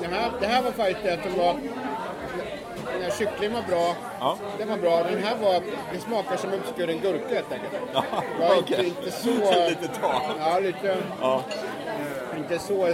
Det 0.00 0.06
här, 0.06 0.30
det 0.40 0.46
här, 0.46 0.62
var 0.62 0.70
faktiskt 0.70 1.02
det 1.02 1.18
som 1.22 1.38
var... 1.38 1.54
Den 2.92 3.02
här 3.02 3.10
kycklingen 3.10 3.54
var 3.54 3.62
bra. 3.62 3.96
Ja. 4.20 4.38
Den 4.58 4.68
var 4.68 4.76
bra. 4.76 5.02
Den 5.02 5.22
här 5.22 5.36
var... 5.36 5.62
Det 5.92 5.98
smakar 5.98 6.36
som 6.36 6.52
uppskuren 6.52 7.00
gurka 7.00 7.34
helt 7.34 7.52
enkelt. 7.52 7.72
Ja, 7.94 8.04
var 8.40 8.58
okej. 8.58 8.86
inte, 8.86 9.00
inte 9.00 9.10
så... 9.10 9.28
Lite 9.68 9.88
tam. 10.00 10.22
Ja, 10.38 10.58
lite... 10.58 10.96
Ja. 11.20 11.42
Inte 12.38 12.58
så 12.58 12.88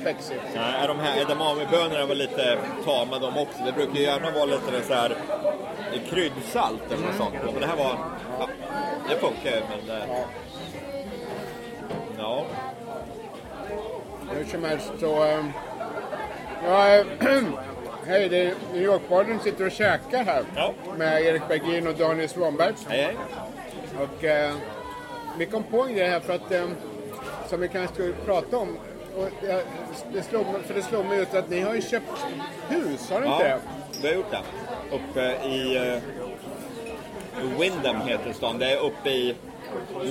spexigt. 0.00 0.40
Nej, 0.54 0.86
de 0.88 0.98
här 0.98 1.20
edamamebönorna 1.20 2.06
var 2.06 2.14
lite 2.14 2.58
tama 2.84 3.18
de 3.18 3.38
också. 3.38 3.58
Det 3.66 3.72
brukar 3.72 3.94
ju 3.94 4.02
gärna 4.02 4.30
vara 4.30 4.44
lite 4.44 4.82
så 4.88 4.94
här 4.94 5.16
kryddsalt 6.10 6.82
eller 6.92 7.06
något 7.06 7.16
sånt. 7.16 7.34
Men 7.52 7.60
det 7.60 7.66
här 7.66 7.76
var... 7.76 7.96
Ja, 8.38 8.48
det 9.08 9.16
funkar 9.16 9.50
ju 9.50 9.60
men... 9.86 9.96
eh, 9.96 10.04
Ja. 12.18 12.44
Hur 14.30 14.44
som 14.44 14.64
helst 14.64 14.92
så... 15.00 15.24
ehm, 15.24 15.52
Ja, 16.66 16.84
hej, 18.06 18.28
det 18.28 18.40
är 18.46 18.54
New 18.72 18.82
York-podden 18.82 19.38
sitter 19.42 19.66
och 19.66 19.72
käkar 19.72 20.24
här. 20.24 20.42
Ja. 20.56 20.72
Med 20.96 21.22
Erik 21.22 21.48
Bergin 21.48 21.86
och 21.86 21.94
Daniel 21.94 22.28
Svanberg. 22.28 22.72
Hej, 22.88 23.02
hej. 23.02 23.16
Och 24.02 24.24
eh, 24.24 24.52
vi 25.38 25.46
kom 25.46 25.62
på 25.62 25.82
en 25.82 25.94
grej 25.94 26.08
här 26.08 26.20
för 26.20 26.32
att... 26.34 26.52
Eh, 26.52 26.64
som 27.52 27.60
vi 27.60 27.68
kanske 27.68 27.94
skulle 27.94 28.12
prata 28.12 28.58
om. 28.58 28.78
Och, 29.16 29.28
det 30.12 30.22
slog, 30.22 30.44
för 30.66 30.74
det 30.74 30.82
slog 30.82 31.04
mig 31.04 31.20
ut 31.20 31.34
att 31.34 31.50
ni 31.50 31.60
har 31.60 31.74
ju 31.74 31.82
köpt 31.82 32.24
hus, 32.68 33.10
har 33.10 33.20
ni 33.20 33.26
inte 33.26 33.48
Ja, 33.48 33.56
det? 33.56 33.60
vi 34.02 34.08
har 34.08 34.14
gjort 34.14 34.30
det. 34.30 34.42
Uppe 34.96 35.46
i 35.48 35.78
uh, 35.78 36.00
Windham 37.60 38.00
heter 38.00 38.32
stan. 38.32 38.58
Det 38.58 38.72
är 38.72 38.80
uppe 38.80 39.10
i 39.10 39.34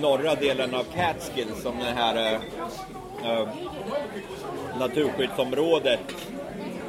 norra 0.02 0.36
delen 0.36 0.76
av 0.76 0.84
Catskills 0.84 1.62
som 1.62 1.78
det 1.78 2.02
här 2.02 2.34
uh, 2.34 2.42
uh, 3.42 3.50
naturskyddsområdet 4.80 6.00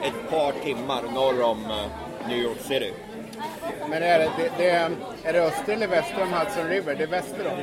ett 0.02 0.30
par 0.30 0.52
timmar 0.52 1.02
norr 1.14 1.42
om 1.42 1.64
eh, 1.64 2.28
New 2.28 2.38
York 2.38 2.60
City. 2.60 2.92
Men 3.88 4.02
är 4.02 4.18
det, 4.18 4.30
det, 4.38 4.50
det, 4.58 4.70
är- 4.70 4.90
det 5.32 5.40
öster 5.42 5.72
eller 5.72 5.86
väster 5.86 6.22
om 6.22 6.32
Hudson 6.32 6.68
River? 6.68 6.94
Det 6.94 7.02
är 7.02 7.06
väster 7.08 7.46
om. 7.46 7.58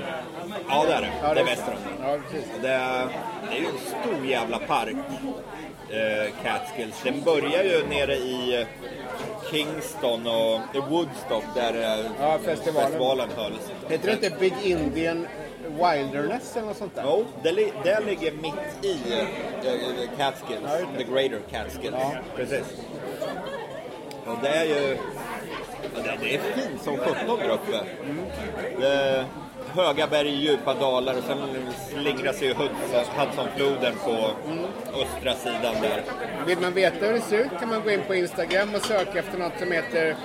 Ja, 0.70 0.86
det 0.88 0.94
är 0.94 1.02
det. 1.02 1.10
Ja, 1.24 1.34
det 1.34 1.40
är 1.42 1.46
väster 1.46 1.72
om. 1.72 2.06
Ja, 2.08 2.18
precis. 2.32 2.50
Det 2.62 2.70
är, 2.70 3.08
det 3.50 3.56
är 3.58 3.60
ju 3.60 3.66
en 3.66 3.78
stor 3.78 4.26
jävla 4.26 4.60
park, 4.60 4.96
eh, 5.90 6.34
Catskills. 6.44 7.02
Den 7.04 7.22
börjar 7.22 7.64
ju 7.64 7.88
nere 7.90 8.16
i 8.16 8.66
Kingston 9.52 10.28
och 10.28 10.60
Woodstock 10.90 11.44
där 11.56 11.74
eh, 11.74 12.06
Ja, 12.22 12.38
festivalen. 12.46 12.88
festivalen 12.90 13.30
hölls. 13.38 13.72
Heter 13.90 14.08
det 14.08 14.14
inte 14.26 14.40
Big 14.40 14.54
Indian 14.64 15.28
Wilderness 15.68 16.58
eller 16.58 16.68
något 16.68 16.78
sånt 16.78 16.96
där? 16.96 17.04
Jo, 17.06 17.26
det, 17.44 17.52
li- 17.52 17.74
det 17.84 18.00
ligger 18.06 18.32
mitt 18.32 18.86
i 18.86 18.92
eh, 19.14 20.18
Catskills, 20.18 20.60
Ja, 20.66 20.78
det. 20.98 21.04
the 21.04 21.12
greater 21.12 21.40
Catskills. 21.52 21.96
Ja. 22.00 22.12
Precis. 22.36 22.66
Och 24.26 24.36
det 24.42 24.50
är 24.50 24.66
ju 24.66 24.98
ja, 25.84 26.12
Det, 26.22 26.36
är 26.36 26.40
fint 26.40 26.82
som 26.82 26.98
sjutton 26.98 27.40
där 27.40 27.50
uppe. 27.50 27.80
Det 28.80 28.88
är 28.88 29.26
höga 29.74 30.08
berg, 30.08 30.30
djupa 30.30 30.74
dalar 30.74 31.18
och 31.18 31.24
sen 31.24 31.38
slingrar 31.90 32.34
sig 32.34 32.54
Hudsonfloden 33.18 33.94
på 34.06 34.32
östra 35.02 35.34
sidan 35.34 35.76
där. 35.82 36.04
Vill 36.48 36.60
man 36.60 36.74
veta 36.74 37.06
hur 37.06 37.14
det 37.14 37.22
ser 37.22 37.38
ut 37.38 37.60
kan 37.60 37.70
man 37.70 37.82
gå 37.84 37.92
in 37.92 38.02
på 38.08 38.16
Instagram 38.16 38.76
och 38.76 38.82
söka 38.82 39.20
efter 39.20 39.38
något 39.38 39.60
som 39.60 39.72
heter 39.72 40.16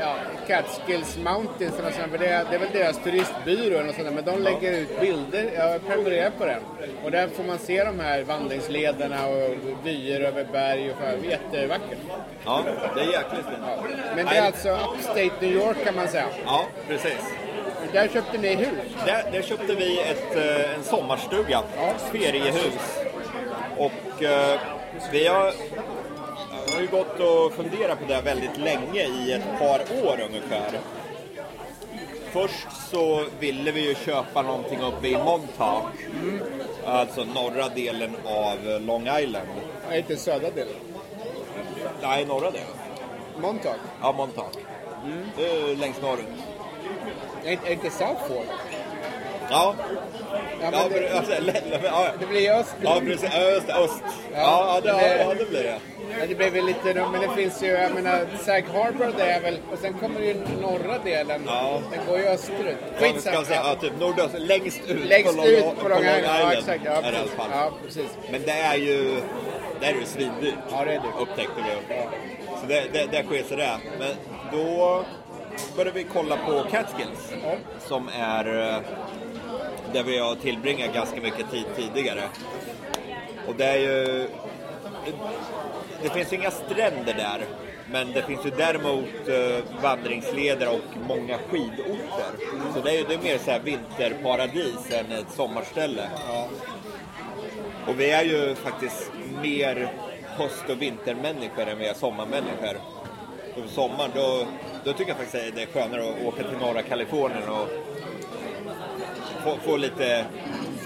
ja, 0.00 0.14
Catskills 0.46 1.18
Mountains 1.18 1.78
eller 1.78 1.90
sånt, 1.90 2.10
för 2.10 2.18
det, 2.18 2.26
är, 2.26 2.44
det 2.50 2.54
är 2.54 2.58
väl 2.58 2.68
deras 2.72 2.98
turistbyrå 2.98 3.78
eller 3.78 3.92
sånt 3.92 4.14
men 4.14 4.24
de 4.24 4.42
lägger 4.42 4.72
ut 4.72 5.00
bilder. 5.00 5.50
Jag 5.56 5.86
prenumererar 5.86 6.30
på 6.30 6.44
den. 6.46 6.60
Och 7.04 7.10
där 7.10 7.28
får 7.28 7.44
man 7.44 7.58
se 7.58 7.84
de 7.84 8.00
här 8.00 8.22
vandringslederna 8.22 9.26
och 9.26 9.54
vyer 9.84 10.20
över 10.20 10.44
berg 10.52 10.90
och 10.90 10.96
så. 10.96 11.26
Jättevackert. 11.26 11.98
Ja, 12.44 12.64
det 12.94 13.00
är 13.00 13.04
jäkligt 13.04 13.46
fint. 13.46 13.96
Men 14.16 14.26
det 14.26 14.36
är 14.36 14.46
alltså 14.46 14.68
upstate 14.68 15.30
New 15.40 15.52
York 15.52 15.84
kan 15.84 15.94
man 15.94 16.08
säga. 16.08 16.26
Ja, 16.44 16.66
precis. 16.88 17.24
Där 17.92 18.08
köpte 18.08 18.38
ni 18.38 18.54
hus. 18.54 18.68
Där, 19.06 19.24
där 19.32 19.42
köpte 19.42 19.74
vi 19.74 20.00
ett, 20.00 20.36
eh, 20.36 20.74
en 20.74 20.84
sommarstuga, 20.84 21.62
ett 21.78 22.02
feriehus. 22.12 22.98
Och 23.76 24.22
eh, 24.22 24.60
vi 25.12 25.26
har, 25.26 25.52
har 26.78 26.82
ju 26.82 26.90
gått 26.90 27.20
och 27.20 27.52
funderat 27.52 27.98
på 27.98 28.04
det 28.04 28.20
väldigt 28.20 28.56
länge, 28.56 29.02
i 29.04 29.32
ett 29.32 29.58
par 29.58 29.80
år 30.04 30.20
ungefär. 30.28 30.80
Först 32.32 32.66
så 32.90 33.24
ville 33.40 33.72
vi 33.72 33.88
ju 33.88 33.94
köpa 33.94 34.42
någonting 34.42 34.80
uppe 34.80 35.08
i 35.08 35.16
Montauk, 35.16 35.84
alltså 36.86 37.24
norra 37.24 37.68
delen 37.68 38.16
av 38.24 38.80
Long 38.80 39.02
Island. 39.20 39.48
Ja, 39.90 39.96
inte 39.96 40.16
södra 40.16 40.50
delen. 40.50 40.74
Nej, 42.02 42.24
norra 42.24 42.50
delen. 42.50 42.66
Montauk. 43.40 43.76
Ja, 44.02 44.12
Montauk. 44.12 44.54
Det 45.36 45.46
är 45.50 45.76
längst 45.76 46.02
norrut. 46.02 46.26
Är 47.44 47.52
inte- 47.52 47.68
är 47.68 47.72
inte 47.72 47.90
South 47.90 48.22
Fork? 48.28 48.48
Ja, 49.50 49.74
Ja, 50.62 50.68
ja, 50.72 50.80
men 50.90 51.02
det, 51.02 51.10
alltså, 51.18 51.32
ja, 51.84 52.06
det 52.20 52.26
blir 52.26 52.50
öst. 52.50 52.76
ja 52.82 53.00
precis. 53.04 53.34
Öst, 53.34 53.68
öst. 53.68 54.02
Ja, 54.34 54.74
ja, 54.74 54.80
det, 54.82 54.92
det- 54.92 55.18
ja, 55.22 55.34
det 55.38 55.50
blir 55.50 55.62
det. 55.62 55.78
Ja, 56.20 56.26
det 56.28 56.34
blir 56.34 56.50
väl 56.50 56.64
lite, 56.66 56.94
men 56.94 57.20
det 57.20 57.28
finns 57.36 57.62
ju, 57.62 57.66
jag 57.66 57.94
menar, 57.94 58.26
Sag 58.44 58.64
Harbor 58.74 59.12
det 59.16 59.22
är 59.24 59.40
väl, 59.40 59.58
och 59.72 59.78
sen 59.78 59.94
kommer 59.94 60.20
ju 60.20 60.34
norra 60.62 60.98
delen. 61.04 61.42
Ja. 61.46 61.80
Den 61.90 62.00
går 62.06 62.18
ju 62.18 62.24
österut. 62.26 62.76
Ja, 63.00 63.20
ska 63.20 63.32
jag 63.32 63.46
säga, 63.46 63.60
ja, 63.64 63.74
typ 63.74 63.92
nordöst, 64.00 64.34
längst 64.38 64.80
ut 64.88 65.04
Längst 65.08 65.36
på 65.36 65.46
ut 65.46 65.64
på 65.82 65.88
Long 65.88 65.98
Island. 65.98 66.24
Ja, 66.26 66.52
exakt. 66.52 66.80
Ja, 66.84 66.94
det 66.96 67.02
precis. 67.02 67.32
Ja, 67.50 67.70
precis. 67.84 68.08
Men 68.30 68.42
det 68.42 68.50
är 68.52 68.76
ju, 68.76 69.20
det 69.80 69.86
är 69.86 69.92
ju 69.94 70.04
svindyrt. 70.04 70.54
Ja, 70.72 70.84
det 70.84 70.90
är 70.92 71.00
dyrt. 71.00 71.20
Upptäckte 71.20 71.52
vi. 71.88 71.96
Så 72.60 72.66
det, 72.66 72.84
det, 72.92 73.06
det 73.10 73.24
sker 73.24 73.42
sig 73.42 73.56
det. 73.56 73.78
Men 73.98 74.10
då 74.52 75.04
började 75.76 75.98
vi 75.98 76.06
kolla 76.12 76.36
på 76.46 76.62
Catskills. 76.70 77.32
Ja. 77.44 77.52
Som 77.88 78.08
är 78.20 78.68
eh, 78.68 78.76
där 79.92 80.02
vi 80.02 80.18
har 80.18 80.34
tillbringat 80.34 80.94
ganska 80.94 81.20
mycket 81.20 81.50
tid 81.50 81.64
tidigare. 81.76 82.22
Och 83.46 83.54
det 83.54 83.64
är 83.64 83.78
ju... 83.78 84.28
Det 86.02 86.08
finns 86.08 86.32
inga 86.32 86.50
stränder 86.50 87.14
där. 87.14 87.44
Men 87.90 88.12
det 88.12 88.22
finns 88.22 88.46
ju 88.46 88.50
däremot 88.50 89.28
eh, 89.28 89.82
vandringsleder 89.82 90.68
och 90.68 91.08
många 91.08 91.38
skidorter. 91.38 92.30
Så 92.74 92.80
det 92.80 92.90
är 92.90 92.98
ju 92.98 93.04
det 93.04 93.14
är 93.14 93.18
mer 93.18 93.38
så 93.38 93.50
här 93.50 93.60
vinterparadis 93.60 94.92
än 94.92 95.12
ett 95.12 95.30
sommarställe. 95.30 96.08
Och 97.86 98.00
vi 98.00 98.10
är 98.10 98.24
ju 98.24 98.54
faktiskt 98.54 99.12
mer 99.42 99.92
höst 100.26 100.64
och 100.68 100.82
vintermänniskor 100.82 101.68
än 101.68 101.78
vi 101.78 101.86
är 101.86 101.94
sommarmänniskor. 101.94 102.80
Och 103.56 103.62
på 103.62 103.68
sommaren 103.68 104.10
då, 104.14 104.46
då 104.84 104.92
tycker 104.92 105.10
jag 105.10 105.16
faktiskt 105.16 105.48
att 105.48 105.54
det 105.54 105.62
är 105.62 105.66
skönare 105.66 106.10
att 106.10 106.26
åka 106.26 106.42
till 106.42 106.58
norra 106.58 106.82
Kalifornien 106.82 107.48
och 107.48 107.68
få, 109.48 109.70
få 109.70 109.76
lite 109.76 110.24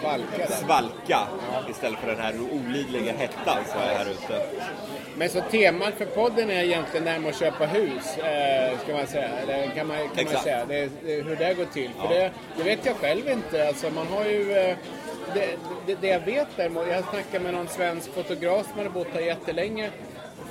Svalka 0.00 0.46
svalka 0.46 1.18
istället 1.70 1.98
för 1.98 2.06
den 2.06 2.20
här 2.20 2.34
olidliga 2.52 3.12
hettan 3.12 3.58
som 3.66 3.80
är 3.80 3.94
här 3.94 4.10
ute. 4.10 4.46
Men 5.16 5.28
så 5.28 5.40
temat 5.40 5.94
för 5.94 6.04
podden 6.04 6.50
är 6.50 6.62
egentligen 6.62 7.04
det 7.04 7.10
här 7.10 7.18
med 7.18 7.30
att 7.30 7.38
köpa 7.38 7.66
hus, 7.66 8.18
eh, 8.18 8.78
ska 8.78 8.92
man 8.92 9.06
säga. 9.06 9.28
Eller 9.28 9.74
kan 9.74 9.86
man, 9.86 9.96
kan 10.16 10.24
man 10.32 10.42
säga. 10.42 10.64
Det, 10.64 10.90
det, 11.04 11.22
hur 11.22 11.36
det 11.36 11.54
går 11.54 11.64
till. 11.64 11.90
För 12.00 12.08
det, 12.08 12.30
det 12.56 12.62
vet 12.62 12.86
jag 12.86 12.96
själv 12.96 13.28
inte. 13.28 13.68
Alltså 13.68 13.90
man 13.90 14.06
har 14.06 14.24
ju... 14.24 14.52
Eh, 14.52 14.76
det, 15.34 15.56
det, 15.86 15.94
det 16.00 16.06
jag 16.06 16.20
vet 16.20 16.48
däremot, 16.56 16.88
jag 16.88 17.04
snackade 17.04 17.44
med 17.44 17.54
någon 17.54 17.68
svensk 17.68 18.14
fotograf 18.14 18.66
som 18.66 18.78
hade 18.78 18.90
bott 18.90 19.06
här 19.14 19.20
jättelänge 19.20 19.90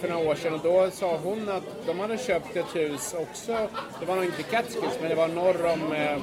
för 0.02 0.10
några 0.10 0.30
år 0.30 0.36
sedan 0.36 0.54
och 0.54 0.60
då 0.64 0.92
sa 0.92 1.18
hon 1.24 1.50
att 1.50 1.64
de 1.86 2.00
hade 2.00 2.18
köpt 2.18 2.56
ett 2.56 2.76
hus 2.76 3.16
också. 3.20 3.68
Det 4.00 4.06
var 4.06 4.16
nog 4.16 4.26
inte 4.26 4.44
Catskills 4.44 4.98
men 5.00 5.10
det 5.10 5.16
var 5.16 5.28
norr 5.28 5.66
om 5.74 5.94
eh, 5.94 6.18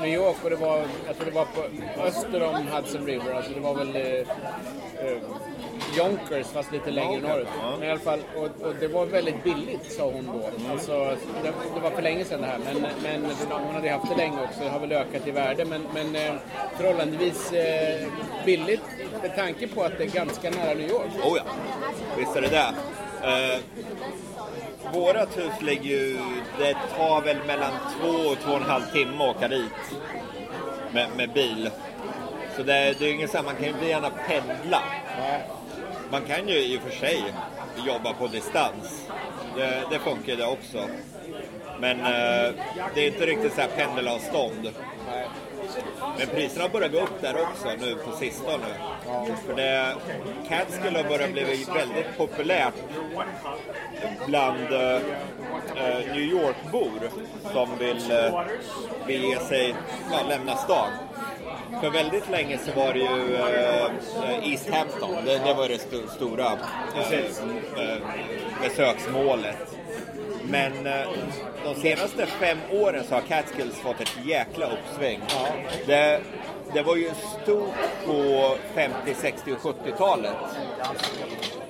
New 0.00 0.14
York 0.14 0.36
och 0.44 0.50
det 0.50 0.56
var, 0.56 0.84
jag 1.06 1.16
tror 1.16 1.26
det 1.26 1.32
var 1.32 1.44
på 1.44 1.62
öster 2.02 2.42
om 2.42 2.66
Hudson 2.66 3.06
River. 3.06 3.32
Alltså 3.32 3.52
det 3.52 3.60
var 3.60 3.74
väl 3.74 3.96
eh, 3.96 4.02
eh, 4.02 5.18
Yonkers 5.98 6.46
fast 6.46 6.72
lite 6.72 6.90
längre 6.90 7.20
norrut. 7.20 7.48
Men 7.78 7.88
i 7.88 7.90
alla 7.90 8.00
fall, 8.00 8.20
och, 8.36 8.66
och 8.66 8.74
det 8.80 8.88
var 8.88 9.06
väldigt 9.06 9.44
billigt 9.44 9.92
sa 9.92 10.10
hon 10.10 10.26
då. 10.26 10.70
Alltså, 10.72 11.16
det, 11.42 11.52
det 11.74 11.80
var 11.80 11.90
för 11.90 12.02
länge 12.02 12.24
sedan 12.24 12.40
det 12.40 12.46
här 12.46 12.58
men, 12.58 12.86
men 13.02 13.30
hon 13.50 13.74
hade 13.74 13.90
haft 13.90 14.08
det 14.10 14.16
länge 14.16 14.42
också. 14.44 14.60
Det 14.60 14.68
har 14.68 14.80
väl 14.80 14.92
ökat 14.92 15.26
i 15.26 15.30
värde 15.30 15.64
men, 15.64 15.86
men 15.94 16.16
eh, 16.16 16.34
förhållandevis 16.76 17.52
eh, 17.52 18.06
billigt 18.44 18.82
med 19.22 19.36
tanke 19.36 19.68
på 19.68 19.82
att 19.82 19.98
det 19.98 20.04
är 20.04 20.10
ganska 20.10 20.50
nära 20.50 20.74
New 20.74 20.90
York. 20.90 21.10
Oh 21.24 21.36
ja, 21.36 21.42
visst 22.18 22.36
är 22.36 22.40
det 22.40 22.48
det. 22.48 22.74
Eh, 23.22 23.58
vårat 24.92 25.38
hus 25.38 25.62
ligger 25.62 25.90
ju, 25.90 26.18
det 26.58 26.76
tar 26.96 27.20
väl 27.20 27.36
mellan 27.46 27.72
två 28.00 28.08
och 28.08 28.38
två 28.38 28.50
och 28.50 28.56
en 28.56 28.62
halv 28.62 28.82
timme 28.92 29.24
att 29.24 29.36
åka 29.36 29.48
dit 29.48 29.72
med, 30.92 31.08
med 31.16 31.32
bil. 31.32 31.70
Så 32.56 32.62
det, 32.62 32.98
det 32.98 33.06
är 33.06 33.12
inget 33.12 33.30
så 33.30 33.36
här, 33.36 33.44
man 33.44 33.54
kan 33.54 33.64
ju 33.64 33.70
inte 33.70 33.86
gärna 33.86 34.10
pendla. 34.10 34.82
Man 36.10 36.22
kan 36.22 36.48
ju 36.48 36.58
i 36.58 36.78
och 36.78 36.82
för 36.82 36.90
sig 36.90 37.24
jobba 37.86 38.12
på 38.12 38.26
distans. 38.26 39.08
Det, 39.56 39.82
det 39.90 39.98
funkar 39.98 40.36
det 40.36 40.46
också. 40.46 40.88
Men 41.80 42.00
eh, 42.00 42.54
det 42.94 43.00
är 43.00 43.06
inte 43.06 43.26
riktigt 43.26 43.54
så 43.54 43.60
här 43.60 43.68
pendelavstånd. 43.68 44.70
Men 46.18 46.26
priserna 46.26 46.68
börjar 46.68 46.88
gå 46.88 47.00
upp 47.00 47.20
där 47.20 47.42
också 47.42 47.68
nu 47.80 47.94
på 47.94 48.16
sistone. 48.16 48.66
För 49.46 49.54
det, 49.56 49.94
Catskill 50.48 50.96
har 50.96 51.04
börjat 51.04 51.32
bli 51.32 51.64
väldigt 51.74 52.16
populärt 52.16 52.74
bland 54.26 54.72
eh, 54.72 54.96
eh 55.76 56.12
New 56.12 56.22
York-bor 56.22 57.10
som 57.52 57.78
vill 57.78 58.10
eh, 58.10 58.42
bege 59.06 59.38
sig, 59.40 59.74
ja, 60.12 60.18
lämna 60.28 60.56
stan. 60.56 60.90
För 61.80 61.90
väldigt 61.90 62.30
länge 62.30 62.58
så 62.58 62.80
var 62.80 62.92
det 62.92 62.98
ju 62.98 63.34
eh, 63.34 63.84
eh 63.84 64.52
East 64.52 64.70
Hampton, 64.70 65.24
det, 65.24 65.38
det 65.38 65.54
var 65.54 65.68
det 65.68 65.74
st 65.74 65.96
stora 66.16 66.52
eh, 66.96 67.12
eh 67.12 67.98
besöksmålet. 68.62 69.77
Men 70.50 70.86
eh, 70.86 71.08
de 71.64 71.74
senaste 71.74 72.26
fem 72.26 72.58
åren 72.72 73.04
så 73.08 73.14
har 73.14 73.22
Catskills 73.22 73.76
fått 73.76 74.00
ett 74.00 74.16
jäkla 74.24 74.66
uppsving. 74.66 75.20
Det, 75.86 76.20
det 76.72 76.82
var 76.82 76.96
ju 76.96 77.10
stort 77.42 77.74
på 78.06 78.54
50, 78.74 79.14
60 79.14 79.52
och 79.52 79.58
70-talet. 79.58 80.36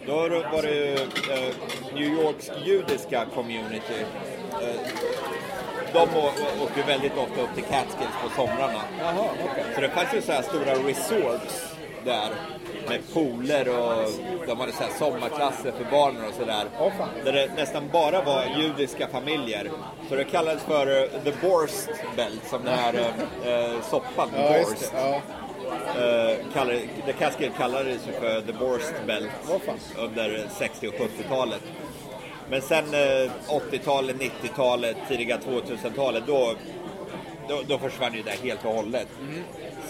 Då 0.06 0.14
var 0.52 0.62
det 0.62 0.74
ju 0.74 0.94
eh, 0.94 1.54
New 1.94 2.04
Yorks 2.04 2.50
judiska 2.64 3.26
community. 3.34 4.00
Eh, 4.62 4.80
de 5.92 6.08
åkte 6.62 6.82
väldigt 6.86 7.16
ofta 7.16 7.40
upp 7.40 7.54
till 7.54 7.64
Catskills 7.64 8.10
på 8.22 8.30
somrarna. 8.36 8.82
Jaha, 9.00 9.28
okej. 9.44 9.64
Så 9.74 9.80
det 9.80 9.88
fanns 9.88 10.14
ju 10.14 10.22
så 10.22 10.32
här 10.32 10.42
stora 10.42 10.72
resorts 10.72 11.74
där 12.04 12.30
med 12.88 13.00
pooler 13.14 13.68
och 13.68 14.08
de 14.46 14.60
hade 14.60 14.72
så 14.72 14.82
här 14.82 14.90
sommarklasser 14.98 15.72
för 15.72 15.86
barnen 15.90 16.24
och 16.28 16.34
sådär. 16.34 16.64
Fan. 16.98 17.08
där 17.24 17.32
det 17.32 17.50
nästan 17.56 17.88
bara 17.92 18.22
var 18.22 18.44
judiska 18.58 19.08
familjer. 19.08 19.70
Så 20.08 20.14
det 20.14 20.24
kallades 20.24 20.62
för 20.62 21.02
eh, 21.02 21.08
the 21.24 21.32
Borst 21.48 21.88
Belt, 22.16 22.40
som 22.50 22.64
den 22.64 22.74
här 22.78 22.94
eh, 23.46 23.80
soppan, 23.90 24.28
Ja, 24.36 24.56
just 24.56 24.70
Borst. 24.70 24.92
det. 24.92 24.98
Ja. 25.00 25.20
Eh, 26.02 26.36
kallade, 26.54 26.80
The 27.06 27.12
Cascade 27.12 27.50
kallades 27.58 28.02
för 28.20 28.40
The 28.40 28.52
Borst 28.52 28.92
Belt 29.06 29.30
fan. 29.66 29.78
under 29.98 30.46
60 30.58 30.88
och 30.88 30.94
70-talet. 30.94 31.60
Men 32.50 32.62
sen 32.62 32.84
eh, 32.94 33.30
80-talet, 33.48 34.16
90-talet, 34.16 34.96
tidiga 35.08 35.36
2000-talet, 35.38 36.22
då, 36.26 36.54
då, 37.48 37.62
då 37.66 37.78
försvann 37.78 38.14
ju 38.14 38.22
det 38.22 38.30
helt 38.30 38.64
och 38.64 38.72
hållet. 38.74 39.08
Mm. 39.20 39.42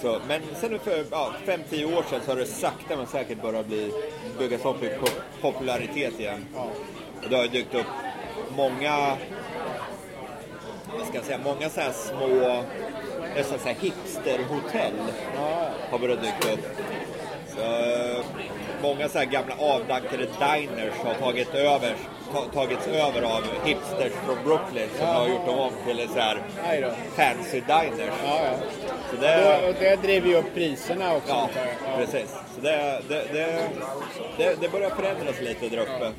Så, 0.02 0.20
men 0.28 0.40
sen 0.60 0.78
för 0.78 1.04
ja, 1.10 1.32
5-10 1.46 1.98
år 1.98 2.04
sedan 2.10 2.20
så 2.24 2.30
har 2.30 2.36
det 2.36 2.46
sakta 2.46 2.96
men 2.96 3.06
säkert 3.06 3.42
börjat 3.42 3.66
bli, 3.66 3.92
byggas 4.38 4.64
upp 4.64 4.82
i 4.82 4.86
po- 4.88 5.20
popularitet 5.40 6.20
igen. 6.20 6.46
Och 7.24 7.30
det 7.30 7.36
har 7.36 7.42
ju 7.42 7.48
dykt 7.48 7.74
upp 7.74 7.86
många, 8.56 9.16
vad 10.98 11.06
ska 11.06 11.16
jag 11.16 11.24
säga, 11.24 11.38
många 11.44 11.70
så 11.70 11.80
här 11.80 11.92
små, 11.92 12.62
nästan 13.36 13.58
så 13.58 13.68
här 13.68 13.74
hipsterhotell 13.80 14.92
Ja. 15.36 15.68
har 15.90 15.98
börjat 15.98 16.22
dyka 16.22 16.52
upp. 16.54 16.66
Så, 17.56 17.60
eh, 17.60 18.24
många 18.82 19.08
så 19.08 19.18
här 19.18 19.24
gamla 19.24 19.54
avdankade 19.58 20.26
diners 20.26 20.94
har 21.04 21.14
tagit 21.14 21.54
över, 21.54 21.94
tagits 22.54 22.86
över 22.86 23.22
av 23.22 23.42
hipsters 23.64 24.12
från 24.12 24.36
Brooklyn 24.44 24.88
som 24.98 25.06
har 25.06 25.28
gjort 25.28 25.46
dem 25.46 25.58
om 25.58 25.72
till 25.86 26.08
så 26.08 26.18
här 26.18 26.42
fancy 27.16 27.60
diners. 27.60 28.14
Ja, 28.24 28.40
ja. 28.44 28.52
Så 29.10 29.16
det, 29.20 29.68
och 29.68 29.74
det 29.80 29.96
driver 29.96 30.28
ju 30.28 30.36
upp 30.36 30.54
priserna 30.54 31.16
också. 31.16 31.28
ja, 31.28 31.48
ja. 31.54 31.96
precis. 31.96 32.30
Så 32.54 32.60
det, 32.60 33.02
det, 33.08 33.24
det, 34.36 34.60
det, 34.60 34.72
börjar 34.72 34.90
förändras 34.90 35.40
lite 35.40 35.68
där 35.68 35.78
uppe. 35.78 36.12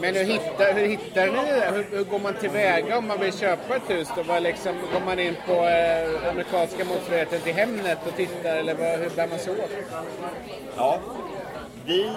Men 0.00 0.14
hur 0.14 0.24
hittar, 0.24 0.74
hur 0.74 0.86
hittar 0.86 1.26
ni 1.26 1.32
det? 1.32 1.70
Hur, 1.74 1.96
hur 1.96 2.04
går 2.04 2.18
man 2.18 2.34
tillväga 2.34 2.98
om 2.98 3.08
man 3.08 3.20
vill 3.20 3.38
köpa 3.38 3.76
ett 3.76 3.90
hus? 3.90 4.08
Då? 4.16 4.22
Vad 4.22 4.42
liksom, 4.42 4.72
går 4.92 5.00
man 5.00 5.18
in 5.18 5.36
på 5.46 5.52
eh, 5.52 6.30
amerikanska 6.30 6.84
motsvarigheten 6.84 7.40
till 7.40 7.54
Hemnet 7.54 7.98
och 8.06 8.16
tittar 8.16 8.56
eller 8.56 8.74
vad, 8.74 8.98
hur 8.98 9.10
bär 9.10 9.26
man 9.26 9.38
sig 9.38 9.52
åt? 9.52 9.70
Ja, 10.76 10.98
vi 11.86 12.10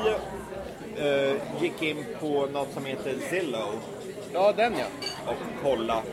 eh, 0.98 1.62
gick 1.62 1.82
in 1.82 2.06
på 2.20 2.48
något 2.54 2.74
som 2.74 2.86
heter 2.86 3.16
Zillow 3.30 3.80
Ja, 4.34 4.54
den 4.58 4.74
ja. 4.80 4.86
och 5.32 5.38
kolla. 5.64 6.04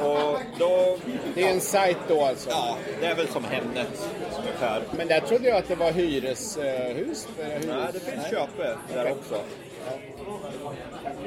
Och 0.00 0.38
då, 0.58 0.96
Det 1.34 1.42
är 1.42 1.52
en 1.52 1.60
sajt 1.60 1.98
då 2.08 2.24
alltså. 2.24 2.50
ja, 2.50 2.76
det 3.00 3.06
är 3.06 3.14
väl 3.14 3.28
som 3.28 3.44
Hemnet 3.44 4.08
ungefär. 4.38 4.82
Men 4.96 5.08
där 5.08 5.20
trodde 5.20 5.48
jag 5.48 5.58
att 5.58 5.68
det 5.68 5.74
var 5.74 5.92
hyreshus. 5.92 6.56
Eh, 6.56 6.96
hus, 6.96 7.28
eh, 7.38 7.46
hyres... 7.46 7.66
Nej, 7.66 7.88
det 7.92 8.00
finns 8.00 8.30
köpe 8.30 8.76
där 8.94 9.10
också. 9.10 9.34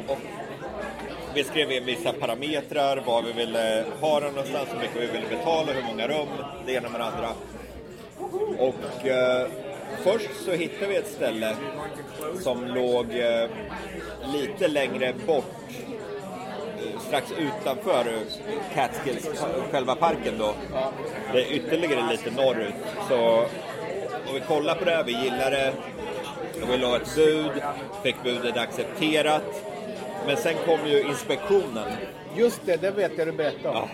Och 0.08 0.18
vi 1.34 1.44
skrev 1.44 1.72
in 1.72 1.86
vissa 1.86 2.14
parametrar, 2.14 2.98
var 2.98 3.22
vi 3.22 3.32
ville 3.32 3.86
ha 4.02 4.20
den 4.20 4.34
någonstans, 4.34 4.70
hur 4.74 4.80
mycket 4.80 5.02
vi 5.02 5.08
ville 5.08 5.38
betala, 5.38 5.72
hur 5.72 5.84
många 5.84 6.08
rum, 6.08 6.28
det 6.66 6.74
ena 6.74 6.90
med 6.90 7.00
det 7.00 7.06
andra. 7.06 7.30
Och 8.60 9.06
eh, 9.06 9.48
först 10.04 10.30
så 10.46 10.52
hittade 10.52 10.88
vi 10.88 10.96
ett 10.96 11.08
ställe 11.08 11.56
som 12.40 12.66
låg 12.66 13.06
eh, 13.12 13.50
lite 14.34 14.68
längre 14.68 15.14
bort, 15.26 15.56
eh, 15.70 17.00
strax 17.00 17.32
utanför 17.32 18.00
eh, 18.00 18.74
Catskills, 18.74 19.30
själva 19.72 19.96
parken 19.96 20.38
då. 20.38 20.56
Det 21.34 21.42
är 21.42 21.52
ytterligare 21.54 22.12
lite 22.12 22.32
norrut. 22.32 22.74
Så 23.10 23.46
och 24.30 24.36
vi 24.36 24.40
kollade 24.40 24.80
på 24.80 24.86
det, 24.86 25.04
vi 25.06 25.24
gillade 25.24 25.50
det. 25.50 25.74
Och 26.64 26.70
vi 26.74 26.78
la 26.78 26.96
ett 26.96 27.16
bud, 27.16 27.52
fick 28.04 28.24
budet 28.24 28.58
accepterat. 28.58 29.64
Men 30.26 30.38
sen 30.38 30.56
kom 30.66 30.88
ju 30.88 31.02
inspektionen. 31.02 31.92
Just 32.38 32.62
det, 32.66 32.82
det 32.82 32.92
vet 32.92 33.12
jag 33.18 33.28
du 33.28 33.32
berättade 33.32 33.70
om. 33.70 33.76
Ja. 33.76 33.90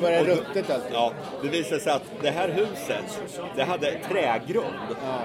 Det 0.00 0.20
Och 0.20 0.26
då- 0.26 0.32
ruttet 0.32 0.70
alltså. 0.70 0.88
Ja, 0.92 1.12
det 1.42 1.48
visade 1.48 1.80
sig 1.80 1.92
att 1.92 2.02
det 2.22 2.30
här 2.30 2.48
huset, 2.48 3.20
det 3.56 3.64
hade 3.64 3.92
trägrund. 4.08 4.96
Ja. 5.02 5.20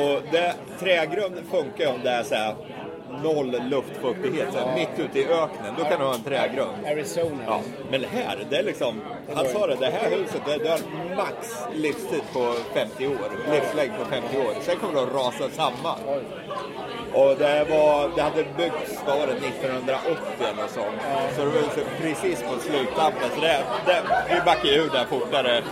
Och 0.00 0.22
det, 0.32 0.54
trägrund 0.80 1.34
funkar 1.50 1.86
om 1.94 2.00
det 2.04 2.10
är 2.10 2.22
så 2.22 2.34
här 2.34 2.54
noll 3.22 3.62
luftfuktighet, 3.68 4.52
så 4.52 4.58
här, 4.58 4.74
mitt 4.74 4.98
ute 4.98 5.20
i 5.20 5.24
öknen. 5.24 5.74
Då 5.78 5.84
kan 5.84 5.98
du 6.00 6.06
ha 6.06 6.14
en 6.14 6.22
trägrund. 6.22 6.86
Arizona. 6.86 7.42
Ja, 7.46 7.60
men 7.90 8.04
här, 8.04 8.46
det 8.50 8.56
är 8.56 8.62
liksom, 8.62 9.00
han 9.34 9.48
sa 9.48 9.66
det, 9.66 9.74
det 9.74 9.90
här 9.90 10.10
huset 10.10 10.40
det, 10.46 10.58
det 10.58 10.68
har 10.68 10.80
max 11.16 11.66
livstid 11.74 12.22
på 12.32 12.54
50 12.74 13.06
år, 13.06 13.52
livslängd 13.52 13.92
på 13.98 14.04
50 14.04 14.38
år. 14.38 14.54
Sen 14.60 14.76
kommer 14.76 14.94
det 14.94 15.02
att 15.02 15.14
rasa 15.14 15.50
samman. 15.50 15.98
Och 17.14 17.36
det, 17.38 17.66
var, 17.70 18.16
det 18.16 18.22
hade 18.22 18.44
byggts, 18.56 19.02
vad 19.06 19.18
var 19.18 19.26
det, 19.26 19.32
1980 19.32 20.18
eller 20.40 20.62
något 20.62 20.70
sånt. 20.70 21.00
Så 21.36 21.44
det 21.44 21.50
var 21.50 21.60
liksom 21.60 21.82
precis 22.00 22.42
på 22.42 22.60
sluttampen. 22.60 23.28
Så 23.34 23.40
det, 23.40 23.64
det, 23.86 24.02
vi 24.34 24.40
backade 24.40 24.74
ur 24.74 24.90
där 24.90 25.04
fortare 25.04 25.56
än 25.58 25.64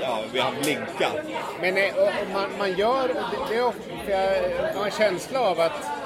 ja, 0.00 0.18
vi 0.32 0.40
hann 0.40 0.54
blinka. 0.62 1.08
Men 1.60 1.76
eh, 1.76 1.94
och, 1.96 2.32
man, 2.32 2.48
man 2.58 2.72
gör, 2.78 3.08
det, 3.08 3.14
det 3.48 3.56
är 3.56 3.66
ofta, 3.66 4.10
jag 4.10 4.78
har 4.78 4.84
en 4.84 4.90
känsla 4.90 5.40
av 5.40 5.60
att 5.60 6.01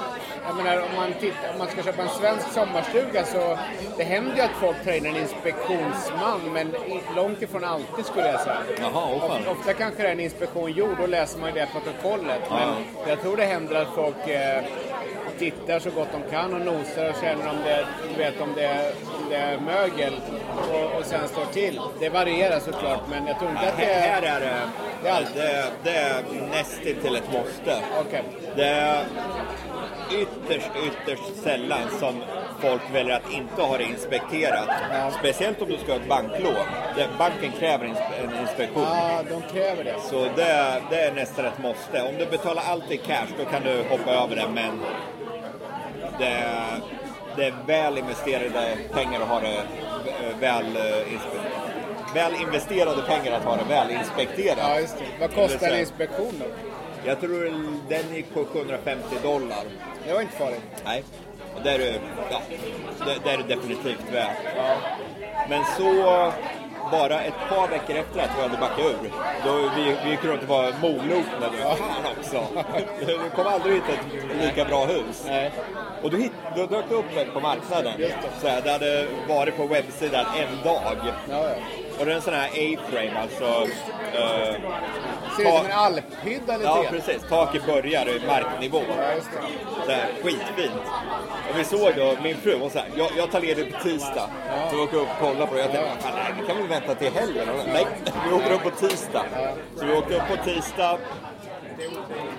jag 0.47 0.55
menar, 0.55 0.77
om, 0.81 0.95
man 0.95 1.13
tittar, 1.13 1.51
om 1.53 1.57
man 1.57 1.67
ska 1.67 1.83
köpa 1.83 2.01
en 2.01 2.09
svensk 2.09 2.51
sommarstuga 2.53 3.25
så 3.25 3.57
det 3.97 4.03
händer 4.03 4.35
ju 4.35 4.41
att 4.41 4.51
folk 4.51 4.83
tar 4.83 4.91
in 4.91 5.05
en 5.05 5.15
inspektionsman 5.15 6.41
men 6.53 6.75
långt 7.15 7.41
ifrån 7.41 7.63
alltid 7.63 8.05
skulle 8.05 8.27
jag 8.27 8.41
säga. 8.41 8.57
Jaha. 8.81 9.15
Ofta, 9.15 9.51
ofta 9.51 9.73
kanske 9.73 10.01
det 10.01 10.07
är 10.07 10.11
en 10.11 10.19
inspektion 10.19 10.71
gjord, 10.71 10.97
då 10.99 11.05
läser 11.07 11.39
man 11.39 11.49
ju 11.49 11.55
det 11.59 11.67
protokollet. 11.71 12.41
Men 12.49 12.69
jag 13.07 13.21
tror 13.21 13.37
det 13.37 13.45
händer 13.45 13.75
att 13.75 13.95
folk 13.95 14.27
eh, 14.27 14.63
tittar 15.39 15.79
så 15.79 15.89
gott 15.89 16.07
de 16.11 16.31
kan 16.31 16.53
och 16.53 16.61
nosar 16.61 17.09
och 17.09 17.15
känner 17.21 17.49
om 17.49 17.57
det, 17.65 17.85
du 18.13 18.17
vet, 18.17 18.41
om 18.41 18.53
det, 18.55 18.93
om 19.17 19.29
det 19.29 19.35
är 19.35 19.59
mögel 19.59 20.13
och, 20.71 20.99
och 20.99 21.05
sen 21.05 21.27
slår 21.27 21.45
till. 21.45 21.81
Det 21.99 22.09
varierar 22.09 22.59
såklart 22.59 23.01
men 23.09 23.27
jag 23.27 23.39
tror 23.39 23.51
inte 23.51 23.67
att 23.67 23.77
det 23.77 23.85
Här, 23.85 24.21
här 24.21 24.21
är... 24.21 24.41
är 24.41 24.41
det, 24.41 24.57
Det 25.03 25.09
är 25.09 25.21
det, 25.35 25.65
det 25.83 25.95
är 25.97 26.23
nästan 26.49 27.01
till 27.01 27.15
ett 27.15 27.31
måste. 27.33 27.81
Okej. 27.99 28.23
Det 28.55 28.65
är 28.65 29.03
ytterst, 30.11 30.69
ytterst 30.85 31.43
sällan 31.43 31.89
som 31.99 32.23
folk 32.59 32.81
väljer 32.93 33.15
att 33.15 33.31
inte 33.31 33.61
ha 33.61 33.77
det 33.77 33.83
inspekterat. 33.83 34.69
Ja. 34.91 35.11
Speciellt 35.19 35.61
om 35.61 35.69
du 35.69 35.77
ska 35.77 35.91
ha 35.91 35.99
ett 35.99 36.07
banklån. 36.09 36.65
Banken 37.17 37.51
kräver 37.59 37.85
en 37.85 38.39
inspektion. 38.41 38.83
Ja, 38.83 39.23
de 39.29 39.41
kräver 39.53 39.83
det. 39.83 39.95
Så 40.09 40.23
det, 40.35 40.81
det 40.89 41.01
är 41.01 41.11
nästan 41.11 41.45
ett 41.45 41.59
måste. 41.63 42.01
Om 42.01 42.15
du 42.19 42.25
betalar 42.25 42.63
allt 42.69 42.91
i 42.91 42.97
cash 42.97 43.27
då 43.37 43.45
kan 43.45 43.63
du 43.63 43.83
hoppa 43.89 44.11
över 44.11 44.35
det 44.35 44.47
men 44.53 44.79
det, 46.19 46.43
det 47.35 47.45
är 47.45 47.53
väl 47.67 47.97
investerade 47.97 48.77
pengar 48.93 49.21
att 49.21 49.27
ha 49.27 49.39
det 49.39 49.55
eh, 49.57 50.37
väl, 50.39 50.75
eh, 50.75 50.81
inspe- 50.81 52.13
väl 52.13 52.33
investerade 52.41 53.01
pengar 53.01 53.37
att 53.37 53.43
ha 53.43 53.55
det 53.55 53.63
väl 53.69 53.91
inspekterat. 53.91 54.57
Ja, 54.61 54.79
just 54.79 54.97
det. 54.97 55.05
Vad 55.19 55.35
kostar 55.35 55.67
en 55.67 55.79
inspektion 55.79 56.33
då? 56.39 56.45
Jag 57.07 57.19
tror 57.19 57.53
den 57.89 58.15
gick 58.15 58.33
på 58.33 58.45
750 58.45 59.05
dollar. 59.23 59.63
Det 60.07 60.13
var 60.13 60.21
inte 60.21 60.37
farligt. 60.37 60.61
Nej. 60.85 61.03
Och 61.55 61.63
det 61.63 61.71
är 61.71 61.77
det, 61.77 61.99
ja, 62.31 62.41
det, 63.23 63.29
är 63.31 63.37
det 63.37 63.55
definitivt 63.55 64.13
värt. 64.13 64.37
Ja. 64.57 64.75
Men 65.49 65.63
så 65.77 66.31
bara 66.91 67.21
ett 67.21 67.49
par 67.49 67.67
veckor 67.67 67.95
efter 67.95 68.19
att 68.19 68.29
vi 68.37 68.41
hade 68.41 68.57
backat 68.57 68.79
ur, 68.79 69.11
då 69.45 69.71
vi, 69.75 69.95
vi 70.03 70.09
gick 70.09 70.23
runt 70.23 70.41
och 70.41 70.47
var 70.47 70.73
molokna. 70.81 71.75
Fan 71.77 72.05
också! 72.17 72.43
Du 73.05 73.29
kommer 73.35 73.49
aldrig 73.49 73.75
hitta 73.75 73.93
ett 73.93 74.41
lika 74.41 74.65
bra 74.65 74.85
hus. 74.85 75.23
Nej. 75.27 75.51
Och 76.03 76.11
då, 76.11 76.17
hit, 76.17 76.31
då 76.55 76.65
dök 76.65 76.89
det 76.89 76.95
upp 76.95 77.17
ett 77.17 77.33
på 77.33 77.39
marknaden. 77.39 77.93
Det. 77.97 78.13
Så 78.41 78.47
här, 78.47 78.61
det 78.61 78.71
hade 78.71 79.07
varit 79.27 79.57
på 79.57 79.67
webbsidan 79.67 80.25
en 80.37 80.63
dag. 80.63 80.97
Ja, 81.03 81.13
ja. 81.29 81.55
Och 81.99 82.05
det 82.05 82.11
är 82.11 82.15
en 82.15 82.21
sån 82.21 82.33
här 82.33 82.47
A-frame, 82.47 83.19
alltså... 83.21 83.67
eh, 84.13 84.55
Ser 85.37 85.43
ut 85.43 85.53
som 85.57 85.65
en 85.65 85.71
alphydda 85.71 86.53
lite 86.57 86.63
Ja, 86.69 86.81
grann. 86.81 86.93
precis. 86.93 87.21
Taket 87.29 87.65
börjar 87.65 88.07
i 88.09 88.21
marknivå. 88.27 88.81
Ja, 88.89 89.13
just 89.15 89.27
det. 89.31 89.85
Så 89.85 89.91
här, 89.91 90.07
skitfint. 90.23 90.81
Och 91.51 91.59
vi 91.59 91.63
såg 91.63 91.91
då, 91.97 92.15
min 92.23 92.37
fru 92.37 92.69
så 92.71 92.79
här, 92.79 92.87
jag, 92.97 93.07
jag 93.17 93.31
tar 93.31 93.41
ledigt 93.41 93.73
på 93.73 93.79
tisdag. 93.83 94.29
Så 94.69 94.75
vi 94.75 94.81
åker 94.81 94.97
upp 94.97 95.07
och 95.09 95.27
kollar 95.27 95.45
på 95.47 95.53
det. 95.55 95.61
Jag 95.61 95.71
tänkte, 95.71 95.89
fan 95.99 96.11
nej, 96.15 96.33
vi 96.41 96.47
kan 96.47 96.57
väl 96.57 96.67
vänta 96.67 96.95
till 96.95 97.11
helgen? 97.13 97.47
Nej, 97.73 97.85
vi 98.29 98.35
åker 98.35 98.53
upp 98.53 98.63
på 98.63 98.69
tisdag. 98.69 99.25
Så 99.75 99.85
vi 99.85 99.93
åkte 99.93 100.15
upp 100.15 100.27
på 100.27 100.43
tisdag. 100.43 100.97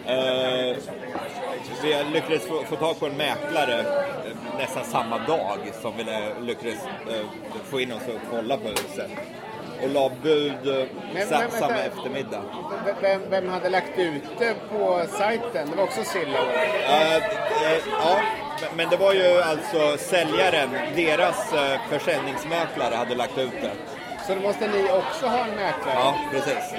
Eh, 0.07 0.77
vi 1.83 2.05
lyckades 2.13 2.47
få, 2.47 2.63
få 2.65 2.77
tag 2.77 2.99
på 3.01 3.07
en 3.07 3.17
mäklare 3.17 3.81
eh, 3.81 4.59
nästan 4.59 4.85
samma 4.85 5.19
dag 5.19 5.59
som 5.83 5.93
vi 5.97 6.03
eh, 6.03 6.41
lyckades 6.43 6.79
eh, 6.85 7.25
få 7.71 7.81
in 7.81 7.93
oss 7.93 8.03
och 8.09 8.21
kolla 8.31 8.57
på 8.57 8.69
huset. 8.69 9.11
Och 9.83 9.89
la 9.89 10.11
bud 10.23 10.53
eh, 10.69 10.87
Men- 11.15 11.27
sa, 11.27 11.31
men 11.39 11.41
vänta. 11.41 11.57
samma 11.59 11.79
eftermiddag. 11.79 12.43
Vem, 13.01 13.21
vem 13.31 13.49
hade 13.49 13.69
lagt 13.69 13.99
ut 13.99 14.23
det 14.39 14.55
på 14.73 15.01
sajten? 15.19 15.71
Det 15.71 15.77
var 15.77 15.85
också 15.85 16.05
Zillow. 16.05 16.47
Eh, 16.89 17.17
eh, 17.17 17.23
ja, 18.01 18.19
men- 18.77 18.89
det 18.91 18.97
var 18.97 19.13
ju 19.13 19.43
alltså 19.43 19.97
säljaren, 19.99 20.71
deras 20.97 21.55
försäljningsmäklare 21.91 22.95
hade 22.95 23.15
lagt 23.15 23.39
ut 23.39 23.53
det. 23.63 23.71
Så 24.27 24.35
då 24.35 24.41
måste 24.41 24.67
ni 24.69 24.83
också 24.91 25.27
ha 25.27 25.39
en 25.39 25.51
mäklare? 25.51 25.95
Ja, 25.95 26.15
precis. 26.33 26.75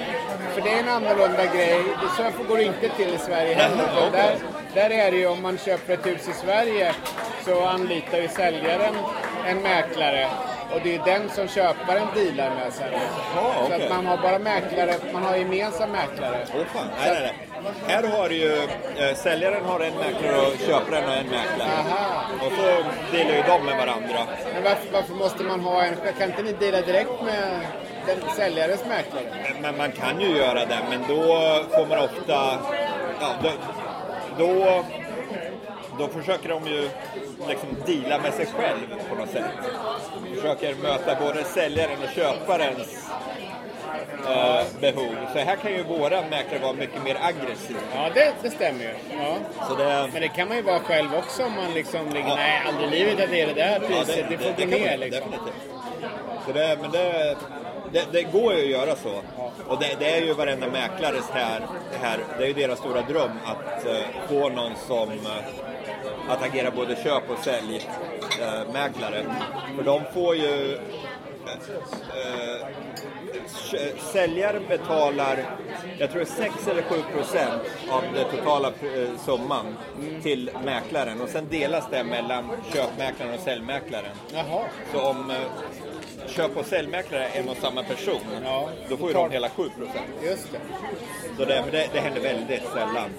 För 0.54 0.60
det 0.60 0.70
är 0.72 0.78
en 0.80 0.88
annorlunda 0.88 1.44
grej. 1.44 1.82
Så 2.16 2.22
går 2.48 2.56
det 2.56 2.62
inte 2.64 2.88
till 2.88 3.14
i 3.14 3.18
Sverige 3.18 3.54
heller. 3.54 4.10
Där, 4.12 4.36
där 4.74 4.90
är 4.90 5.10
det 5.10 5.16
ju 5.16 5.26
om 5.26 5.42
man 5.42 5.58
köper 5.58 5.94
ett 5.94 6.06
hus 6.06 6.28
i 6.28 6.32
Sverige 6.32 6.94
så 7.44 7.64
anlitar 7.66 8.18
ju 8.18 8.28
säljaren 8.28 8.94
en 9.46 9.62
mäklare 9.62 10.28
och 10.74 10.80
det 10.84 10.94
är 10.94 11.04
den 11.04 11.30
som 11.30 11.48
köparen 11.48 12.06
dealar 12.14 12.50
med 12.54 12.72
sen. 12.72 12.86
Jaha, 13.36 13.52
Så 13.58 13.64
okej. 13.64 13.82
att 13.82 13.90
man 13.90 14.06
har 14.06 14.16
bara 14.16 14.38
mäklare, 14.38 14.94
man 15.12 15.22
har 15.22 15.36
gemensam 15.36 15.90
mäklare. 15.90 16.46
Åh 16.54 16.64
fan, 16.74 16.86
nej, 16.98 17.10
nej, 17.20 17.22
nej. 17.22 17.72
Här 17.86 18.02
har 18.18 18.28
du 18.28 18.34
ju, 18.34 18.54
eh, 18.96 19.14
säljaren 19.16 19.64
har 19.64 19.80
en 19.80 19.94
mäklare 19.94 20.36
och 20.46 20.52
köparen 20.66 21.04
har 21.08 21.16
en 21.16 21.26
mäklare. 21.26 21.70
Aha. 21.78 22.22
Och 22.46 22.52
så 22.52 22.66
delar 23.16 23.34
ju 23.34 23.42
de 23.42 23.64
med 23.66 23.76
varandra. 23.76 24.18
Men 24.54 24.62
varför, 24.64 24.92
varför 24.92 25.14
måste 25.14 25.42
man 25.44 25.60
ha 25.60 25.82
en, 25.82 25.94
kan 26.18 26.30
inte 26.30 26.42
ni 26.42 26.52
deala 26.52 26.80
direkt 26.80 27.22
med 27.24 27.60
den 28.06 28.16
säljarens 28.36 28.84
mäklare? 28.88 29.24
Men 29.62 29.76
man 29.76 29.92
kan 29.92 30.20
ju 30.20 30.36
göra 30.36 30.64
det, 30.66 30.78
men 30.90 31.00
då 31.08 31.22
får 31.76 31.86
man 31.86 31.98
ofta... 31.98 32.58
Ja, 33.20 33.28
då, 33.42 33.50
då, 34.38 34.84
då 35.98 36.08
försöker 36.08 36.48
de 36.48 36.66
ju 36.66 36.90
liksom 37.48 37.68
deala 37.86 38.18
med 38.22 38.34
sig 38.34 38.46
själv 38.46 38.78
på 39.08 39.14
något 39.14 39.30
sätt. 39.30 39.44
Försöker 40.34 40.74
möta 40.74 41.14
både 41.20 41.44
säljaren 41.44 41.98
och 42.04 42.10
köparens 42.14 43.08
eh, 44.28 44.62
behov. 44.80 45.14
Så 45.32 45.38
här 45.38 45.56
kan 45.56 45.72
ju 45.72 45.82
våra 45.82 46.22
mäklare 46.30 46.58
vara 46.62 46.72
mycket 46.72 47.04
mer 47.04 47.16
aggressiva. 47.22 47.80
Ja, 47.94 48.08
det, 48.14 48.32
det 48.42 48.50
stämmer 48.50 48.80
ju. 48.84 48.94
Ja. 49.18 49.36
Det, 49.78 50.08
Men 50.12 50.22
det 50.22 50.28
kan 50.28 50.48
man 50.48 50.56
ju 50.56 50.62
vara 50.62 50.80
själv 50.80 51.14
också 51.14 51.44
om 51.44 51.52
man 51.52 51.74
liksom 51.74 52.06
ligger, 52.08 52.28
Ja. 52.28 52.34
nej 52.36 52.62
aldrig 52.68 52.88
i 52.88 52.90
livet 53.04 53.24
att 53.24 53.30
det 53.30 53.40
är 53.40 53.46
det 53.46 53.52
där 53.54 53.80
Ja, 53.82 53.86
priset, 54.04 54.24
det, 54.28 54.38
får 54.38 54.52
gå 54.52 54.64
ner 54.76 54.90
man- 54.90 55.00
liksom. 55.00 55.30
Definitivt. 55.30 55.70
Så 56.46 56.52
det, 56.52 56.78
men 56.82 56.90
det, 56.90 57.36
det, 57.92 58.04
det 58.12 58.22
går 58.22 58.54
ju 58.54 58.62
att 58.62 58.80
göra 58.86 58.96
så. 58.96 59.12
Och 59.68 59.78
det, 59.80 59.96
det 59.98 60.16
är 60.16 60.20
ju 60.22 60.32
varenda 60.32 60.66
mäklares 60.66 61.30
här, 61.32 61.60
här, 62.02 62.18
det 62.38 62.44
är 62.44 62.48
ju 62.48 62.52
deras 62.54 62.78
stora 62.78 63.00
dröm 63.02 63.30
att 63.44 63.86
eh, 63.86 63.92
få 64.28 64.48
någon 64.48 64.72
som 64.86 65.08
eh, 65.10 65.16
att 66.32 66.42
agera 66.42 66.70
både 66.70 66.96
köp 66.96 67.30
och 67.30 67.38
sälj 67.38 67.88
eh. 68.40 69.24
För 69.76 69.82
de 69.84 70.00
får 70.14 70.36
ju 70.36 70.74
eh, 70.74 72.66
kö- 73.70 73.96
Säljaren 74.12 74.62
betalar, 74.68 75.44
jag 75.98 76.10
tror 76.10 76.24
6 76.24 76.68
eller 76.68 76.82
7 76.82 76.94
procent 77.14 77.62
av 77.90 78.02
den 78.14 78.24
totala 78.30 78.68
eh, 78.68 79.18
summan 79.24 79.76
till 80.22 80.50
mäklaren 80.64 81.20
och 81.20 81.28
sen 81.28 81.46
delas 81.50 81.84
det 81.90 82.04
mellan 82.04 82.50
köpmäklaren 82.74 83.34
och 83.34 83.40
säljmäklaren. 83.40 84.10
Jaha. 84.34 84.62
Så 84.92 85.00
om 85.00 85.30
eh, 85.30 85.36
köp 86.30 86.56
och 86.56 86.66
säljmäklare 86.66 87.24
är 87.24 87.40
en 87.40 87.48
och 87.48 87.56
samma 87.56 87.82
person, 87.82 88.20
Ja. 88.44 88.68
då 88.88 88.96
får 88.96 89.08
ju 89.08 89.14
de 89.14 89.30
hela 89.30 89.48
7 89.50 89.70
procent. 89.70 90.06
Just 90.22 90.52
det. 90.52 90.58
Så 91.38 91.44
det, 91.44 91.64
det, 91.72 91.88
det 91.92 92.00
händer 92.00 92.20
väldigt 92.20 92.62
sällan. 92.72 93.10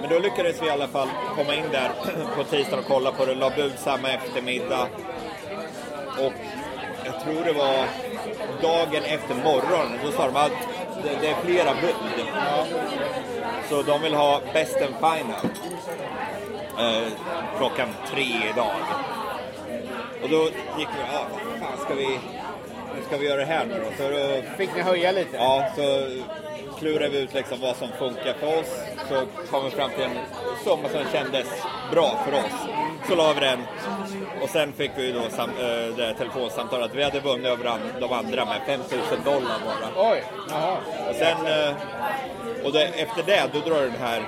Men 0.00 0.10
då 0.10 0.18
lyckades 0.18 0.62
vi 0.62 0.66
i 0.66 0.70
alla 0.70 0.88
fall 0.88 1.08
komma 1.36 1.54
in 1.54 1.64
där 1.72 1.90
på 2.36 2.44
tisdagen 2.44 2.78
och 2.78 2.84
kolla 2.88 3.12
på 3.12 3.24
det. 3.24 3.34
La 3.34 3.50
bud 3.50 3.72
samma 3.78 4.12
eftermiddag. 4.12 4.88
Och 6.18 6.32
jag 7.04 7.20
tror 7.24 7.44
det 7.44 7.52
var 7.52 7.84
dagen 8.62 9.02
efter 9.04 9.34
morgonen. 9.34 9.98
Då 10.04 10.12
sa 10.12 10.26
de 10.26 10.36
att 10.36 10.52
det, 11.02 11.10
det 11.20 11.28
är 11.28 11.34
flera 11.44 11.74
bud. 11.74 12.26
Så 13.68 13.82
de 13.82 14.02
vill 14.02 14.14
ha 14.14 14.40
best 14.52 14.76
and 14.76 14.94
final. 14.96 15.46
Eh, 16.78 17.08
klockan 17.58 17.88
tre 18.10 18.26
idag. 18.52 18.74
Och 20.22 20.28
då 20.28 20.42
gick 20.78 20.88
vi, 20.88 21.00
ja 21.12 21.26
fan 21.60 21.78
ska 21.84 21.94
vi, 21.94 22.18
ska 23.06 23.16
vi 23.16 23.26
göra 23.26 23.40
det 23.40 23.44
här 23.44 23.66
nu 23.66 23.74
då? 23.74 23.96
Så 23.96 24.10
då 24.10 24.42
Fick 24.56 24.74
ni 24.74 24.82
höja 24.82 25.12
lite? 25.12 25.36
Ja, 25.36 25.66
så 25.76 26.06
klurade 26.78 27.08
vi 27.08 27.18
ut 27.18 27.34
liksom 27.34 27.60
vad 27.60 27.76
som 27.76 27.88
funkar 27.98 28.34
för 28.40 28.58
oss. 28.58 28.80
Så 29.08 29.22
kom 29.50 29.64
vi 29.64 29.70
fram 29.70 29.90
till 29.90 30.04
en 30.04 30.18
summa 30.64 30.88
som 30.88 31.04
kändes 31.12 31.46
bra 31.92 32.18
för 32.24 32.32
oss. 32.32 32.68
Så 33.08 33.14
la 33.14 33.32
vi 33.32 33.40
den. 33.40 33.58
Och 34.42 34.48
sen 34.48 34.72
fick 34.72 34.90
vi 34.96 35.06
ju 35.06 35.12
då 35.12 35.22
sam, 35.30 35.50
äh, 35.50 35.96
det 35.96 36.04
här 36.04 36.14
telefonsamtalet. 36.14 36.90
Vi 36.94 37.02
hade 37.02 37.20
vunnit 37.20 37.46
över 37.46 37.64
an, 37.64 37.80
de 38.00 38.12
andra 38.12 38.44
med 38.44 38.60
5000 38.66 39.00
dollar 39.24 39.56
bara. 39.64 40.10
Oj, 40.10 40.24
jaha. 40.50 40.76
Och 41.08 41.14
sen, 41.14 41.46
eh, 41.46 41.74
och 42.64 42.72
det, 42.72 42.84
efter 42.84 43.22
det, 43.22 43.50
då 43.52 43.58
drar 43.70 43.82
den 43.82 44.00
här 44.00 44.22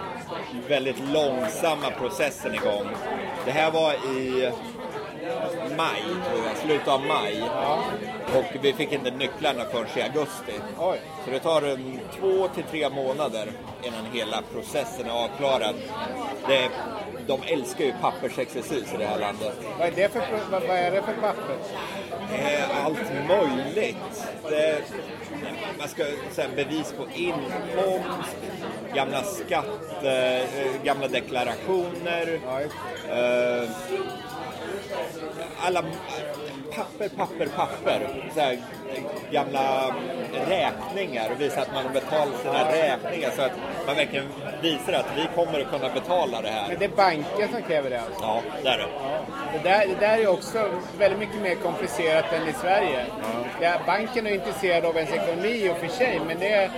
väldigt 0.69 0.99
långsamma 1.13 1.91
processen 1.99 2.55
igång. 2.55 2.89
Det 3.45 3.51
här 3.51 3.71
var 3.71 3.93
i 3.93 4.51
maj, 5.77 6.03
tror 6.03 6.47
jag, 6.47 6.57
slutet 6.57 6.89
av 6.89 7.01
maj. 7.07 7.43
Och 8.37 8.65
vi 8.65 8.73
fick 8.73 8.93
inte 8.93 9.11
nycklarna 9.11 9.65
förrän 9.65 9.87
i 9.99 10.03
augusti. 10.03 10.53
Oj. 10.79 11.01
Så 11.25 11.31
det 11.31 11.39
tar 11.41 11.63
en 11.63 12.01
två 12.21 12.49
till 12.49 12.65
tre 12.71 12.89
månader 12.89 13.53
innan 13.83 14.07
hela 14.13 14.43
processen 14.53 15.07
är 15.07 15.25
avklarad. 15.25 15.75
Det, 16.49 16.69
de 17.27 17.41
älskar 17.47 17.85
ju 17.85 17.93
pappersexercis 18.01 18.95
i 18.95 18.97
det 18.99 19.07
här 19.07 19.19
landet. 19.19 19.53
Vad 19.79 19.89
är 19.89 19.93
det 19.93 20.13
för, 20.13 20.23
vad, 20.51 20.63
vad 20.63 20.77
är 20.77 20.91
det 20.91 21.03
för 21.03 21.13
papper? 21.13 21.57
Eh, 22.33 22.85
allt 22.85 23.29
möjligt. 23.29 24.27
Det, 24.51 24.83
man 25.79 25.89
ska 25.89 26.05
säga 26.31 26.49
bevis 26.57 26.95
på 26.97 27.07
inkomst, 27.15 28.37
gamla 28.95 29.23
skatt, 29.23 30.05
eh, 30.05 30.85
gamla 30.85 31.09
deklarationer. 31.09 32.41
Ja, 32.47 32.61
Eh, 33.13 33.69
alla 35.61 35.85
papper, 36.77 37.09
papper, 37.09 37.47
papper. 37.47 38.31
Så 38.35 38.41
här, 38.41 38.59
gamla 39.31 39.95
räkningar 40.49 41.31
och 41.31 41.41
visa 41.41 41.61
att 41.61 41.73
man 41.75 41.85
har 41.87 41.93
betalat 41.93 42.41
sina 42.43 42.73
räkningar 42.73 43.31
så 43.31 43.43
att 43.43 43.53
man 43.87 43.97
verkligen 43.97 44.27
visar 44.63 44.93
att 44.93 45.07
vi 45.17 45.29
kommer 45.35 45.61
att 45.61 45.71
kunna 45.71 45.89
betala 45.95 46.43
det 46.43 46.49
här. 46.49 46.69
Men 46.69 46.79
det 46.79 46.85
är 46.85 46.97
banken 46.97 47.49
som 47.53 47.63
kräver 47.63 47.91
det 47.91 48.01
alltså? 48.01 48.23
Ja, 48.23 48.43
där 48.63 48.73
är 48.73 48.79
det. 48.79 48.89
Det 49.53 49.69
där, 49.69 49.87
det 49.87 50.07
där 50.07 50.19
är 50.19 50.27
också 50.27 50.71
väldigt 50.99 51.19
mycket 51.19 51.43
mer 51.43 51.55
komplicerat 51.55 52.25
än 52.33 52.49
i 52.49 52.53
Sverige. 52.53 53.07
Ja. 53.61 53.81
banken 53.87 54.27
är 54.27 54.31
intresserad 54.31 54.85
av 54.85 54.97
ens 54.97 55.13
ekonomi 55.13 55.67
i 55.67 55.71
och 55.71 55.77
för 55.77 55.89
sig, 55.89 56.21
men 56.27 56.39
det 56.39 56.53
är, 56.53 56.71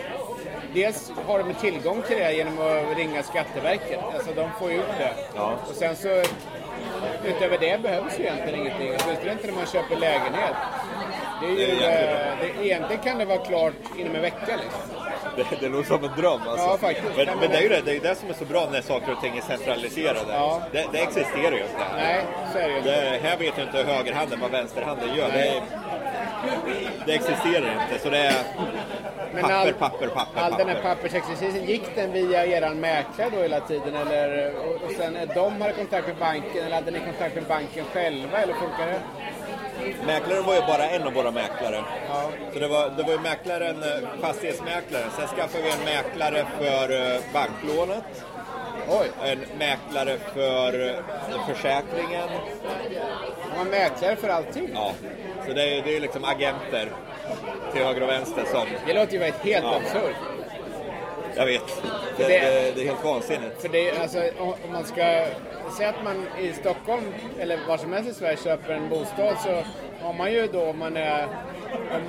dels 0.75 1.12
har 1.26 1.38
de 1.38 1.54
tillgång 1.54 2.02
till 2.02 2.16
det 2.16 2.33
genom 2.33 2.59
att 2.59 2.97
ringa 2.97 3.23
Skatteverket. 3.23 4.00
Alltså 4.14 4.35
de 4.35 4.50
får 4.59 4.73
ut 4.73 4.99
det. 4.99 5.14
Ja. 5.37 5.52
Och 5.68 5.75
sen 5.75 5.97
så, 5.97 6.23
utöver 7.25 7.58
det 7.61 7.82
behövs 7.82 8.18
ju 8.20 8.23
egentligen 8.25 8.61
ingenting. 8.61 8.88
Åtminstone 9.04 9.32
inte 9.32 9.46
när 9.46 9.54
man 9.54 9.66
köper 9.66 9.96
lägenhet. 9.96 10.54
Det 11.40 11.46
är 11.46 11.50
ju, 11.50 11.56
Det 11.76 11.84
är 11.87 12.30
eh, 12.32 12.37
det, 12.40 12.66
egentligen 12.66 13.02
kan 13.02 13.18
det 13.18 13.25
vara 13.25 13.38
klart 13.38 13.73
inom 13.99 14.14
en 14.14 14.23
vecka 14.23 14.56
liksom. 14.56 14.80
Det, 15.37 15.44
det 15.61 15.68
låter 15.68 15.88
som 15.88 16.04
en 16.04 16.11
dröm 16.16 16.40
alltså. 16.49 16.66
Ja, 16.66 16.78
faktiskt. 16.80 17.06
Men, 17.16 17.26
Nej, 17.26 17.26
men 17.26 17.38
men 17.38 17.50
det 17.50 17.56
är 17.56 17.62
ju 17.62 17.68
det- 17.68 17.80
det, 17.84 17.96
är 17.96 18.00
det 18.00 18.14
som 18.14 18.28
är 18.30 18.34
så 18.34 18.44
bra 18.44 18.68
när 18.73 18.80
saker 18.82 19.12
och 19.12 19.20
ting 19.20 19.37
är 19.37 19.40
centraliserade. 19.42 20.20
Ja. 20.28 20.62
Det, 20.73 20.84
det 20.92 20.99
existerar 20.99 21.52
ju 21.52 21.62
inte. 21.62 21.84
Nej, 21.96 22.25
så 22.52 22.58
är 22.58 22.68
det 22.68 22.75
ju. 22.75 22.80
Det, 22.80 23.18
här 23.23 23.37
vet 23.37 23.58
ju 23.58 23.62
inte 23.62 23.82
högerhanden 23.92 24.40
vad 24.40 24.50
vänsterhanden 24.50 25.14
gör. 25.16 25.28
Det 25.32 25.49
är, 25.49 25.62
det 27.06 27.12
existerar 27.14 27.72
inte. 27.82 28.02
Så 28.02 28.10
det 28.10 28.18
är 28.18 28.32
papper, 29.40 29.54
all- 29.54 29.72
papper, 29.72 30.06
papper, 30.08 30.40
All 30.40 30.52
den 30.52 30.68
här 30.68 30.74
papper. 30.74 30.94
pappersexercisen, 30.94 31.64
gick 31.64 31.94
den 31.94 32.12
via 32.12 32.46
eran 32.46 32.80
mäklare 32.80 33.30
då 33.36 33.42
hela 33.42 33.60
tiden? 33.60 33.94
Eller, 33.96 34.52
och, 34.56 34.74
och 34.84 34.90
sen 34.98 35.16
de 35.34 35.60
hade 35.60 35.72
kontakt 35.74 36.06
med 36.06 36.16
banken 36.16 36.64
eller 36.66 36.74
hade 36.74 36.90
ni 36.90 37.00
kontakt 37.00 37.34
med 37.34 37.44
banken 37.44 37.84
själva? 37.92 38.38
Eller 38.38 38.54
funkar 38.54 38.86
det? 38.86 39.00
Mäklaren 40.06 40.44
var 40.44 40.54
ju 40.54 40.60
bara 40.60 40.88
en 40.90 41.02
av 41.02 41.12
våra 41.12 41.30
mäklare. 41.30 41.80
Ja. 42.08 42.30
Så 42.52 42.58
det 42.58 42.68
var, 42.68 42.90
det 42.96 43.02
var 43.02 43.10
ju 43.12 43.18
mäklaren, 43.18 43.82
eh, 43.82 44.08
fastighetsmäklaren. 44.20 45.10
Sen 45.18 45.26
skaffade 45.28 45.64
vi 45.64 45.70
en 45.70 45.84
mäklare 45.84 46.44
för 46.58 47.12
eh, 47.14 47.20
banklånet. 47.32 48.04
Oj, 48.88 49.11
En 49.25 49.38
mäklare 49.59 50.19
för 50.35 51.03
försäkringen. 51.49 52.29
har 53.57 53.64
mäklare 53.64 54.17
för 54.17 54.29
allting? 54.29 54.71
Ja, 54.75 54.93
så 55.47 55.53
det 55.53 55.62
är, 55.79 55.83
det 55.83 55.97
är 55.97 56.00
liksom 56.00 56.25
agenter 56.25 56.88
till 57.73 57.85
höger 57.85 58.03
och 58.03 58.09
vänster 58.09 58.45
som, 58.45 58.67
Det 58.87 58.93
låter 58.95 59.12
ju 59.12 59.19
helt 59.21 59.45
Ja. 59.64 59.76
absurt. 59.76 60.17
jag 61.37 61.47
vet, 61.47 61.83
det, 62.17 62.23
Det- 62.25 62.29
det, 62.29 62.73
det 62.75 62.81
är 62.83 62.87
helt 62.87 63.05
vansinnigt. 63.05 63.62
För 63.62 63.69
det, 63.69 63.99
alltså, 63.99 64.19
om 64.38 64.49
om 64.49 64.73
man 64.73 64.85
ska 64.85 65.26
säga 65.76 65.88
att 65.88 66.05
man 66.05 66.26
i 66.41 66.53
Stockholm 66.53 67.14
eller 67.38 67.59
var 67.69 67.76
som 67.76 67.93
helst 67.93 68.11
i 68.11 68.14
Sverige 68.14 68.37
köper 68.37 68.73
en 68.75 68.88
bostad 68.88 69.37
så 69.45 69.62
har 70.07 70.12
man 70.12 70.33
ju 70.33 70.47
då 70.47 70.64
om 70.71 70.79
man 70.79 70.97
är 70.97 71.26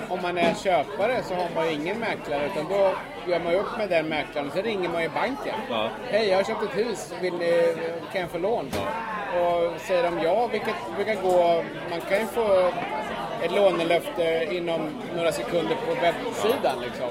om, 0.09 0.19
man 0.21 0.37
är 0.37 0.53
köpare 0.53 1.23
så 1.23 1.33
har 1.33 1.49
man 1.55 1.67
ju 1.67 1.73
ingen 1.73 1.99
mäklare 1.99 2.45
utan 2.45 2.65
då 2.69 2.95
gör 3.31 3.39
man 3.39 3.53
ju 3.53 3.59
upp 3.59 3.77
med 3.77 3.89
den 3.89 4.07
mäklaren 4.07 4.47
och 4.47 4.53
sen 4.53 4.63
ringer 4.63 4.89
man 4.89 5.03
ju 5.03 5.09
banken. 5.09 5.55
Ja. 5.69 5.89
Hej, 6.11 6.29
jag 6.29 6.37
har 6.37 6.43
köpt 6.43 6.63
ett 6.63 6.77
hus. 6.77 7.13
Vill 7.21 7.33
ni, 7.33 7.75
kan 8.11 8.21
jag 8.21 8.29
få 8.29 8.37
lån? 8.37 8.71
Och 9.41 9.81
säger 9.81 10.03
de 10.03 10.19
ja, 10.23 10.47
vilket 10.47 10.75
brukar 10.95 11.15
gå... 11.21 11.63
Man 11.89 12.01
kan 12.01 12.19
ju 12.19 12.25
få 12.25 12.71
ett 13.41 13.51
lånelöfte 13.51 14.47
inom 14.51 14.81
några 15.15 15.31
sekunder 15.31 15.75
på 15.75 15.93
webbsidan. 15.93 16.81
Liksom. 16.81 17.09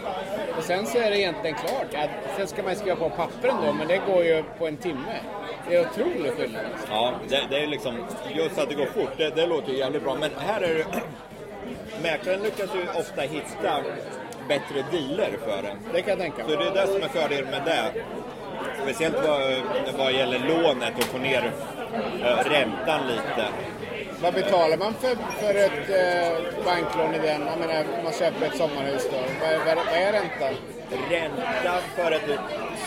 Och 0.58 0.64
sen 0.64 0.86
så 0.86 0.98
är 0.98 1.10
det 1.10 1.18
egentligen 1.18 1.56
klart. 1.56 1.86
Ja, 1.90 2.06
sen 2.36 2.46
ska 2.46 2.62
man 2.62 2.76
skriva 2.76 2.96
på 2.96 3.08
pappren 3.08 3.56
då, 3.66 3.72
men 3.72 3.88
det 3.88 4.00
går 4.06 4.24
ju 4.24 4.42
på 4.58 4.66
en 4.66 4.76
timme. 4.76 5.20
Det 5.68 5.76
är 5.76 5.80
otrolig 5.80 6.32
skillnad. 6.32 6.62
Ja, 6.90 7.12
det, 7.28 7.40
det 7.50 7.62
är 7.62 7.66
liksom, 7.66 7.94
just 8.34 8.58
att 8.58 8.68
det 8.68 8.74
går 8.74 8.86
fort, 8.86 9.10
det, 9.16 9.30
det 9.30 9.46
låter 9.46 9.72
ju 9.72 9.78
jävligt 9.78 10.02
bra. 10.02 10.16
Men 10.20 10.30
här 10.38 10.60
är 10.60 10.74
det, 10.74 10.84
mäklaren 12.02 12.42
lyckas 12.42 12.71
ju 12.75 13.00
ofta 13.00 13.21
hitta 13.23 13.83
bättre 14.49 14.85
dealer 14.90 15.38
för 15.44 15.59
en. 15.68 15.78
Det 15.92 16.00
kan 16.02 16.11
jag 16.11 16.18
tänka 16.18 16.42
Så 16.42 16.49
mig. 16.49 16.56
det 16.56 16.80
är 16.80 16.87
det 16.87 16.92
som 16.92 17.02
är 17.02 17.09
fördelen 17.09 17.50
med 17.50 17.62
det. 17.64 18.02
Speciellt 18.83 19.16
vad, 19.26 19.40
vad 19.99 20.12
gäller 20.12 20.38
lånet 20.38 20.92
och 20.99 21.04
få 21.04 21.18
ner 21.18 21.52
eh, 22.23 22.50
räntan 22.50 23.06
lite. 23.06 23.47
Vad 24.23 24.35
betalar 24.35 24.76
man 24.76 24.94
för, 24.94 25.16
för 25.40 25.54
ett 25.54 25.90
eh, 25.90 26.64
banklån 26.64 27.14
i 27.14 27.18
den? 27.18 27.40
Jag 27.47 27.59
menar, 27.59 27.85
man 28.04 28.12
köper 28.12 28.47
ett 28.47 28.56
sommarhus 28.56 29.09
då. 29.11 29.16
Vad, 29.40 29.50
är- 29.52 29.59
vad, 29.59 29.76
vad 29.76 29.94
är 29.94 30.12
räntan? 30.12 30.54
Räntan 31.11 31.80
för 31.97 32.12
ett 32.12 32.40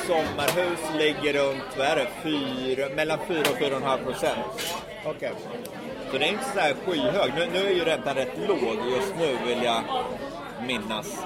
sommarhus 0.07 0.79
ligger 0.97 1.33
runt, 1.33 1.63
vad 1.77 1.87
är 1.87 1.95
det, 1.95 2.07
fyra, 2.23 2.89
mellan 2.95 3.19
4 3.27 3.39
och 3.39 3.57
4,5 3.57 4.03
procent. 4.03 4.75
Okej. 5.05 5.31
Så 6.11 6.17
det 6.17 6.25
är 6.25 6.29
inte 6.29 6.43
så 6.53 6.59
här 6.59 6.73
skyhög. 6.85 7.31
Nu, 7.35 7.47
nu 7.53 7.67
är 7.67 7.71
ju 7.73 7.83
räntan 7.83 8.15
rätt 8.15 8.37
låg 8.47 8.77
just 8.95 9.13
nu 9.19 9.37
vill 9.47 9.63
jag 9.63 9.81
minnas. 10.67 11.17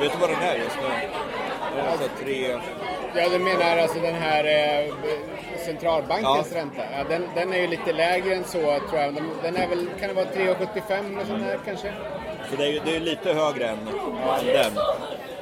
Vet 0.00 0.12
du 0.12 0.18
vad 0.20 0.30
den 0.30 0.42
är 0.42 0.54
just 0.56 0.76
nu? 0.82 1.08
Alltså 1.90 2.08
tre... 2.24 2.58
Ja, 3.14 3.28
du 3.28 3.38
menar 3.38 3.76
alltså 3.78 3.98
den 4.00 4.14
här 4.14 4.44
eh, 4.44 4.94
centralbankens 5.66 6.48
Ja. 6.52 6.58
ränta? 6.60 6.82
Ja, 6.98 7.04
den, 7.08 7.28
den 7.34 7.52
är 7.52 7.58
ju 7.58 7.66
lite 7.66 7.92
lägre 7.92 8.34
än 8.34 8.44
så 8.44 8.58
tror 8.60 9.00
jag. 9.00 9.14
Den, 9.14 9.30
den 9.42 9.56
är 9.56 9.66
väl, 9.68 9.86
kan 10.00 10.08
det 10.08 10.14
vara 10.14 10.26
3,75 10.26 11.16
eller 11.16 11.24
sånt 11.26 11.44
där 11.44 11.58
kanske? 11.64 11.92
Så 12.50 12.56
det 12.56 12.64
är 12.64 12.68
ju 12.72 12.80
det 12.84 12.96
är 12.96 13.00
lite 13.00 13.32
högre 13.32 13.66
än 13.68 13.78
den. 14.46 14.72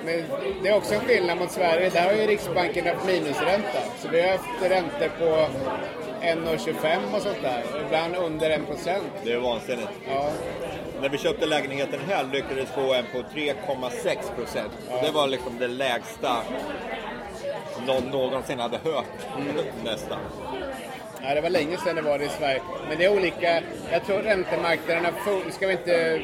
Men 0.05 0.25
det 0.63 0.69
är 0.69 0.77
också 0.77 0.95
en 0.95 1.01
skillnad 1.01 1.39
mot 1.39 1.51
Sverige. 1.51 1.91
Där 1.91 2.05
har 2.05 2.13
ju 2.13 2.27
Riksbanken 2.27 2.87
haft 2.87 3.07
minusränta. 3.07 3.79
Så 3.99 4.09
vi 4.09 4.21
har 4.23 4.29
haft 4.29 4.45
räntor 4.63 5.09
på 5.19 5.47
1,25 6.21 7.15
och 7.15 7.23
sånt 7.23 7.43
där. 7.43 7.63
Ibland 7.87 8.17
under 8.17 8.51
1 8.51 8.67
procent. 8.67 9.05
Det 9.25 9.33
är 9.33 9.39
vansinnigt. 9.39 9.89
Ja. 10.09 10.31
När 11.01 11.09
vi 11.09 11.19
köpte 11.19 11.47
lägenheten 11.47 12.01
här 12.09 12.25
lyckades 12.33 12.71
få 12.71 12.95
en 12.95 13.05
på 13.13 13.19
3,6 13.19 14.35
procent. 14.37 14.73
Det 15.03 15.11
var 15.11 15.27
liksom 15.27 15.59
det 15.59 15.69
lägsta 15.69 16.37
någon 17.87 18.11
någonsin 18.11 18.59
hade 18.59 18.77
hört 18.77 19.05
nästan. 19.85 20.19
Ja, 21.23 21.35
det 21.35 21.41
var 21.41 21.51
länge 21.51 21.77
sedan 21.77 21.97
det 21.97 22.03
var 22.03 22.19
det 22.19 22.25
i 22.25 22.29
Sverige. 22.29 22.63
Men 22.89 22.99
det 22.99 23.05
är 23.05 23.17
olika. 23.17 23.63
Jag 23.93 24.05
tror 24.07 24.19
räntemarknaderna... 24.19 25.09
ska 25.51 25.67
vi 25.67 25.73
inte 25.73 26.23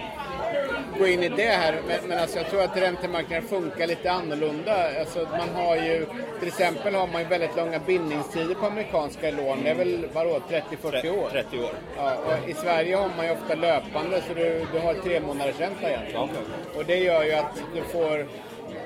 gå 0.99 1.07
in 1.07 1.23
i 1.23 1.29
det 1.29 1.43
här, 1.51 1.81
men, 1.89 1.97
men 2.09 2.19
alltså 2.19 2.39
jag 2.39 2.47
tror 2.51 2.63
att 2.63 2.77
räntemarknaden 2.77 3.49
funkar 3.49 3.87
lite 3.87 4.11
annorlunda. 4.13 5.01
Alltså 5.01 5.29
man 5.39 5.49
har 5.65 5.77
ju, 5.77 6.07
till 6.39 6.49
exempel 6.49 6.95
har 6.95 7.07
man 7.07 7.23
ju 7.23 7.29
väldigt 7.29 7.57
långa 7.57 7.79
bindningstider 7.79 8.55
på 8.55 8.67
amerikanska 8.67 9.31
lån. 9.31 9.59
Det 9.65 9.71
är 9.71 9.75
väl, 9.75 10.07
vadå, 10.13 10.41
30-40 10.83 11.11
år? 11.19 11.29
30 11.33 11.59
år. 11.59 11.71
Ja, 11.97 12.13
och 12.17 12.49
I 12.49 12.55
Sverige 12.55 12.97
har 12.97 13.11
man 13.17 13.27
ju 13.27 13.33
ofta 13.33 13.55
löpande 13.55 14.23
så 14.29 14.35
du, 14.35 14.67
du 14.73 14.79
har 14.79 14.95
tre 14.95 15.21
månaders 15.21 15.61
ränta 15.61 15.89
egentligen. 15.89 16.29
Och 16.77 16.85
det 16.87 16.97
gör 16.97 17.25
ju 17.25 17.33
att 17.33 17.63
du 17.75 17.83
får, 17.83 18.27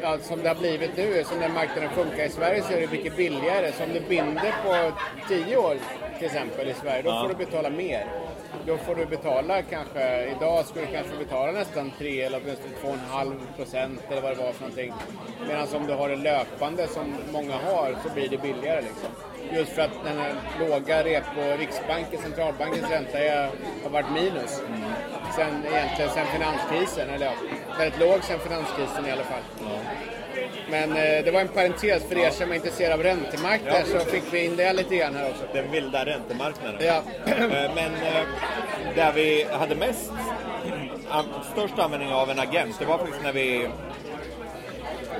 ja, 0.03 0.19
som 0.23 0.43
det 0.43 0.49
har 0.49 0.55
blivit 0.57 0.97
nu, 0.97 1.25
som 1.25 1.41
den 1.41 1.53
marknaden 1.55 1.91
funkar 1.91 2.25
i 2.25 2.29
Sverige 2.29 2.63
så 2.63 2.73
är 2.73 2.81
det 2.81 2.91
mycket 2.93 3.17
billigare. 3.17 3.73
Så 3.73 3.85
om 3.85 3.91
du 3.93 4.01
binder 4.01 4.55
på 4.65 4.93
10 5.29 5.57
år 5.57 5.77
till 6.19 6.27
exempel 6.27 6.69
i 6.69 6.75
Sverige, 6.75 7.03
då 7.03 7.11
Ja. 7.11 7.23
får 7.23 7.29
du 7.29 7.45
betala 7.45 7.71
mer. 7.71 8.05
Då 8.67 8.77
får 8.77 8.95
du 8.95 9.07
betala 9.07 9.63
kanske, 9.63 10.27
idag 10.37 10.67
skulle 10.67 10.87
du 10.87 10.93
kanske 10.93 11.17
betala 11.17 11.53
nästan 11.53 11.93
3 11.99 12.23
eller 12.23 12.41
åtminstone 12.45 12.97
2,5 12.97 13.35
procent 13.57 14.01
eller 14.11 14.23
vad 14.23 14.37
det 14.37 14.43
var 14.43 14.53
för 14.53 14.61
någonting. 14.61 14.93
Medan 15.49 15.67
om 15.75 15.87
du 15.87 15.93
har 15.93 16.09
det 16.09 16.17
löpande 16.17 16.87
som 16.89 17.15
många 17.33 17.55
har 17.55 17.95
så 18.03 18.15
blir 18.15 18.29
det 18.29 18.39
billigare 18.39 18.81
liksom. 18.81 19.11
Just 19.53 19.73
för 19.73 19.83
att 19.83 20.05
den 20.05 20.19
här 20.19 20.35
låga 20.61 21.05
repo, 21.05 21.41
Riksbanken, 21.59 22.23
centralbankens 22.23 22.91
ränta 22.91 23.19
är, 23.19 23.51
har 23.83 23.91
varit 23.91 24.11
minus. 24.15 24.63
Sen 25.37 25.65
egentligen 25.73 26.11
sen 26.11 26.27
finanskrisen, 26.27 27.11
eller 27.11 27.27
ja, 27.27 27.33
väldigt 27.79 28.01
låg 28.01 28.25
sen 28.25 28.39
finanskrisen 28.39 29.07
i 29.07 29.11
alla 29.11 29.25
fall. 29.25 29.43
Men 30.71 30.91
eh, 30.93 31.25
det 31.25 31.31
var 31.33 31.41
en 31.41 31.49
parentes 31.49 32.03
för 32.09 32.19
er 32.19 32.31
som 32.31 32.51
är 32.51 32.55
intresserade 32.55 32.95
av 32.95 33.03
räntemarknaden 33.03 33.87
så 33.87 33.99
fick 33.99 34.23
vi 34.33 34.45
in 34.45 34.57
det 34.57 34.73
lite 34.73 34.97
grann 34.97 35.15
här 35.15 35.31
också. 35.31 35.43
Den 35.53 35.71
vilda 35.71 36.07
räntemarknaden. 36.07 36.81
Ja. 36.87 37.03
Eh, 37.27 37.49
Men 37.75 37.95
eh, 37.95 38.23
där 38.97 39.13
vi 39.13 39.45
hade 39.53 39.75
mest, 39.75 40.11
störst 41.53 41.79
användning 41.79 42.13
av 42.13 42.31
en 42.31 42.39
agent, 42.39 42.77
det 42.79 42.85
var 42.85 42.99
faktiskt 42.99 43.23
när 43.23 43.33
vi, 43.33 43.69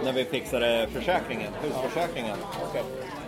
när 0.05 0.13
vi 0.13 0.25
fixade 0.25 0.89
försäkringen, 0.95 1.53
husförsäkringen. 1.63 2.37
Okej. 2.71 2.83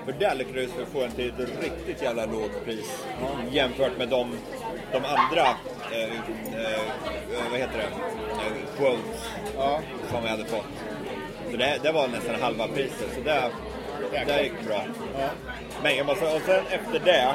För 0.04 0.12
där 0.12 0.34
lyckades 0.34 0.70
vi 0.78 0.84
få 0.92 1.02
en 1.04 1.10
till 1.10 1.28
ett 1.28 1.62
riktigt 1.62 2.02
jävla 2.02 2.24
lågt 2.26 2.64
pris 2.64 3.04
jämfört 3.50 3.98
med 3.98 4.08
de, 4.08 4.36
de 4.92 4.96
andra, 5.04 5.46
eh, 5.92 6.12
eh, 6.62 6.80
vad 7.50 7.60
heter 7.60 7.76
det, 7.78 7.84
eh, 7.84 8.76
quotes 8.78 9.28
Ja. 9.56 9.80
som 10.10 10.22
vi 10.22 10.28
hade 10.28 10.44
fått. 10.44 10.66
Så 11.52 11.58
det, 11.58 11.78
det 11.82 11.92
var 11.92 12.08
nästan 12.08 12.40
halva 12.40 12.68
priset, 12.68 13.08
så 13.14 13.20
det, 13.20 13.50
det 14.26 14.42
gick 14.42 14.66
bra. 14.66 14.84
Ja. 15.18 15.28
Men 15.82 15.96
jag 15.96 16.06
måste, 16.06 16.24
och 16.24 16.40
sen 16.46 16.64
efter 16.70 17.00
det, 17.04 17.34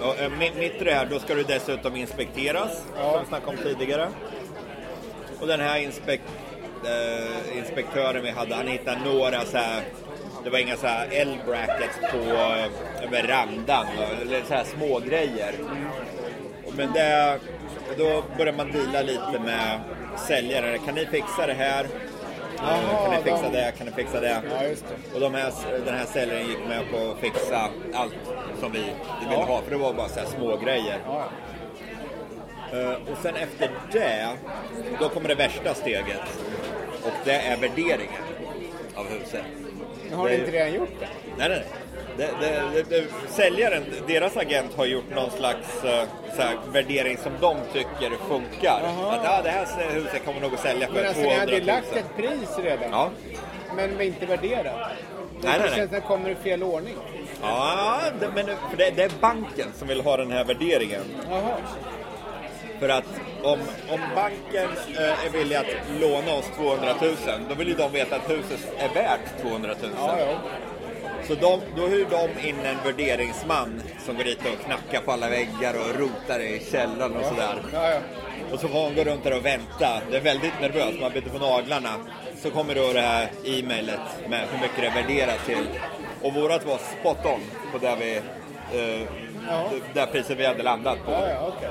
och, 0.00 0.20
eh, 0.20 0.30
mitt 0.38 0.56
mitt 0.56 0.82
i 0.82 0.84
det 0.84 0.94
här, 0.94 1.06
då 1.06 1.18
ska 1.18 1.34
du 1.34 1.42
dessutom 1.42 1.96
inspekteras, 1.96 2.82
som 2.96 3.20
vi 3.20 3.26
snackade 3.28 3.56
om 3.56 3.62
tidigare. 3.62 4.08
Och 5.40 5.46
den 5.46 5.60
här 5.60 5.78
inspek, 5.78 6.20
eh, 6.84 7.58
inspektören 7.58 8.22
vi 8.22 8.30
hade, 8.30 8.54
han 8.54 8.66
hittade 8.66 9.00
några 9.04 9.40
så 9.44 9.58
här, 9.58 9.82
det 10.44 10.50
var 10.50 10.58
inga 10.58 10.76
så 10.76 10.86
här 10.86 11.08
L-brackets 11.10 11.98
på 12.12 12.18
eh, 12.18 13.10
verandan, 13.10 13.86
eller 14.22 14.42
så 14.48 14.54
här 14.54 14.64
små 14.64 14.98
grejer. 14.98 15.54
Men 16.76 16.92
det, 16.92 17.38
då 17.98 18.24
börjar 18.38 18.52
man 18.52 18.72
deala 18.72 19.02
lite 19.02 19.40
med 19.44 19.80
säljare. 20.28 20.78
Kan 20.78 20.94
ni 20.94 21.06
fixa 21.06 21.46
det 21.46 21.54
här? 21.54 21.86
Jaha, 22.62 23.02
kan 23.04 23.10
ni 23.10 23.22
fixa 23.22 23.42
de- 23.42 23.56
det? 23.56 23.72
Kan 23.78 23.86
ni 23.86 23.92
fixa 23.92 24.20
det? 24.20 24.28
Ja, 24.28 24.40
det. 24.60 25.14
Och 25.14 25.20
de 25.20 25.34
här, 25.34 25.52
den 25.84 25.94
här 25.94 26.04
säljaren 26.06 26.46
gick 26.48 26.58
med 26.68 26.90
på 26.90 27.10
att 27.10 27.18
fixa 27.18 27.68
allt 27.94 28.14
som 28.60 28.72
vi, 28.72 28.78
vi 28.78 29.26
ville 29.28 29.32
Ja. 29.40 29.44
ha, 29.44 29.60
för 29.62 29.70
det 29.70 29.76
var 29.76 29.92
bara 29.92 30.08
så 30.08 30.20
här 30.20 30.26
små 30.26 30.56
grejer. 30.56 30.98
Ja. 31.06 31.24
Eh, 32.72 32.90
och 33.12 33.18
sen 33.22 33.34
efter 33.36 33.70
det, 33.92 34.28
då 35.00 35.08
kommer 35.08 35.28
det 35.28 35.34
värsta 35.34 35.74
steget. 35.74 36.20
Och 37.04 37.12
det 37.24 37.32
är 37.34 37.56
värderingen 37.56 38.22
av 38.94 39.06
huset. 39.08 39.42
Men 40.08 40.18
har 40.18 40.28
ni 40.28 40.34
inte 40.34 40.50
redan 40.50 40.72
gjort 40.74 40.90
det? 41.00 41.08
Nej, 41.38 41.48
nej. 41.48 41.58
Det, 41.58 41.64
det, 42.16 42.30
det, 42.40 42.82
det, 42.88 43.04
säljaren, 43.28 43.84
deras 44.06 44.36
agent 44.36 44.76
har 44.76 44.86
gjort 44.86 45.14
någon 45.14 45.30
slags 45.30 45.84
eh, 45.84 46.04
här, 46.38 46.56
värdering 46.72 47.16
som 47.16 47.32
de 47.40 47.56
tycker 47.72 48.16
funkar. 48.28 48.80
Jaha. 48.84 49.12
Att 49.12 49.24
ja, 49.24 49.40
det 49.42 49.50
här 49.50 49.90
huset 49.90 50.24
kommer 50.24 50.40
nog 50.40 50.54
att 50.54 50.60
sälja 50.60 50.86
för 50.86 50.94
Men 50.94 51.06
alltså 51.06 51.22
200 51.22 51.44
ni 51.46 51.52
000. 51.52 51.60
hade 51.60 51.72
lagt 51.72 51.96
ett 51.96 52.16
pris 52.16 52.58
redan. 52.64 52.90
Ja. 52.90 53.10
Men 53.76 54.00
inte 54.00 54.26
värderat. 54.26 54.74
Det 55.40 55.48
Nej, 55.48 55.58
nej, 55.58 55.68
känns 55.68 55.76
nej. 55.76 55.84
att 55.84 55.90
det 55.90 56.00
kommer 56.00 56.30
i 56.30 56.34
fel 56.34 56.62
ordning. 56.62 56.94
Ja, 57.42 58.00
det, 58.20 58.28
men 58.34 58.46
för 58.46 58.76
det, 58.76 58.90
det 58.90 59.02
är 59.02 59.10
banken 59.20 59.68
som 59.78 59.88
vill 59.88 60.00
ha 60.00 60.16
den 60.16 60.30
här 60.30 60.44
värderingen. 60.44 61.02
Jaha. 61.30 61.56
För 62.80 62.88
att 62.88 63.04
om, 63.42 63.58
om 63.90 64.00
banken 64.14 64.68
eh, 64.98 65.26
är 65.26 65.30
villig 65.30 65.56
att 65.56 65.66
låna 66.00 66.32
oss 66.32 66.50
200 66.56 66.94
000, 67.00 67.14
då 67.48 67.54
vill 67.54 67.68
ju 67.68 67.74
de 67.74 67.92
veta 67.92 68.16
att 68.16 68.30
huset 68.30 68.72
är 68.78 68.88
värt 68.88 69.42
200 69.42 69.74
000. 69.82 69.90
Ja, 69.96 70.18
ja. 70.18 70.26
Så 71.26 71.34
de, 71.34 71.60
då 71.76 71.86
hyr 71.86 72.06
de 72.10 72.48
in 72.48 72.56
en 72.64 72.76
värderingsman 72.84 73.82
som 74.06 74.16
går 74.16 74.24
dit 74.24 74.38
och 74.38 74.64
knackar 74.64 75.00
på 75.00 75.12
alla 75.12 75.28
väggar 75.28 75.74
och 75.74 76.00
rotar 76.00 76.40
i 76.40 76.62
källaren 76.70 77.16
och 77.16 77.24
sådär. 77.24 77.54
Ja, 77.72 77.90
ja. 77.90 77.98
Och 78.52 78.60
så 78.60 78.68
får 78.68 78.82
man 78.82 78.94
gå 78.94 79.04
runt 79.04 79.24
där 79.24 79.36
och 79.36 79.44
vänta. 79.44 80.00
Det 80.10 80.16
är 80.16 80.20
väldigt 80.20 80.60
nervöst, 80.60 81.00
man 81.00 81.12
biter 81.12 81.30
på 81.30 81.38
naglarna. 81.38 81.90
Så 82.42 82.50
kommer 82.50 82.74
då 82.74 82.92
det 82.92 83.00
här 83.00 83.28
e-mailet 83.44 84.00
med 84.28 84.40
hur 84.52 84.60
mycket 84.60 84.80
det 84.80 84.86
är 84.86 84.94
värderat 84.94 85.46
till. 85.46 85.66
Och 86.22 86.34
vårat 86.34 86.66
var 86.66 86.78
spot 87.00 87.26
on 87.26 87.40
på 87.72 87.78
där, 87.78 87.96
vi, 87.96 88.16
eh, 88.78 89.08
Ja. 89.48 89.70
där 89.94 90.06
priset 90.06 90.38
vi 90.38 90.46
hade 90.46 90.62
landat 90.62 90.98
på. 91.04 91.12
okej. 91.12 91.70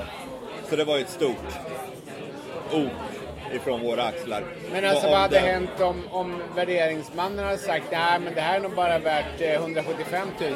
Så 0.70 0.76
det 0.76 0.84
var 0.84 0.96
ju 0.96 1.02
ett 1.02 1.10
stort 1.10 1.36
ok 2.72 2.90
ifrån 3.54 3.80
våra 3.80 4.02
axlar. 4.04 4.42
Men 4.72 4.84
alltså 4.84 5.06
vad 5.10 5.18
hade 5.18 5.34
det- 5.34 5.40
hänt 5.40 5.80
om, 5.80 6.02
om 6.10 6.42
värderingsmannen 6.56 7.44
hade 7.44 7.58
sagt 7.58 7.84
nej 7.90 8.18
men 8.24 8.34
det 8.34 8.40
här 8.40 8.56
är 8.56 8.60
nog 8.60 8.74
bara 8.74 8.98
värt 8.98 9.40
eh, 9.40 9.52
175 9.54 10.28
000 10.40 10.50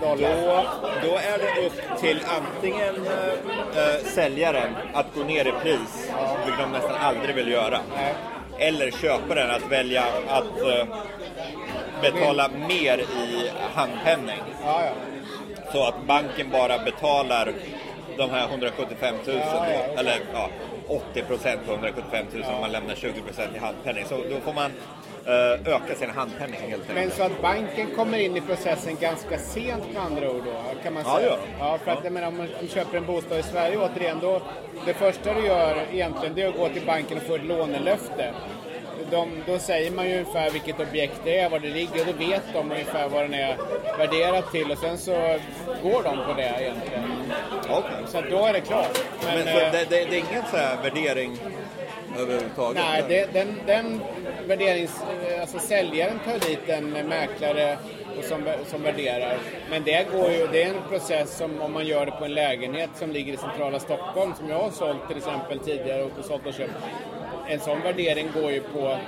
dollar? 0.00 0.36
Då, 0.36 0.64
då 1.08 1.14
är 1.16 1.38
det 1.38 1.66
upp 1.66 2.00
till 2.00 2.20
antingen 2.38 3.06
eh, 3.06 3.84
eh, 3.84 4.04
säljaren 4.04 4.76
att 4.94 5.06
gå 5.14 5.24
ner 5.24 5.46
i 5.48 5.52
pris, 5.62 6.10
vilket 6.44 6.60
de 6.64 6.72
nästan 6.72 6.96
aldrig 7.00 7.34
vill 7.34 7.48
göra. 7.48 7.80
Nej. 7.96 8.14
Eller 8.58 8.90
köparen 8.90 9.50
att 9.50 9.70
välja 9.72 10.04
att 10.28 10.60
eh, 10.62 10.86
betala 12.02 12.50
mer 12.68 12.98
i 12.98 13.50
handpenning. 13.74 14.40
Ja, 14.64 14.82
ja. 14.84 14.92
Så 15.72 15.84
att 15.88 16.02
banken 16.06 16.50
bara 16.50 16.78
betalar 16.78 17.52
de 18.18 18.30
här 18.30 18.48
175 18.48 19.14
000. 19.26 19.36
Ja, 19.36 19.42
ja, 19.44 19.60
okej. 19.62 19.94
Eller 19.98 20.20
ja, 20.32 20.48
80 20.88 21.22
procent 21.22 21.60
på 21.66 21.72
175 21.72 22.26
000 22.34 22.44
om 22.54 22.60
man 22.60 22.72
lämnar 22.72 22.94
20 22.94 23.20
procent 23.20 23.50
i 23.56 23.58
handpenning. 23.58 24.04
Så 24.08 24.14
då 24.30 24.40
får 24.44 24.52
man 24.52 24.70
eh, 25.26 25.74
öka 25.74 25.94
sin 25.98 26.10
handpenning 26.10 26.60
helt 26.60 26.72
enkelt. 26.72 26.94
Men 26.94 27.10
så 27.10 27.22
att 27.22 27.42
banken 27.42 27.86
kommer 27.96 28.18
in 28.18 28.36
i 28.36 28.40
processen 28.40 28.96
ganska 29.00 29.38
sent 29.38 29.84
med 29.94 30.02
andra 30.02 30.30
ord 30.30 30.42
då, 30.44 30.82
kan 30.82 30.94
man 30.94 31.02
Ja, 31.06 31.16
säga? 31.16 31.28
gör 31.28 31.36
de. 31.38 31.64
Ja, 31.64 31.78
för 31.84 31.90
att 31.90 32.04
jag 32.04 32.12
menar, 32.12 32.28
om 32.28 32.36
man 32.36 32.46
om 32.46 32.52
man 32.60 32.68
köper 32.68 32.96
en 32.98 33.06
bostad 33.06 33.38
i 33.38 33.42
Sverige 33.42 33.76
återigen, 33.78 34.18
då 34.20 34.42
det 34.86 34.94
första 34.94 35.34
du 35.34 35.46
gör 35.46 35.76
egentligen 35.92 36.34
det 36.34 36.42
är 36.42 36.48
att 36.48 36.56
gå 36.58 36.68
till 36.68 36.86
banken 36.86 37.16
och 37.16 37.22
få 37.22 37.34
ett 37.34 37.44
lånelöfte. 37.44 38.32
De, 39.12 39.28
då 39.46 39.58
säger 39.58 39.90
man 39.90 40.08
ju 40.08 40.12
ungefär 40.12 40.50
vilket 40.50 40.80
objekt 40.80 41.20
det 41.24 41.38
är, 41.38 41.50
var 41.50 41.58
det 41.58 41.68
ligger 41.68 42.00
och 42.00 42.06
då 42.06 42.12
vet 42.12 42.42
de 42.52 42.72
ungefär 42.72 43.08
vad 43.08 43.24
den 43.24 43.34
är 43.34 43.56
värderad 43.98 44.44
till 44.52 44.70
och 44.70 44.78
sen 44.78 44.98
så 44.98 45.38
går 45.82 46.02
de 46.02 46.16
på 46.26 46.32
det 46.36 46.54
egentligen. 46.60 47.04
Okej. 47.70 47.90
Så 48.06 48.20
då 48.30 48.46
är 48.46 48.52
det 48.52 48.60
klart. 48.60 49.04
Men, 49.24 49.38
Men 49.38 49.48
eh, 49.48 49.54
det, 49.54 49.70
det, 49.72 49.86
det 49.88 50.16
är 50.16 50.18
ingen 50.30 50.42
så 50.50 50.56
här 50.56 50.82
värdering 50.82 51.38
överhuvudtaget? 52.18 52.82
Nej, 52.90 53.04
det, 53.08 53.32
den, 53.32 53.60
den 53.66 54.00
värderings... 54.46 55.00
Alltså 55.40 55.58
säljaren 55.58 56.18
tar 56.24 56.48
dit 56.48 56.68
en 56.68 56.90
mäklare 56.90 57.78
och 58.18 58.24
som, 58.24 58.44
som 58.66 58.82
värderar. 58.82 59.38
Men 59.70 59.82
det 59.84 60.06
går 60.12 60.30
ju, 60.30 60.46
det 60.52 60.62
är 60.62 60.68
en 60.68 60.88
process 60.88 61.36
som 61.36 61.60
om 61.60 61.72
man 61.72 61.86
gör 61.86 62.06
det 62.06 62.12
på 62.12 62.24
en 62.24 62.34
lägenhet 62.34 62.90
som 62.94 63.12
ligger 63.12 63.32
i 63.32 63.36
centrala 63.36 63.80
Stockholm 63.80 64.34
som 64.38 64.48
jag 64.48 64.58
har 64.58 64.70
sålt 64.70 65.08
till 65.08 65.16
exempel 65.16 65.58
tidigare 65.58 66.02
och 66.02 66.24
sålt 66.24 66.46
och 66.46 66.54
köpt. 66.54 66.72
En 67.48 67.60
sån 67.60 67.80
värdering 67.82 68.28
går 68.34 68.50
ju 68.52 68.60
på 68.60 68.98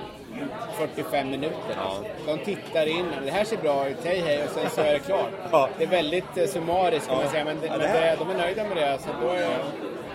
45 0.79 1.31
minuter. 1.31 1.77
Ja. 1.77 1.97
De 2.27 2.39
tittar 2.39 2.87
in, 2.87 3.07
det 3.25 3.31
här 3.31 3.45
ser 3.45 3.57
bra 3.57 3.89
ut, 3.89 3.97
hej 4.05 4.21
hej 4.27 4.43
och 4.45 4.51
sen 4.51 4.71
så 4.71 4.81
är 4.81 4.93
det 4.93 4.99
klart. 4.99 5.31
Ja. 5.53 5.69
Det 5.79 5.85
är 5.85 5.89
väldigt 5.89 6.37
eh, 6.37 6.47
summariskt 6.47 7.07
kan 7.09 7.17
Ja. 7.17 7.23
man 7.23 7.33
säga 7.33 7.45
men, 7.45 7.61
det, 7.61 7.67
Ja, 7.67 7.73
men 7.73 7.81
det 7.81 7.87
här- 7.89 8.17
de 8.17 8.31
är 8.31 8.35
nöjda 8.35 8.65
med 8.65 8.77
det. 8.77 8.99
Så 8.99 9.09
då 9.23 9.29
är, 9.33 9.49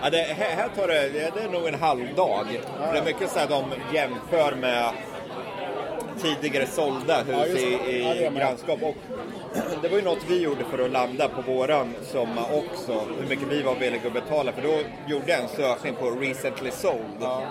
Ja, 0.02 0.10
det, 0.10 0.16
här, 0.18 0.56
här 0.56 0.68
tar 0.76 0.88
det, 0.88 1.08
det 1.34 1.40
är 1.42 1.48
nog 1.52 1.68
en 1.68 1.74
halv 1.74 2.14
dag. 2.16 2.46
Det 2.92 2.98
är 2.98 3.04
mycket 3.04 3.30
så 3.30 3.38
här 3.38 3.46
de 3.48 3.64
jämför 3.94 4.54
med 4.56 4.90
tidigare 6.22 6.66
sålda 6.66 7.22
hus 7.22 7.36
Ja, 7.62 7.90
i, 7.90 8.02
Ja, 8.02 8.14
i 8.14 8.24
man. 8.30 8.34
grannskap. 8.34 8.82
Och 8.82 8.94
det 9.82 9.88
var 9.88 9.96
ju 9.98 10.04
något 10.04 10.24
vi 10.28 10.42
gjorde 10.42 10.64
för 10.64 10.78
att 10.84 10.90
landa 10.90 11.28
på 11.28 11.52
våran 11.52 11.94
summa 12.02 12.44
också. 12.52 12.92
Hur 13.20 13.28
mycket 13.28 13.48
vi 13.48 13.62
var 13.62 13.74
villiga 13.74 14.06
att 14.06 14.12
betala. 14.12 14.52
För 14.52 14.62
då 14.62 14.78
gjorde 15.06 15.24
jag 15.26 15.40
en 15.40 15.48
sökning 15.48 15.94
på 15.94 16.10
recently 16.10 16.70
sold. 16.70 17.16
ja. 17.20 17.42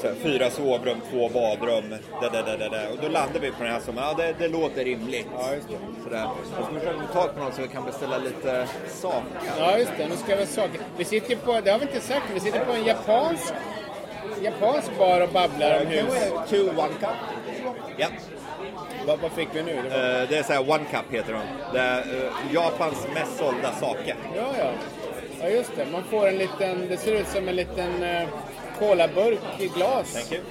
Så 0.00 0.06
här, 0.06 0.14
fyra 0.14 0.50
sovrum, 0.50 1.00
två 1.10 1.28
badrum. 1.28 1.90
Där, 2.20 2.30
där, 2.30 2.58
där, 2.58 2.70
där. 2.70 2.90
Och 2.92 2.98
då 3.02 3.08
landade 3.08 3.38
vi 3.38 3.50
på 3.50 3.62
den 3.62 3.72
här 3.72 3.80
summan. 3.80 4.04
Ja, 4.04 4.14
det, 4.24 4.34
det 4.38 4.48
låter 4.48 4.84
rimligt. 4.84 5.26
Ja, 5.38 5.54
just 5.54 5.68
det. 5.68 6.02
Sådär. 6.04 6.24
Och 6.24 6.46
så 6.46 6.74
försöker 6.74 6.98
vi 7.00 7.06
ta 7.12 7.26
på 7.28 7.40
någon 7.40 7.52
så 7.52 7.62
vi 7.62 7.68
kan 7.68 7.84
beställa 7.84 8.18
lite 8.18 8.66
saker. 8.88 9.50
Ja, 9.58 9.78
just 9.78 9.92
det. 9.98 10.08
Nu 10.08 10.16
ska 10.16 10.36
vi 10.36 10.46
saker. 10.46 10.80
Vi 10.96 11.04
sitter 11.04 11.36
på, 11.36 11.60
det 11.60 11.70
har 11.70 11.78
vi 11.78 11.86
inte 11.86 12.00
sagt, 12.00 12.24
vi 12.34 12.40
sitter 12.40 12.64
på 12.64 12.72
en 12.72 12.84
japansk, 12.84 13.54
japansk 14.42 14.98
bar 14.98 15.20
och 15.20 15.28
babblar 15.28 15.80
om 15.80 15.86
hus. 15.86 16.14
Two 16.48 16.68
one 16.80 16.94
cup. 17.00 17.10
Ja. 17.96 18.06
Vad, 19.06 19.18
vad 19.18 19.32
fick 19.32 19.48
vi 19.52 19.62
nu? 19.62 19.74
Det 19.82 19.88
var, 19.88 20.20
Eh, 20.22 20.28
Det 20.28 20.36
är 20.38 20.42
så 20.42 20.52
här 20.52 20.70
One 20.70 20.84
Cup 20.90 21.04
heter 21.14 21.32
de. 21.32 21.40
Det 21.72 21.78
är 21.80 21.98
eh, 21.98 22.54
Japans 22.54 23.06
mest 23.14 23.38
sålda 23.38 23.72
sake. 23.72 24.16
ja, 24.36 24.42
ja. 24.58 24.70
Ja, 25.42 25.48
just 25.48 25.76
det. 25.76 25.86
Man 25.92 26.04
får 26.04 26.28
en 26.28 26.38
liten, 26.38 26.88
det 26.88 26.96
ser 26.96 27.12
ut 27.20 27.26
som 27.28 27.48
en 27.48 27.56
liten 27.56 28.02
uh, 28.02 28.28
colaburk 28.78 29.38
i 29.58 29.66
glas. 29.68 30.12
Thank 30.12 30.32
you. 30.32 30.42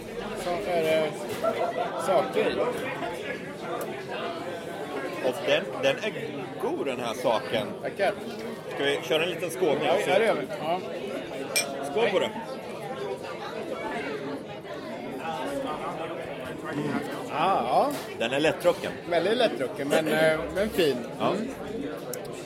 Så 0.44 0.72
är 0.72 1.10
saker 2.06 2.50
i. 2.52 2.60
Och 5.28 5.36
den, 5.46 5.64
den 5.84 5.96
är 5.98 6.14
god 6.62 6.86
den 6.86 7.00
här 7.00 7.14
saken. 7.14 7.68
Tackar. 7.82 8.14
Ska 8.76 8.84
vi 8.84 9.00
köra 9.04 9.24
en 9.24 9.30
liten 9.30 9.50
skål? 9.52 9.78
Ja, 9.86 9.94
ja, 10.08 10.20
det 10.20 10.26
gör 10.26 10.34
vi. 10.36 10.48
Ja. 10.62 10.80
Skål 11.92 12.10
på 12.10 12.20
det. 12.20 12.30
Ja, 17.40 17.62
ja, 17.68 17.92
Den 18.20 18.34
är 18.34 18.40
lättdrucken. 18.40 18.92
väldigt 19.10 19.38
lättdrucken 19.38 19.88
men, 19.88 20.08
eh, 20.14 20.40
men 20.56 20.70
fin. 20.70 20.98
Ja. 21.20 21.34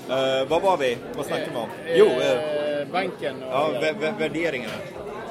Eh, 0.10 0.48
vad 0.48 0.62
var 0.62 0.78
vi? 0.78 0.98
Vad 1.16 1.26
snackade 1.26 1.52
vi 1.52 1.58
om? 1.58 1.70
Jo, 1.96 2.06
eh, 2.22 2.54
Eh, 2.80 2.88
banken 2.88 3.44
och 3.44 3.54
ja, 3.54 3.70
vä- 3.82 3.94
vä- 4.00 4.20
värderingarna. 4.20 4.74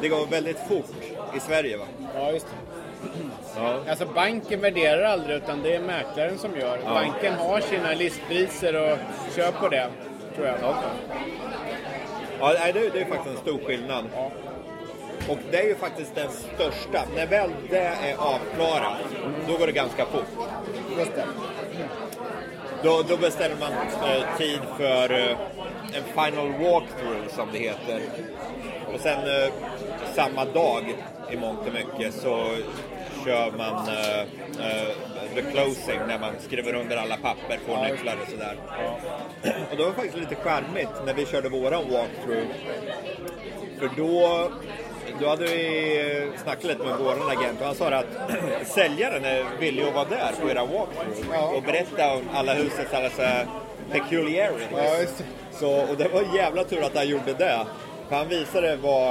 Det 0.00 0.08
går 0.08 0.26
väldigt 0.26 0.58
fort 0.68 0.90
i 1.36 1.40
Sverige 1.40 1.76
va? 1.76 1.84
ja, 2.14 2.32
just 2.32 2.46
det. 2.46 2.52
Ja. 3.56 3.80
Alltså 3.90 4.06
banken 4.06 4.60
värderar 4.60 5.02
aldrig 5.04 5.36
utan 5.36 5.62
det 5.62 5.74
är 5.74 5.80
mäklaren 5.80 6.38
som 6.38 6.56
gör. 6.60 6.78
Ja. 6.84 6.94
Banken 6.94 7.34
har 7.34 7.60
sina 7.60 7.92
listpriser 7.94 8.74
och 8.92 8.98
kör 9.36 9.50
på 9.52 9.68
det, 9.68 9.86
tror 10.36 10.46
jag. 10.46 10.56
Ja, 12.40 12.52
det, 12.72 12.72
det 12.92 13.00
är 13.00 13.04
faktiskt 13.04 13.36
en 13.36 13.42
stor 13.42 13.60
skillnad. 13.66 14.04
Ja. 14.14 14.30
Och 15.28 15.38
det 15.50 15.58
är 15.58 15.68
ju 15.68 15.74
faktiskt 15.74 16.14
den 16.14 16.30
största. 16.30 17.04
När 17.16 17.26
väl 17.26 17.50
det 17.70 17.78
är 17.78 18.14
avklarat, 18.14 19.00
då 19.48 19.56
går 19.56 19.66
det 19.66 19.72
ganska 19.72 20.06
fort. 20.06 20.48
Just 20.98 21.14
det. 21.14 21.24
Då, 22.82 23.02
då 23.08 23.16
bestämmer 23.16 23.56
man 23.60 23.72
eh, 23.72 24.36
tid 24.38 24.60
för 24.76 25.12
eh, 25.12 25.36
en 25.94 26.04
final 26.04 26.48
walkthrough 26.52 27.28
som 27.28 27.48
det 27.52 27.58
heter. 27.58 28.00
Och 28.94 29.00
sen 29.00 29.18
eh, 29.18 29.52
samma 30.14 30.44
dag 30.44 30.94
i 31.30 31.36
mångt 31.36 31.60
och 31.66 31.74
mycket 31.74 32.14
så 32.14 32.56
kör 33.24 33.50
man 33.50 33.88
eh, 33.88 34.20
eh, 34.20 34.88
the 35.34 35.42
closing 35.42 36.00
när 36.08 36.18
man 36.18 36.32
skriver 36.40 36.74
under 36.74 36.96
alla 36.96 37.16
papper, 37.16 37.58
får 37.66 37.74
Ja, 37.74 37.82
nycklar 37.82 38.16
och 38.22 38.28
sådär. 38.28 38.56
Och 39.70 39.76
det 39.76 39.84
var 39.84 39.92
faktiskt 39.92 40.16
lite 40.16 40.34
charmigt 40.34 40.90
när 41.06 41.14
vi 41.14 41.26
körde 41.26 41.48
våran 41.48 41.82
walkthrough. 41.90 42.52
För 43.78 43.90
då, 43.96 44.50
då 45.20 45.28
hade 45.28 45.44
vi 45.44 46.30
snackat 46.42 46.64
lite 46.64 46.82
med 46.84 46.96
vår 46.98 47.30
agent 47.32 47.60
och 47.60 47.66
han 47.66 47.74
sa 47.74 47.88
att 47.88 48.06
säljaren 48.66 49.24
är 49.24 49.44
villig 49.60 49.82
att 49.82 49.94
vara 49.94 50.04
där 50.04 50.32
på 50.42 50.50
era 50.50 50.64
walkthrough 50.64 51.28
Ja. 51.32 51.52
och 51.56 51.62
berätta 51.62 52.12
om 52.14 52.22
alla 52.34 52.54
husets 52.54 52.94
alla 52.94 53.10
så 53.10 53.22
peculiarities. 53.92 54.68
Ja, 54.76 54.96
just 55.00 55.18
det. 55.18 55.24
Så, 55.58 55.70
och 55.80 55.96
det 55.96 56.08
var 56.08 56.36
jävla 56.36 56.64
tur 56.64 56.82
att 56.84 56.96
han 56.96 57.08
gjorde 57.08 57.32
det. 57.32 57.66
För 58.08 58.16
han 58.16 58.28
visade 58.28 58.76
vad 58.76 59.10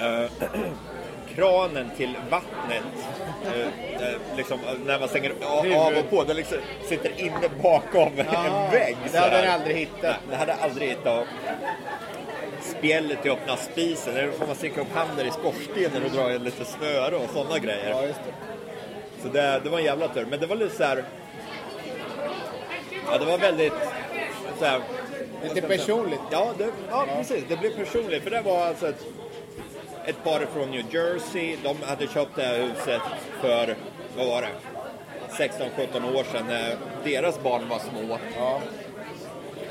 eh, 0.00 0.30
kranen 1.34 1.90
till 1.96 2.14
vattnet, 2.30 2.82
eh, 3.54 3.60
eh, 4.08 4.16
liksom, 4.36 4.58
när 4.86 4.98
man 4.98 5.08
stänger 5.08 5.32
av 5.42 5.92
och 5.98 6.10
på, 6.10 6.24
det 6.24 6.34
liksom 6.34 6.58
sitter 6.88 7.20
inne 7.20 7.48
bakom 7.62 8.08
en 8.18 8.70
vägg. 8.70 8.96
Det 9.12 9.18
hade 9.18 9.36
han 9.36 9.48
aldrig 9.60 9.76
hittat. 9.76 10.02
Nej, 10.02 10.12
det 10.30 10.36
hade 10.36 10.54
aldrig 10.54 10.88
hittat. 10.88 11.26
Spjället 12.78 13.22
till 13.22 13.30
öppna 13.30 13.56
spisen, 13.56 14.14
där 14.14 14.30
får 14.30 14.46
man 14.46 14.56
sticka 14.56 14.80
upp 14.80 14.92
handen 14.94 15.26
i 15.26 15.30
skorstenen 15.30 16.04
och 16.04 16.10
dra 16.10 16.32
i 16.32 16.38
lite 16.38 16.64
snöre 16.64 17.16
och 17.16 17.30
sådana 17.30 17.58
grejer. 17.58 17.90
Ja, 17.90 18.06
just 18.06 18.20
det. 18.26 18.34
Så 19.22 19.28
det, 19.28 19.60
det 19.64 19.70
var 19.70 19.78
en 19.78 19.84
jävla 19.84 20.08
tur. 20.08 20.26
Men 20.30 20.40
det 20.40 20.46
var 20.46 20.56
lite 20.56 20.76
så 20.76 20.84
här. 20.84 21.04
Ja, 23.10 23.18
det 23.18 23.24
var 23.24 23.38
väldigt 23.38 23.72
så 24.58 24.64
här, 24.64 24.80
Lite 25.42 25.60
personligt. 25.60 26.20
Ja, 26.30 26.52
det, 26.58 26.70
ja, 26.90 27.06
precis. 27.16 27.44
Det 27.48 27.56
blev 27.56 27.70
personligt. 27.70 28.22
För 28.22 28.30
det 28.30 28.40
var 28.40 28.66
alltså 28.66 28.88
ett, 28.88 29.06
ett 30.06 30.24
par 30.24 30.46
från 30.54 30.70
New 30.70 30.94
Jersey. 30.94 31.56
De 31.62 31.76
hade 31.82 32.06
köpt 32.06 32.36
det 32.36 32.42
här 32.42 32.58
huset 32.58 33.02
för, 33.40 33.76
vad 34.16 34.26
var 34.26 34.42
det? 34.42 34.48
16-17 35.30 36.16
år 36.16 36.24
sedan 36.32 36.46
när 36.48 36.76
deras 37.04 37.42
barn 37.42 37.68
var 37.68 37.78
små. 37.78 38.18
Ja. 38.36 38.60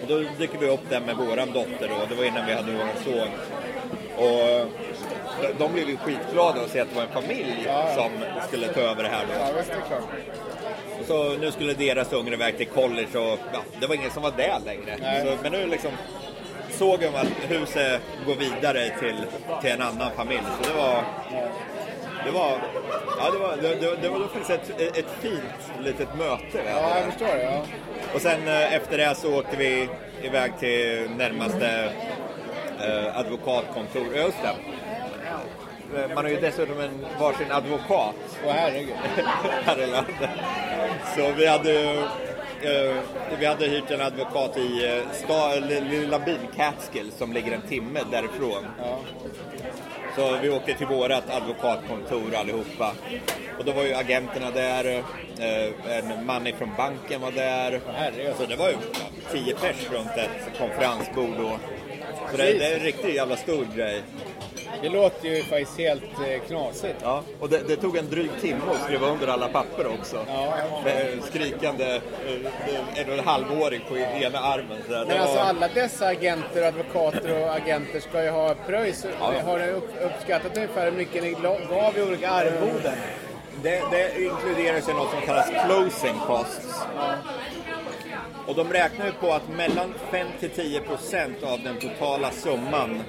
Och 0.01 0.07
då 0.07 0.17
dyker 0.37 0.57
vi 0.59 0.69
upp 0.69 0.89
där 0.89 0.99
med 0.99 1.15
våran 1.17 1.51
dotter 1.53 1.87
då. 1.89 2.05
Det 2.09 2.15
var 2.15 2.23
innan 2.23 2.45
vi 2.45 2.53
hade 2.53 2.71
våran 2.71 2.89
son. 3.03 3.29
Och 4.17 4.65
de- 5.59 5.73
blev 5.73 5.89
ju 5.89 5.97
skitglada 5.97 6.61
att 6.61 6.69
se 6.69 6.79
att 6.79 6.89
det 6.89 6.95
var 6.95 7.03
en 7.03 7.21
familj 7.21 7.63
Ja, 7.65 7.93
som 7.95 8.11
skulle 8.47 8.67
ta 8.67 8.79
över 8.79 9.03
det 9.03 9.09
här 9.09 9.25
då. 9.25 9.33
Ja, 9.39 9.63
det 10.99 11.05
Så 11.05 11.37
nu 11.37 11.51
skulle 11.51 11.73
deras 11.73 12.13
ungar 12.13 12.33
iväg 12.33 12.57
till 12.57 12.67
college 12.67 13.17
och 13.19 13.39
ja, 13.53 13.59
det 13.79 13.87
var 13.87 13.95
ingen 13.95 14.11
som 14.11 14.23
var 14.23 14.31
där 14.37 14.59
längre. 14.65 15.21
Så, 15.25 15.37
men 15.43 15.51
nu 15.51 15.67
liksom 15.67 15.91
såg 16.71 16.99
de 16.99 17.07
att 17.07 17.27
huset 17.49 18.01
går 18.25 18.35
vidare 18.35 18.89
till, 18.99 19.15
till 19.61 19.71
en 19.71 19.81
annan 19.81 20.11
familj. 20.15 20.41
Så 20.63 20.69
det 20.71 20.77
var... 20.77 21.03
Det 22.27 22.33
var, 22.33 22.51
ja, 23.19 23.31
det 23.31 23.37
var, 23.39 23.57
det, 23.61 23.95
det, 24.01 24.09
var 24.09 24.19
faktiskt 24.27 24.49
ett, 24.79 24.97
ett 24.97 25.09
fint 25.21 25.71
litet 25.85 26.07
möte. 26.17 26.61
Ja, 26.65 26.97
jag 26.97 27.05
förstår. 27.05 27.37
Ja. 27.43 27.61
Och 28.13 28.21
sen 28.21 28.47
eh, 28.47 28.73
efter 28.73 28.97
det 28.97 29.15
så 29.15 29.39
åkte 29.39 29.57
vi 29.57 29.89
iväg 30.21 30.51
till 30.59 31.09
närmaste 31.17 31.93
eh, 32.81 33.17
advokatkontor. 33.19 34.15
Just 34.15 34.37
det. 34.41 34.55
Eh, 36.01 36.07
Man 36.15 36.23
har 36.25 36.31
ju 36.31 36.39
dessutom 36.39 36.79
en 36.79 37.05
varsin 37.19 37.51
advokat 37.51 38.15
Åh 38.45 38.51
herregud. 38.51 38.95
här 39.65 39.79
i 39.81 39.87
landet. 39.87 40.15
Så 41.15 41.31
vi 41.37 41.47
hade 41.47 41.71
ju, 41.71 41.99
eh, 42.61 42.95
vi 43.39 43.45
hade 43.45 43.65
hyrt 43.67 43.91
en 43.91 44.01
advokat 44.01 44.57
i 44.57 44.85
eh, 44.97 45.11
sta, 45.13 45.55
li- 45.55 45.81
lilla 45.81 46.19
byn 46.19 46.37
Catskill 46.57 47.11
som 47.17 47.33
ligger 47.33 47.51
en 47.51 47.61
timme 47.61 47.99
därifrån. 48.11 48.65
Ja. 48.79 48.99
Så 50.17 50.37
vi 50.41 50.49
åkte 50.49 50.73
till 50.73 50.87
vårat 50.87 51.29
advokatkontor 51.29 52.35
allihopa. 52.35 52.93
Och 53.59 53.65
då 53.65 53.71
var 53.71 53.83
ju 53.83 53.93
agenterna 53.93 54.51
där, 54.51 55.03
eh, 55.39 55.97
en 55.97 56.25
man 56.25 56.47
ifrån 56.47 56.71
banken 56.77 57.21
var 57.21 57.31
där. 57.31 57.81
Så 58.37 58.45
det 58.45 58.55
var 58.55 58.69
ju 58.69 58.75
tio 59.31 59.55
pers 59.55 59.91
runt 59.91 60.11
ett 60.17 60.57
konferensbord. 60.57 61.39
Och, 61.39 61.59
så 62.31 62.37
det, 62.37 62.53
det 62.53 62.65
är 62.65 62.77
en 62.77 62.83
riktigt 62.83 63.15
jävla 63.15 63.35
stor 63.37 63.67
grej. 63.75 64.03
Det 64.81 64.89
låter 64.89 65.27
ju 65.27 65.43
faktiskt 65.43 65.77
helt 65.79 66.03
eh, 66.03 66.41
knasigt. 66.47 66.95
Ja, 67.03 67.23
och 67.39 67.49
det, 67.49 67.67
det 67.67 67.75
tog 67.75 67.97
en 67.97 68.09
dryg 68.09 68.29
timme 68.41 68.61
att 68.75 68.81
skriva 68.83 69.07
under 69.07 69.27
alla 69.27 69.47
papper 69.47 69.87
också. 69.87 70.25
Ja. 70.27 70.53
Med 70.83 71.07
skrikande 71.23 71.85
eh, 71.95 73.01
en 73.01 73.09
och 73.11 73.17
en 73.17 73.25
halvåring 73.25 73.81
på 73.89 73.97
ena 73.97 74.39
armen. 74.39 74.77
Så 74.87 74.91
Men 75.07 75.19
alltså 75.21 75.35
var- 75.37 75.43
alla 75.43 75.67
dessa 75.67 76.07
agenter, 76.07 76.63
advokater 76.67 77.41
och 77.43 77.53
agenter 77.55 77.99
ska 77.99 78.23
ju 78.23 78.29
ha 78.29 78.55
pröjs. 78.67 79.05
Ja. 79.19 79.33
Har 79.45 79.59
ni 79.59 79.71
upp, 79.71 79.89
uppskattat 80.01 80.57
ungefär 80.57 80.85
hur 80.85 80.97
mycket 80.97 81.23
ni 81.23 81.31
gav 81.69 81.97
i 81.97 82.01
olika 82.01 82.29
arvoden? 82.29 82.93
Det, 83.63 83.83
det 83.91 84.21
inkluderas 84.23 84.89
ju 84.89 84.93
något 84.93 85.11
som 85.11 85.21
kallas 85.21 85.49
closing 85.65 86.19
costs. 86.27 86.79
Och 88.47 88.55
de 88.55 88.73
räknar 88.73 89.05
ju 89.05 89.11
på 89.11 89.33
att 89.33 89.49
mellan 89.49 89.93
5 90.11 90.27
till 90.39 90.49
10 90.49 90.81
procent 90.81 91.43
av 91.43 91.59
den 91.63 91.75
totala 91.75 92.31
summan 92.31 93.03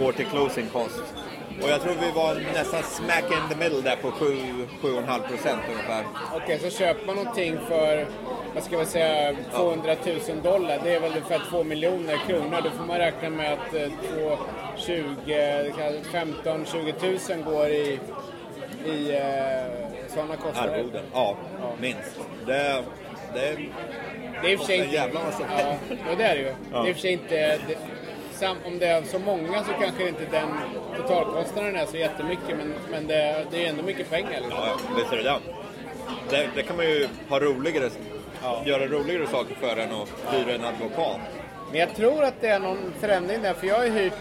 går 0.00 0.12
till 0.12 0.26
closing 0.26 0.66
costs. 0.68 1.12
Och 1.62 1.68
jag 1.70 1.80
tror 1.82 1.94
vi 1.94 2.10
var 2.10 2.34
nästan 2.34 2.82
smack 2.82 3.24
in 3.24 3.48
the 3.50 3.56
middle 3.56 3.80
där 3.80 3.96
på 3.96 4.10
7-7,5 4.10 5.28
procent 5.28 5.60
ungefär. 5.72 6.04
Okej, 6.36 6.58
så 6.58 6.70
köper 6.70 7.06
man 7.06 7.16
någonting 7.16 7.58
för, 7.68 8.06
vad 8.54 8.64
ska 8.64 8.76
man 8.76 8.86
säga, 8.86 9.36
200 9.54 9.96
000 10.28 10.42
dollar. 10.42 10.80
Det 10.84 10.94
är 10.94 11.00
väl 11.00 11.10
ungefär 11.10 11.40
2 11.50 11.64
miljoner 11.64 12.16
kronor. 12.26 12.60
Då 12.64 12.70
får 12.70 12.84
man 12.84 12.98
räkna 12.98 13.30
med 13.30 13.52
att 13.52 13.74
eh, 13.74 13.88
2, 14.14 14.38
20, 14.76 15.72
15, 16.12 16.66
20 16.66 16.94
000 17.34 17.44
går 17.44 17.68
i, 17.68 18.00
i 18.86 19.14
eh, 19.14 20.12
sådana 20.14 20.36
kostnader. 20.36 20.74
Arvoden, 20.74 21.04
ja, 21.12 21.36
minst. 21.80 22.20
Det, 22.46 22.82
det, 23.34 23.56
Det 24.42 24.48
är 24.48 24.52
i 24.52 24.56
och 24.56 24.60
för 24.60 24.66
sig 24.66 24.78
inte... 24.78 24.94
jävla 24.94 25.20
massa 25.24 25.42
ja, 25.42 25.56
pengar. 25.56 25.78
ja, 26.08 26.14
det 26.18 26.24
är 26.24 26.34
det 26.34 26.40
ju. 26.40 26.54
Det 26.82 26.90
är 26.90 26.94
för 26.94 27.00
sig 27.00 27.12
inte... 27.12 27.58
Det, 27.68 27.76
sam, 28.32 28.56
om 28.66 28.78
det 28.78 28.86
är 28.86 29.02
så 29.02 29.18
många 29.18 29.64
så 29.64 29.72
kanske 29.80 30.08
inte 30.08 30.24
den 30.30 30.48
totalkostnaden 30.96 31.76
är 31.76 31.86
så 31.86 31.96
jättemycket, 31.96 32.56
men, 32.58 32.74
men 32.90 33.06
det, 33.06 33.46
det 33.50 33.66
är 33.66 33.70
ändå 33.70 33.82
mycket 33.82 34.10
pengar. 34.10 34.30
Liksom. 34.30 34.50
ja, 34.50 34.76
visst 34.96 35.12
är 35.12 35.16
det 35.16 35.40
det. 36.30 36.48
det. 36.54 36.62
Kan 36.62 36.76
man 36.76 36.86
ju 36.86 37.08
ha 37.28 37.40
roligare, 37.40 37.90
göra 38.64 38.86
roligare 38.86 39.26
saker 39.26 39.54
för 39.54 39.76
än 39.76 39.92
att 39.92 40.34
hyra 40.34 40.54
en 40.54 40.64
advokat. 40.64 41.20
Men 41.70 41.80
jag 41.80 41.96
tror 41.96 42.24
att 42.24 42.40
det 42.40 42.48
är 42.48 42.58
någon 42.58 42.92
förändring 43.00 43.42
där, 43.42 43.54
för 43.54 43.66
jag 43.66 43.78
har 43.78 43.86
hyrt... 43.86 44.12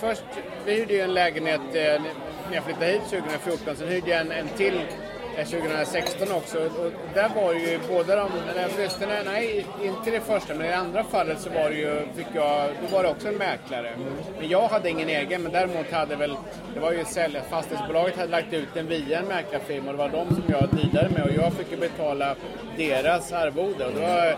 Först, 0.00 0.24
vi 0.66 0.74
hyrde 0.74 0.94
ju 0.94 1.00
en 1.00 1.14
lägenhet 1.14 1.60
eh, 1.60 2.02
när 2.48 2.54
jag 2.54 2.64
flyttade 2.64 2.86
hit 2.86 3.02
2014, 3.10 3.76
sen 3.76 3.88
hyrde 3.88 4.10
jag 4.10 4.20
en, 4.20 4.32
en 4.32 4.48
till 4.48 4.80
2016 5.36 6.32
också. 6.32 6.58
Och 6.58 6.92
där 7.14 7.28
var 7.34 7.52
ju 7.52 7.78
båda 7.88 8.16
de, 8.16 8.30
eller 8.50 8.68
förresten, 8.68 9.08
nej 9.24 9.66
inte 9.82 10.10
det 10.10 10.20
första, 10.20 10.54
men 10.54 10.66
i 10.66 10.68
det 10.68 10.76
andra 10.76 11.04
fallet 11.04 11.40
så 11.40 11.50
var 11.50 11.70
det 11.70 11.76
ju, 11.76 12.06
fick 12.16 12.26
jag, 12.34 12.70
då 12.82 12.96
var 12.96 13.02
det 13.02 13.08
också 13.08 13.28
en 13.28 13.34
mäklare. 13.34 13.96
Men 14.38 14.48
jag 14.48 14.68
hade 14.68 14.90
ingen 14.90 15.08
egen, 15.08 15.42
men 15.42 15.52
däremot 15.52 15.90
hade 15.90 16.16
väl, 16.16 16.36
det 16.74 16.80
var 16.80 16.92
ju 16.92 17.04
sälj, 17.04 17.40
fastighetsbolaget 17.50 18.16
hade 18.16 18.30
lagt 18.30 18.52
ut 18.52 18.68
den 18.74 18.86
via 18.86 19.18
en 19.18 19.26
mäklarfirma 19.26 19.90
och 19.90 19.96
det 19.96 19.98
var 19.98 20.08
de 20.08 20.34
som 20.34 20.44
jag 20.48 20.68
dealade 20.72 21.14
med 21.14 21.22
och 21.24 21.44
jag 21.44 21.52
fick 21.52 21.70
ju 21.70 21.76
betala 21.76 22.34
deras 22.76 23.32
arvode. 23.32 23.86
Och 23.86 23.92
det 23.92 24.00
var, 24.00 24.36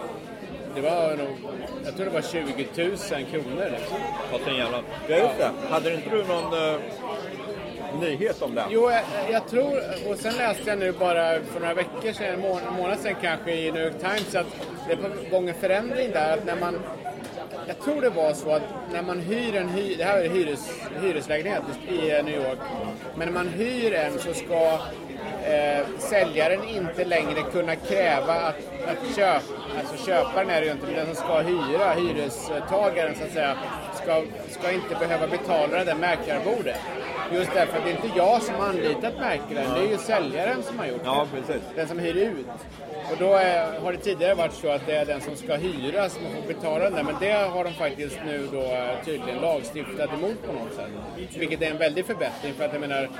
det 0.74 0.80
var 0.80 1.16
nog, 1.16 1.36
jag 1.84 1.96
tror 1.96 2.06
det 2.06 2.12
var 2.12 2.22
20 2.22 2.66
000 2.76 2.96
kronor. 3.30 3.70
Liksom. 3.70 3.98
Fast 4.30 4.46
en 4.46 4.56
jävla... 4.56 4.82
Ja, 5.08 5.16
just 5.16 5.38
det. 5.38 5.50
Hade 5.70 5.94
inte 5.94 6.10
du 6.10 6.24
någon 6.24 6.52
eh, 6.52 6.80
nyhet 7.96 8.42
om 8.42 8.54
den? 8.54 8.64
Jo, 8.70 8.90
jag, 8.90 9.02
jag 9.30 9.48
tror, 9.48 9.80
och 10.10 10.18
sen 10.18 10.34
läste 10.34 10.70
jag 10.70 10.78
nu 10.78 10.92
bara 10.92 11.40
för 11.40 11.60
några 11.60 11.74
veckor 11.74 12.12
sedan, 12.12 12.34
en 12.34 12.40
månad, 12.40 12.72
månad 12.76 12.98
sedan 12.98 13.14
kanske 13.22 13.52
i 13.54 13.72
New 13.72 13.82
York 13.84 13.98
Times 13.98 14.34
att 14.34 14.46
det 14.86 14.92
är 14.92 14.96
på 14.96 15.30
gång 15.30 15.48
en 15.48 15.54
förändring 15.54 16.10
där. 16.12 16.34
Att 16.34 16.46
när 16.46 16.56
man, 16.56 16.80
jag 17.66 17.80
tror 17.80 18.00
det 18.00 18.10
var 18.10 18.32
så 18.32 18.50
att 18.50 18.62
när 18.92 19.02
man 19.02 19.20
hyr 19.20 19.56
en 19.56 19.68
hy, 19.68 19.94
det 19.94 20.04
här 20.04 20.18
är 20.18 20.28
hyres, 20.28 20.70
hyreslägenhet 21.02 21.62
i 21.88 22.22
New 22.22 22.34
York, 22.34 22.58
men 23.16 23.28
när 23.28 23.34
man 23.34 23.48
hyr 23.48 23.92
en 23.92 24.18
så 24.18 24.34
ska 24.34 24.78
eh, 25.46 25.86
säljaren 25.98 26.68
inte 26.68 27.04
längre 27.04 27.42
kunna 27.52 27.76
kräva 27.76 28.32
att, 28.32 28.56
att 28.86 29.16
köp, 29.16 29.42
alltså 29.78 30.06
köparen 30.06 30.50
är 30.50 30.60
det 30.60 30.66
ju 30.66 30.72
inte, 30.72 30.86
men 30.86 30.94
den 30.94 31.06
som 31.06 31.14
ska 31.14 31.38
hyra, 31.38 31.92
hyrestagaren 31.92 33.14
så 33.14 33.24
att 33.24 33.32
säga, 33.32 33.56
ska, 34.02 34.22
ska 34.50 34.72
inte 34.72 34.94
behöva 34.94 35.26
betala 35.26 35.78
det 35.78 35.84
där 35.84 35.94
mäklarbordet. 35.94 36.80
Just 37.32 37.54
därför 37.54 37.78
att 37.78 37.84
det 37.84 37.90
är 37.90 37.94
inte 38.04 38.18
jag 38.18 38.42
som 38.42 38.54
har 38.54 38.68
anlitat 38.68 39.14
mäklaren, 39.18 39.74
det 39.74 39.80
är 39.80 39.90
ju 39.90 39.98
säljaren 39.98 40.62
som 40.62 40.78
har 40.78 40.86
gjort 40.86 41.02
det. 41.02 41.06
Ja, 41.06 41.26
precis. 41.34 41.62
Den 41.74 41.88
som 41.88 41.98
hyr 41.98 42.14
ut. 42.16 42.46
Och 43.10 43.16
då 43.18 43.34
är, 43.34 43.80
har 43.80 43.92
det 43.92 43.98
tidigare 43.98 44.34
varit 44.34 44.52
så 44.52 44.68
att 44.70 44.86
det 44.86 44.96
är 44.96 45.06
den 45.06 45.20
som 45.20 45.36
ska 45.36 45.54
hyra 45.54 46.08
som 46.08 46.22
får 46.22 46.54
betala 46.54 46.84
den 46.84 46.94
där. 46.94 47.02
Men 47.02 47.14
det 47.20 47.32
har 47.32 47.64
de 47.64 47.72
faktiskt 47.74 48.18
nu 48.26 48.48
då 48.52 48.62
eh, 48.62 49.04
tydligen 49.04 49.40
lagstiftat 49.40 50.10
emot 50.12 50.46
på 50.46 50.52
något 50.52 50.74
sätt. 50.74 50.90
Vilket 51.38 51.62
är 51.62 51.70
en 51.70 51.78
väldig 51.78 52.06
förbättring 52.06 52.54
för 52.54 52.64
att 52.64 52.72
jag 52.72 52.80
menar, 52.80 53.10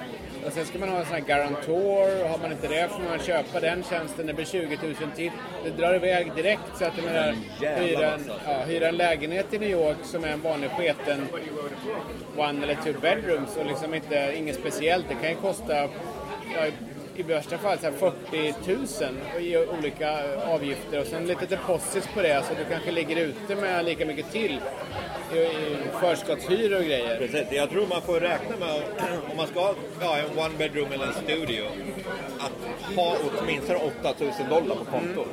och 0.47 0.53
sen 0.53 0.67
ska 0.67 0.79
man 0.79 0.89
ha 0.89 0.99
en 0.99 1.05
sån 1.05 1.15
här 1.15 1.21
garantor 1.21 2.23
och 2.23 2.29
har 2.29 2.39
man 2.39 2.53
inte 2.53 2.69
det 2.69 2.89
får 2.89 3.03
man 3.03 3.19
köpa 3.19 3.61
den 3.61 3.85
tjänsten. 3.91 4.27
Det 4.27 4.35
blir 4.35 4.45
20 4.45 4.79
000 4.83 4.95
till. 5.17 5.31
Det 5.65 5.71
drar 5.71 5.95
iväg 5.95 6.33
direkt 6.37 6.79
så 6.79 6.85
att 6.85 6.93
jag 6.97 7.05
menar, 7.05 7.35
jävla 7.61 7.87
hyra 7.87 8.15
en, 8.15 8.27
massa. 8.27 8.41
ja, 8.47 8.65
hyra 8.67 8.89
en 8.89 8.97
lägenhet 8.97 9.55
i 9.55 9.59
New 9.59 9.71
York 9.71 9.99
som 10.05 10.25
är 10.25 10.29
en 10.29 10.41
vanlig 10.43 10.71
sketen 10.71 11.27
one 12.37 12.63
eller 12.63 12.75
two 12.75 13.01
bedrooms 13.01 13.57
och 13.57 13.67
liksom 13.67 13.95
inte, 13.95 14.33
inget 14.37 14.57
speciellt. 14.57 15.09
Det 15.09 15.15
kan 15.15 15.31
ju 15.31 15.37
kosta 15.37 15.77
ja, 16.55 16.67
i 17.19 17.23
värsta 17.23 17.59
fall 17.59 17.79
så 17.79 17.85
här 17.85 17.93
40 17.93 18.55
000 19.37 19.43
i 19.43 19.57
olika 19.79 20.11
avgifter 20.47 21.01
och 21.01 21.07
sen 21.07 21.27
lite 21.27 21.47
deposits 21.47 22.09
på 22.15 22.23
det 22.23 22.43
så 22.49 22.55
du 22.55 22.65
kanske 22.71 22.91
ligger 22.91 23.17
ute 23.17 23.57
med 23.57 23.85
lika 23.85 24.07
mycket 24.07 24.33
till 24.33 24.61
i, 25.35 25.39
i 25.39 25.77
förskottshyror 26.01 26.79
och 26.79 26.85
grejer. 26.85 27.19
Precis. 27.19 27.47
Jag 27.51 27.71
tror 27.71 27.87
man 27.87 28.03
får 28.03 28.21
räkna 28.21 28.57
med, 28.57 28.83
om 29.31 29.37
man 29.37 29.47
ska 29.47 29.61
ha 29.61 29.75
ja, 30.01 30.19
en 30.19 30.39
one 30.39 30.55
bedroom 30.59 30.93
eller 30.93 31.07
en 31.07 31.15
studio, 31.15 31.65
att 32.39 32.97
ha 32.97 33.17
åtminstone 33.41 33.79
8000 34.03 34.49
dollar 34.49 34.75
på 34.75 34.85
kontot. 34.85 35.29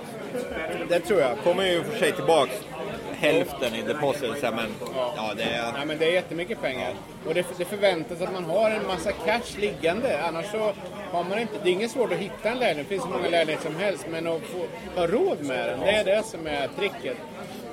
Det 0.90 1.00
tror 1.00 1.20
jag. 1.20 1.38
Kommer 1.44 1.66
ju 1.66 1.84
för 1.84 2.00
sig 2.00 2.12
tillbaks 2.12 2.54
hälften 3.24 3.76
i 3.76 3.82
deposit, 3.82 4.40
så 4.40 4.46
här, 4.46 4.54
men 4.54 4.70
ja, 5.16 5.34
det 5.38 5.44
är... 5.44 5.58
Ja, 5.78 5.86
men 5.86 5.98
det 5.98 6.06
är 6.06 6.12
jättemycket 6.12 6.62
pengar. 6.62 6.94
Och 7.28 7.34
det, 7.34 7.46
det 7.58 7.66
förväntas 7.66 8.22
att 8.22 8.34
man 8.34 8.44
har 8.46 8.70
en 8.70 8.88
massa 8.88 9.12
cash 9.12 9.58
liggande. 9.60 10.24
Annars 10.28 10.52
så 10.52 10.74
har 11.12 11.24
man 11.24 11.40
inte... 11.40 11.54
Det 11.64 11.70
är 11.70 11.74
inget 11.74 11.92
svårt 11.92 12.12
att 12.12 12.18
hitta 12.18 12.50
en 12.50 12.60
lägenhet. 12.60 12.90
Det 12.90 12.96
finns 12.96 13.06
hur 13.06 13.12
många 13.12 13.30
lägenheter 13.30 13.64
som 13.64 13.76
helst. 13.76 14.06
Men 14.10 14.28
att 14.28 14.42
få 14.42 14.66
ha 15.00 15.08
råd 15.08 15.38
med 15.46 15.68
den, 15.70 15.80
det 15.80 15.92
är 15.92 16.04
det 16.04 16.24
som 16.26 16.48
är 16.48 16.68
tricket. 16.68 17.18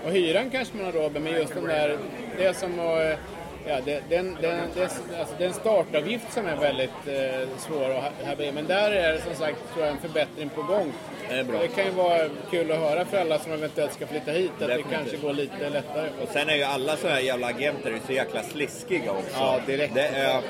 Och 0.05 0.11
hyran 0.13 0.51
kanske 0.51 0.77
man 0.77 0.87
har 0.87 0.93
råd 0.93 1.13
med, 1.13 1.23
men 1.23 1.33
just 1.33 1.55
den 1.55 1.65
där... 1.65 1.99
Det 2.37 2.45
är 2.45 2.53
som 2.53 2.81
att... 2.81 3.19
Ja, 3.67 3.79
det, 3.85 4.03
den, 4.09 4.37
den, 4.41 4.61
det, 4.75 4.83
alltså, 4.83 5.35
det 5.39 5.45
är 5.45 5.49
en 5.49 5.55
startavgift 5.55 6.33
som 6.33 6.47
är 6.47 6.57
väldigt 6.57 6.91
eh, 7.07 7.49
svår 7.59 7.91
att 7.91 8.03
ha- 8.03 8.45
ha 8.47 8.53
Men 8.53 8.67
där 8.67 8.91
är 8.91 9.13
det 9.13 9.21
som 9.21 9.35
sagt 9.35 9.59
tror 9.75 9.85
jag, 9.87 9.95
en 9.95 10.01
förbättring 10.01 10.49
på 10.49 10.63
gång. 10.63 10.93
Det 11.31 11.39
är 11.39 11.45
bra. 11.45 11.59
Det 11.61 11.69
kan 11.69 11.85
ju 11.85 11.91
vara 11.91 12.19
kul 12.51 12.73
att 12.73 12.79
höra 12.79 13.05
för 13.05 13.19
alla 13.21 13.39
som 13.39 13.53
eventuellt 13.53 13.93
ska 13.93 14.07
flytta 14.07 14.31
hit. 14.31 14.51
Att 14.53 14.59
Definitivt. 14.59 14.91
det 14.91 14.97
kanske 14.97 15.17
går 15.17 15.33
lite 15.33 15.71
lättare. 15.71 16.09
Och 16.23 16.29
sen 16.33 16.49
är 16.49 16.55
ju 16.57 16.63
alla 16.63 16.97
sådana 16.97 17.15
här 17.17 17.23
jävla 17.23 17.47
agenter 17.47 17.99
så 18.07 18.13
jäkla 18.13 18.43
sliskiga 18.43 19.13
också. 19.13 19.31
Ja, 19.39 19.61
direkt. 19.67 19.95
Det 19.95 20.07
är, 20.07 20.41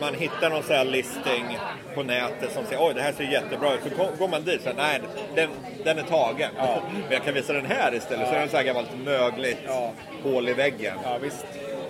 man 0.00 0.14
hittar 0.14 0.50
någon 0.50 0.62
sån 0.62 0.76
här 0.76 0.84
listing 0.84 1.58
på 1.94 2.02
nätet 2.02 2.52
som 2.52 2.64
säger 2.66 2.82
oj 2.88 2.94
det 2.94 3.00
här 3.02 3.12
ser 3.12 3.24
jättebra 3.24 3.74
ut. 3.74 3.80
Så 3.82 4.04
går- 4.18 4.28
man 4.28 4.44
dit 4.44 4.62
säger 4.62 4.76
nej 4.76 5.00
den, 5.34 5.48
den 5.84 5.98
är 5.98 6.02
tagen. 6.02 6.50
Men 6.92 7.12
jag 7.12 7.24
kan 7.24 7.34
visa 7.34 7.52
den 7.52 7.66
här 7.66 7.94
istället. 7.94 8.28
Så 8.28 8.34
är 8.34 8.40
den 8.40 8.48
så 8.48 8.56
här 8.56 8.64
gammalt 8.64 8.88
mögligt 9.04 9.58
Ja. 9.66 9.92
hål 10.22 10.48
i 10.48 10.52
väggen. 10.54 10.94
Ja, 11.04 11.18
visst. 11.22 11.46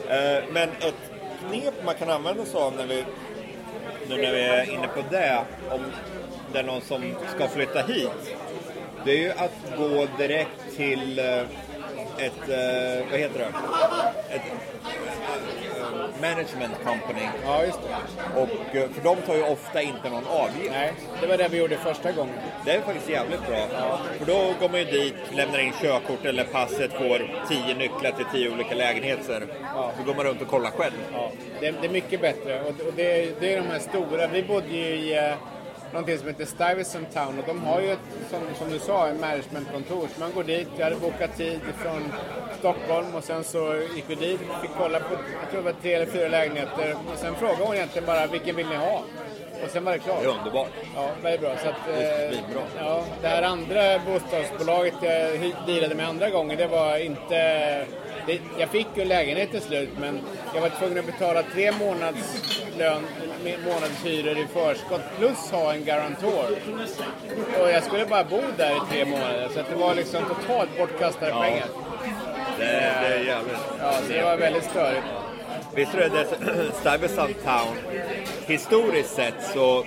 Eh, 0.08 0.44
Men 0.52 0.68
ett 0.68 0.94
knep 1.50 1.74
man 1.84 1.94
kan 1.94 2.10
använda 2.10 2.44
sig 2.44 2.60
av 2.60 2.76
när 2.76 2.86
vi, 2.86 3.04
nu 4.08 4.16
när 4.22 4.32
vi 4.32 4.42
är 4.42 4.70
inne 4.70 4.88
på 4.88 5.00
det, 5.10 5.38
om 5.70 5.80
är 6.56 6.62
någon 6.62 6.80
som 6.80 7.14
ska 7.36 7.48
flytta 7.48 7.82
hit, 7.82 8.36
det 9.04 9.10
är 9.12 9.16
ju 9.18 9.30
att 9.30 9.78
gå 9.78 10.06
direkt 10.18 10.76
till 10.76 11.18
eh, 11.18 11.40
ett, 12.18 12.48
eh, 12.48 13.10
vad 13.10 13.20
heter 13.20 13.38
det, 13.38 13.52
ett 14.34 14.42
eh, 14.46 16.20
management 16.20 16.74
company. 16.84 17.28
Ja, 17.44 17.64
just 17.64 17.78
det. 17.82 18.40
Och, 18.40 18.48
för 18.94 19.02
de 19.04 19.16
tar 19.16 19.34
ju 19.34 19.42
ofta 19.42 19.82
inte 19.82 20.10
någon 20.10 20.26
avgift. 20.26 20.70
Nej, 20.70 20.92
det 21.20 21.26
var 21.26 21.36
det 21.36 21.48
vi 21.48 21.58
gjorde 21.58 21.76
första 21.76 22.12
gången. 22.12 22.34
Det 22.64 22.70
är 22.72 22.80
faktiskt 22.80 23.08
jävligt 23.08 23.46
bra. 23.46 23.66
För 24.18 24.26
då 24.26 24.52
går 24.60 24.68
man 24.68 24.80
ju 24.80 24.84
dit, 24.86 25.14
lämnar 25.32 25.58
in 25.58 25.72
körkort 25.82 26.24
eller 26.24 26.44
passet, 26.44 26.92
får 26.92 27.30
tio 27.48 27.74
nycklar 27.74 28.10
till 28.12 28.24
tio 28.32 28.50
olika 28.54 28.74
lägenheter. 28.74 29.42
Ja. 29.74 29.92
Så 29.98 30.04
går 30.04 30.14
man 30.14 30.24
runt 30.24 30.42
och 30.42 30.48
kollar 30.48 30.70
själv. 30.70 30.94
Ja, 31.12 31.30
det, 31.60 31.70
det 31.80 31.86
är 31.86 31.90
mycket 31.92 32.20
bättre. 32.20 32.60
Och, 32.60 32.72
det, 32.96 33.22
är- 33.22 33.32
det 33.40 33.54
är 33.54 33.56
de 33.62 33.66
här 33.68 33.78
stora. 33.78 34.26
Vi 34.26 34.42
bodde 34.42 34.68
ju 34.68 34.84
i 34.94 35.34
någonting 35.92 36.18
som 36.18 36.28
heter 36.28 36.44
Stuyvesant 36.44 37.14
Town 37.14 37.38
och 37.38 37.44
de 37.46 37.62
har 37.62 37.80
ju 37.80 37.92
ett, 37.92 37.98
som, 38.30 38.40
som 38.58 38.70
du 38.70 38.78
sa, 38.78 39.08
en 39.08 39.20
managementkontor. 39.20 40.08
Så 40.14 40.20
man 40.20 40.32
går 40.32 40.44
dit, 40.44 40.68
jag 40.76 40.84
hade 40.84 40.96
bokat 40.96 41.36
tid 41.36 41.60
från 41.82 42.12
Stockholm 42.58 43.14
och 43.14 43.24
sen 43.24 43.44
så 43.44 43.74
gick 43.96 44.04
vi 44.06 44.14
dit, 44.14 44.40
fick 44.62 44.70
kolla 44.78 45.00
på, 45.00 45.14
jag 45.42 45.50
tror 45.50 45.62
det 45.62 45.72
var 45.72 45.80
tre 45.82 45.94
eller 45.94 46.06
fyra 46.06 46.28
lägenheter. 46.28 46.94
Och 47.12 47.18
sen 47.18 47.34
frågade 47.34 47.64
hon 47.64 47.74
egentligen 47.74 48.06
bara, 48.06 48.26
vilken 48.26 48.56
vill 48.56 48.66
ni 48.68 48.76
ha? 48.76 49.02
Och 49.64 49.70
sen 49.70 49.84
var 49.84 49.92
det 49.92 49.98
klart. 49.98 50.22
Det 50.22 50.28
är 50.28 50.38
underbart. 50.38 50.70
Ja, 50.94 51.10
väldigt 51.22 51.40
bra. 51.40 51.50
Så 51.62 51.68
att, 51.68 51.74
Det 51.86 52.04
är 52.04 52.24
eh, 52.24 52.30
svinbra. 52.32 52.62
ja, 52.78 53.04
det 53.22 53.28
här 53.28 53.42
andra 53.42 53.98
bostadsbolaget 53.98 54.94
jag 55.02 55.52
dealade 55.66 55.94
med 55.94 56.08
andra 56.08 56.30
gången, 56.30 56.56
det 56.58 56.66
var 56.66 56.96
inte... 56.98 57.36
Det, 58.26 58.40
jag 58.58 58.68
fick 58.68 58.86
ju 58.94 59.04
lägenhet 59.04 59.50
till 59.50 59.60
slut, 59.60 59.88
men 60.00 60.20
jag 60.54 60.60
var 60.60 60.68
tvungen 60.68 60.98
att 60.98 61.06
betala 61.06 61.42
tre 61.42 61.72
månads 61.72 62.42
lön, 62.78 63.02
månadshyror 63.66 64.38
i 64.38 64.46
förskott 64.52 65.00
plus 65.18 65.50
ha 65.50 65.72
en 65.72 65.84
garantor. 65.84 66.44
Och 67.62 67.70
jag 67.70 67.82
skulle 67.84 68.06
bara 68.06 68.24
bo 68.24 68.40
där 68.56 68.70
i 68.76 68.80
tre 68.90 69.04
månader, 69.04 69.48
så 69.54 69.60
det 69.70 69.76
var 69.76 69.94
liksom 69.94 70.22
totalt 70.24 70.78
bortkastade 70.78 71.30
Ja. 71.30 71.40
pengar. 71.42 71.66
Det, 72.58 72.64
det 72.64 73.14
är 73.14 73.24
jävligt. 73.24 73.58
Ja, 73.80 73.92
så 74.06 74.12
det 74.12 74.22
var 74.22 74.36
väldigt 74.36 74.64
störigt. 74.64 75.02
Visst 75.74 75.94
är 75.94 75.98
det 76.10 76.26
Stuyvesant 76.80 77.36
Town, 77.44 77.76
historiskt 78.46 79.14
sett 79.14 79.34
så 79.54 79.84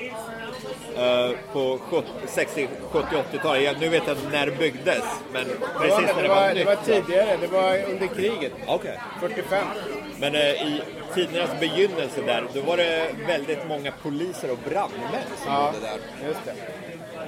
eh, 0.98 1.32
på 1.54 1.80
70, 1.90 2.08
60, 2.28 2.68
70, 2.92 3.06
80-talet, 3.32 3.64
ja, 3.64 3.72
nu 3.80 3.90
vet 3.90 4.04
jag 4.08 4.18
inte 4.18 4.30
när 4.38 4.46
det 4.46 4.52
byggdes, 4.52 5.04
men 5.34 5.48
Det 5.48 5.54
precis 5.80 5.92
var, 5.94 6.02
när 6.02 6.14
det, 6.16 6.22
det 6.22 6.28
var, 6.28 6.36
var 6.36 6.48
det 6.48 6.54
nytt. 6.54 6.66
var 6.66 6.76
va? 6.76 6.82
tidigare, 6.86 7.38
det 7.42 7.48
var 7.48 7.78
under 7.92 8.08
kriget. 8.08 8.52
Okej. 8.68 9.00
45. 9.20 9.66
Men 10.22 10.36
eh, 10.36 10.42
i 10.68 10.82
tidernas 11.16 11.60
begynnelse 11.60 12.22
där, 12.26 12.44
då 12.54 12.62
var 12.62 12.78
det 12.78 13.10
väldigt 13.28 13.68
många 13.68 13.92
poliser 13.92 14.52
och 14.52 14.58
brandmän 14.70 15.24
som 15.44 15.54
Ja, 15.54 15.72
bodde 15.74 15.86
där. 15.86 16.28
just 16.28 16.46
det. 16.46 16.54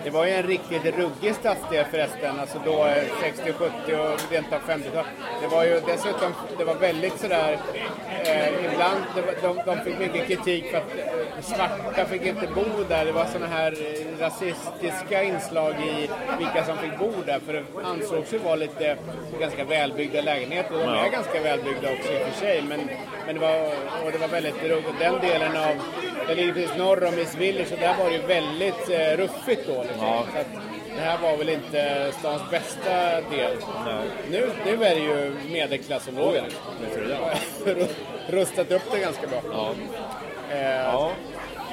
Det 0.03 0.10
var 0.10 0.25
ju 0.25 0.32
en 0.32 0.43
riktigt 0.43 0.86
ruggig 0.86 1.36
stadsdel 1.36 1.86
förresten, 1.86 2.39
alltså 2.39 2.60
då 2.65 2.86
eh, 2.86 3.03
60, 3.21 3.53
70 3.53 3.95
och 3.95 4.32
rent 4.32 4.53
av 4.53 4.60
50-tal. 4.60 5.06
Det 5.41 5.47
var 5.47 5.63
ju 5.63 5.79
dessutom, 5.86 6.34
det 6.58 6.63
var 6.63 6.75
väldigt 6.75 7.19
sådär, 7.19 7.58
eh, 8.25 8.65
ibland, 8.73 9.01
de, 9.41 9.62
de 9.65 9.77
fick 9.84 9.99
mycket 9.99 10.27
kritik 10.27 10.71
för 10.71 10.77
att 10.77 10.97
eh, 10.97 11.41
svarta 11.41 12.06
fick 12.06 12.25
inte 12.25 12.47
bo 12.56 12.84
där. 12.89 13.06
Det 13.06 13.12
var 13.12 13.25
sådana 13.25 13.47
här 13.47 13.71
eh, 13.71 14.19
rasistiska 14.19 15.23
inslag 15.23 15.73
i 15.73 16.10
vilka 16.38 16.65
som 16.65 16.77
fick 16.77 16.99
bo 16.99 17.12
där, 17.25 17.39
för 17.39 17.53
det 17.53 17.63
ansågs 17.84 18.34
ju 18.34 18.38
vara 18.38 18.56
lite 18.56 18.97
ganska 19.39 19.63
välbyggda 19.63 20.21
lägenheter. 20.21 20.73
De 20.73 20.89
är 20.89 21.10
ganska 21.10 21.41
välbyggda 21.41 21.93
också 21.93 22.13
i 22.13 22.15
och 22.15 22.27
för 22.27 22.39
sig, 22.39 22.62
men, 22.69 22.79
men 23.25 23.36
det 23.36 23.41
var, 23.41 23.65
och 24.06 24.12
det 24.12 24.17
var 24.17 24.27
väldigt 24.27 24.63
ruggigt. 24.63 24.99
Den 24.99 25.19
delen 25.21 25.58
av, 25.58 25.75
det 26.27 26.36
ligger 26.36 26.53
precis 26.53 26.77
norr 26.77 27.03
om 27.03 27.15
Miss 27.15 27.36
Village 27.36 27.71
och 27.73 27.79
där 27.79 27.95
var 27.97 28.09
det 28.09 28.15
ju 28.15 28.21
väldigt 28.21 28.89
eh, 28.89 29.17
ruffigt 29.17 29.67
då. 29.67 29.81
Liksom. 29.83 30.05
Ja. 30.07 30.23
Så 30.33 30.39
att 30.39 30.47
det 30.95 31.01
här 31.01 31.17
var 31.17 31.38
väl 31.38 31.49
inte 31.49 32.12
stans 32.19 32.41
bästa 32.51 33.21
del. 33.21 33.55
Nej. 33.86 34.03
Nu, 34.31 34.49
nu 34.65 34.86
är 34.86 34.95
det 34.95 35.01
ju 35.01 35.36
medelklassområde. 35.51 36.43
Visst 36.86 36.97
är 36.97 37.01
det 37.65 37.73
det? 37.75 37.88
Rustat 38.38 38.71
upp 38.71 38.81
det 38.91 38.99
ganska 38.99 39.27
bra. 39.27 39.41
Ja. 39.51 39.73
Eh, 40.51 40.62
Ja. 40.83 41.12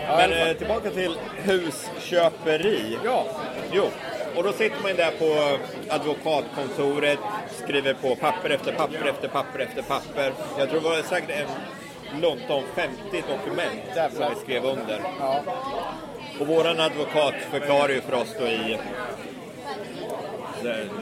ja, 0.07 0.17
Men 0.17 0.33
eh, 0.49 0.53
tillbaka 0.57 0.91
till 0.91 1.15
husköperi. 1.43 2.99
ja, 3.05 3.27
Jo, 3.73 3.85
och 4.37 4.43
då 4.43 4.53
sitter 4.53 4.83
man 4.83 4.91
ju 4.91 4.97
där 4.97 5.11
på 5.19 5.59
advokatkontoret, 5.95 7.19
skriver 7.65 7.95
på 7.95 8.17
papper 8.17 8.51
efter 8.51 8.73
papper 8.73 9.07
efter 9.09 9.29
papper 9.29 9.59
efter 9.59 9.83
papper. 9.83 10.33
Jag 10.59 10.71
tror 10.71 10.81
det 10.81 10.89
var 10.89 11.03
säkert 11.03 11.31
en 11.31 11.47
lunt 12.21 12.51
om 12.51 12.63
50 12.75 12.99
dokument 13.29 13.81
Jävlar. 13.97 14.27
som 14.27 14.35
vi 14.35 14.41
skrev 14.41 14.65
under. 14.65 15.01
ja, 15.21 15.41
Och 16.41 16.47
våran 16.47 16.81
advokat 16.81 17.35
förklarar 17.51 17.89
ju 17.89 18.01
för 18.01 18.15
oss 18.15 18.37
då 18.39 18.47
i 18.47 18.79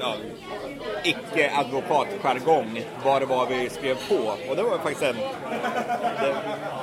ja, 0.01 0.15
icke-advokatjargong 1.05 2.83
vad 3.05 3.23
det 3.23 3.27
var 3.27 3.47
vi 3.47 3.71
skrev 3.71 3.97
på. 4.09 4.51
Och 4.51 4.57
det 4.57 4.63
var 4.63 4.79
faktiskt 4.79 5.03
en, 5.03 5.17
det, 6.21 6.35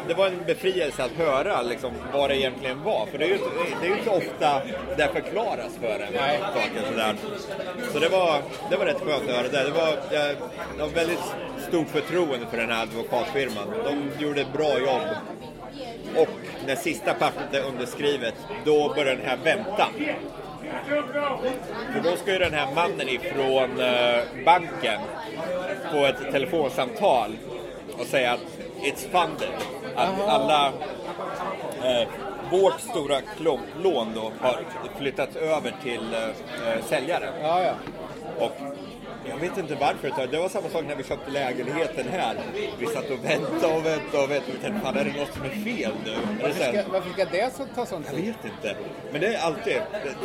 det 0.07 0.13
var 0.13 0.27
en 0.27 0.43
befrielse 0.45 1.03
att 1.03 1.11
höra 1.11 1.61
liksom, 1.61 1.91
vad 2.13 2.29
det 2.29 2.37
egentligen 2.37 2.83
var. 2.83 3.05
För 3.05 3.17
det 3.17 3.25
är 3.25 3.27
ju 3.27 3.33
inte, 3.33 3.49
det 3.81 3.87
är 3.87 3.89
ju 3.89 3.97
inte 3.97 4.09
ofta 4.09 4.61
det 4.97 5.07
förklaras 5.13 5.77
för 5.81 5.99
en. 5.99 6.13
Nej. 6.13 6.39
Saker, 6.39 6.91
sådär. 6.91 7.15
Så 7.93 7.99
det 7.99 8.09
var, 8.09 8.41
det 8.69 8.77
var 8.77 8.85
rätt 8.85 9.01
skönt 9.01 9.29
att 9.29 9.35
höra 9.35 9.47
det. 9.47 9.63
Det 9.63 9.71
var, 9.71 9.97
jag, 10.11 10.35
jag 10.77 10.85
har 10.85 10.91
väldigt 10.91 11.23
stort 11.67 11.89
förtroende 11.89 12.45
för 12.51 12.57
den 12.57 12.69
här 12.69 12.83
advokatfirman. 12.83 13.73
De 13.83 14.23
gjorde 14.23 14.41
ett 14.41 14.53
bra 14.53 14.79
jobb. 14.79 15.01
Och 16.17 16.29
när 16.67 16.75
sista 16.75 17.13
pappret 17.13 17.53
är 17.53 17.67
underskrivet, 17.67 18.33
då 18.65 18.93
börjar 18.95 19.15
den 19.15 19.25
här 19.25 19.37
väntan. 19.43 19.89
För 21.93 21.99
då 22.03 22.15
ska 22.17 22.31
ju 22.31 22.39
den 22.39 22.53
här 22.53 22.75
mannen 22.75 23.09
ifrån 23.09 23.79
eh, 23.79 24.45
banken 24.45 25.01
få 25.91 26.05
ett 26.05 26.31
telefonsamtal 26.31 27.37
och 27.99 28.05
säga 28.05 28.33
att 28.33 28.45
it's 28.81 29.09
funded. 29.11 29.49
Att 29.95 30.27
alla... 30.27 30.73
Eh, 31.83 32.07
vårt 32.51 32.79
stora 32.79 33.19
lån 33.83 34.07
då 34.15 34.31
har 34.39 34.59
flyttats 34.97 35.35
över 35.35 35.75
till 35.83 36.13
eh, 36.13 36.23
eh, 36.23 36.83
säljaren. 36.85 37.33
ja, 37.41 37.63
ja. 37.63 37.73
Och 38.39 38.51
jag 39.29 39.37
vet 39.37 39.57
inte 39.57 39.75
varför. 39.75 40.27
Det 40.31 40.37
var 40.37 40.49
samma 40.49 40.69
sak 40.69 40.83
när 40.87 40.95
vi 40.95 41.03
köpte 41.03 41.31
lägenheten 41.31 42.07
här. 42.11 42.35
Vi 42.79 42.85
satt 42.85 43.09
och 43.09 43.25
väntade 43.25 43.73
och 43.75 43.85
väntade 43.85 44.23
och 44.23 44.31
väntade. 44.31 44.51
Vi 44.51 44.57
tänkte, 44.61 44.81
fan 44.83 44.97
är 44.97 45.03
det 45.05 45.19
något 45.19 45.33
som 45.33 45.43
är 45.43 45.49
fel 45.49 45.91
nu? 46.05 46.11
Varför 46.41 46.63
ska, 46.63 46.81
varför 46.91 47.09
ska 47.13 47.25
det 47.25 47.53
så- 47.57 47.65
ta 47.75 47.85
sån 47.85 48.03
jag 48.07 48.15
tid? 48.15 48.25
vet 48.25 48.45
inte. 48.53 48.75
Men 49.11 49.21
det 49.21 49.27
är 49.27 49.41
alltid 49.45 49.77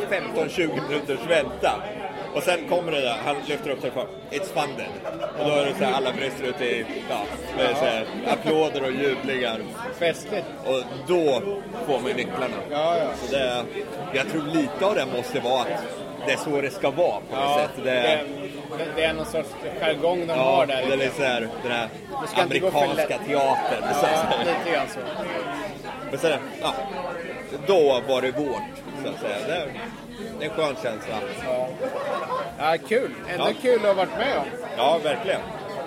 15-20 0.09 0.81
minuters 0.89 1.19
väntan. 1.29 1.79
Och 2.35 2.43
sen 2.43 2.67
kommer 2.69 2.91
det 2.91 3.01
där, 3.01 3.17
han 3.25 3.35
lyfter 3.47 3.69
upp 3.71 3.81
telefonen. 3.81 4.07
It's 4.31 4.45
funded. 4.53 4.87
Och 5.39 5.45
då 5.45 5.51
är 5.51 5.65
det 5.65 5.73
så 5.79 5.83
här, 5.83 5.93
alla 5.93 6.11
brister 6.13 6.43
ut 6.43 6.61
i 6.61 6.85
ja, 7.09 7.21
med 7.57 7.77
så 7.77 7.85
här, 7.85 8.05
applåder 8.27 8.83
och 8.83 8.91
jublingar. 8.91 9.59
Festligt. 9.99 10.45
Och 10.65 10.83
då 11.07 11.41
får 11.87 11.99
man 11.99 12.11
nycklarna. 12.11 12.55
Ja, 12.71 12.97
ja. 12.97 13.05
Så 13.21 13.31
det, 13.35 13.63
jag 14.13 14.29
tror 14.29 14.41
lite 14.53 14.85
av 14.85 14.95
det 14.95 15.05
måste 15.17 15.39
vara 15.39 15.61
att 15.61 15.67
det 16.25 16.31
är 16.33 16.37
så 16.37 16.61
det 16.61 16.69
ska 16.71 16.89
vara 16.89 17.19
på 17.29 17.35
något 17.35 17.43
Ja, 17.45 17.59
sätt. 17.75 17.83
det, 17.83 18.19
Det, 18.77 18.87
det, 18.95 19.03
är 19.03 19.13
någon 19.13 19.25
sorts 19.25 19.49
jargong 19.81 20.19
de 20.19 20.33
ja, 20.33 20.43
har 20.43 20.65
där. 20.65 20.97
det 20.97 21.05
är 21.05 21.09
så 21.09 21.23
här, 21.23 21.47
den 21.63 21.71
här 21.71 21.89
amerikanska 22.35 23.17
teatern. 23.17 23.93
Så, 23.93 24.05
Ja, 24.05 24.37
lite 24.39 24.71
grann 24.71 24.87
så. 24.93 24.99
Men 26.09 26.19
sen, 26.19 26.39
ja, 26.61 26.73
då 27.67 28.01
var 28.07 28.21
det 28.21 28.31
vårt, 28.31 28.71
så 29.03 29.09
att 29.09 29.19
säga. 29.19 29.37
Det, 29.47 29.71
det 30.39 30.45
är 30.45 30.49
en 30.49 30.55
skön 30.55 30.75
känsla. 30.83 31.15
Ja. 31.45 31.67
ja, 32.57 32.77
kul. 32.87 33.11
Ändå 33.29 33.45
Ja. 33.47 33.53
kul 33.61 33.79
att 33.79 33.85
ha 33.85 33.93
varit 33.93 34.17
med 34.17 34.37
om. 34.37 34.45
Ja, 34.77 34.99
verkligen. 35.03 35.41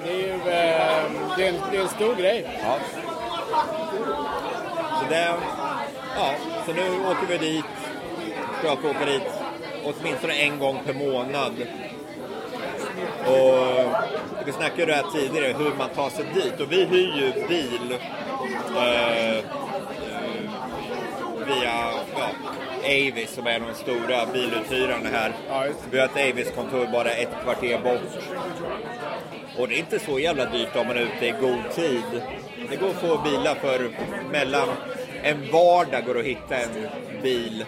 Det 0.05 0.11
är 0.11 0.16
ju 0.16 0.33
eh, 0.33 1.11
det 1.37 1.44
är 1.44 1.49
en, 1.49 1.61
det 1.70 1.77
är 1.77 1.83
en 1.83 1.88
stor 1.88 2.14
grej. 2.14 2.47
Ja. 2.62 2.77
Så 5.01 5.05
det, 5.11 5.35
ja, 6.16 6.35
så 6.66 6.73
nu 6.73 6.90
åker 7.07 7.27
vi 7.29 7.38
dit, 7.38 7.64
försöker 8.61 8.90
åka 8.90 9.05
dit 9.05 9.23
åtminstone 9.85 10.35
en 10.35 10.59
gång 10.59 10.81
per 10.87 10.94
månad. 10.94 11.53
Och 13.27 14.47
vi 14.47 14.53
snackade 14.53 14.81
ju 14.81 14.87
det 14.87 14.95
här 14.95 15.11
tidigare, 15.13 15.55
hur 15.59 15.75
man 15.79 15.89
tar 15.89 16.11
sig 16.11 16.25
dit. 16.35 16.61
Och 16.61 16.73
vi 16.73 16.85
hyr 16.85 17.13
ju 17.17 17.47
bil 17.49 17.99
eh, 18.77 19.37
eh, 19.37 19.45
via 21.47 21.93
ja, 22.17 22.31
Avis 22.85 23.35
som 23.35 23.47
är 23.47 23.61
de 23.61 23.75
stora 23.75 24.27
biluthyrarna 24.33 25.09
här. 25.09 25.33
Vi 25.90 25.99
har 25.99 26.07
ett 26.07 26.31
Avis-kontor 26.31 26.87
bara 26.92 27.11
ett 27.11 27.42
kvarter 27.42 27.79
bort. 27.79 28.25
Och 29.59 29.69
det 29.69 29.75
är 29.75 29.79
inte 29.79 29.99
så 29.99 30.19
jävla 30.19 30.45
dyrt 30.45 30.77
om 30.77 30.87
man 30.87 30.97
är 30.97 31.01
ute 31.01 31.27
i 31.27 31.35
god 31.40 31.71
tid. 31.75 32.23
Det 32.71 32.77
går 32.77 32.88
att 32.88 33.01
få 33.01 33.19
bilar 33.19 33.55
för 33.55 33.90
mellan 34.31 34.69
en 35.23 35.51
vardag 35.53 36.05
går 36.07 36.19
att 36.19 36.25
hitta 36.25 36.57
en 36.57 36.88
bil 37.23 37.65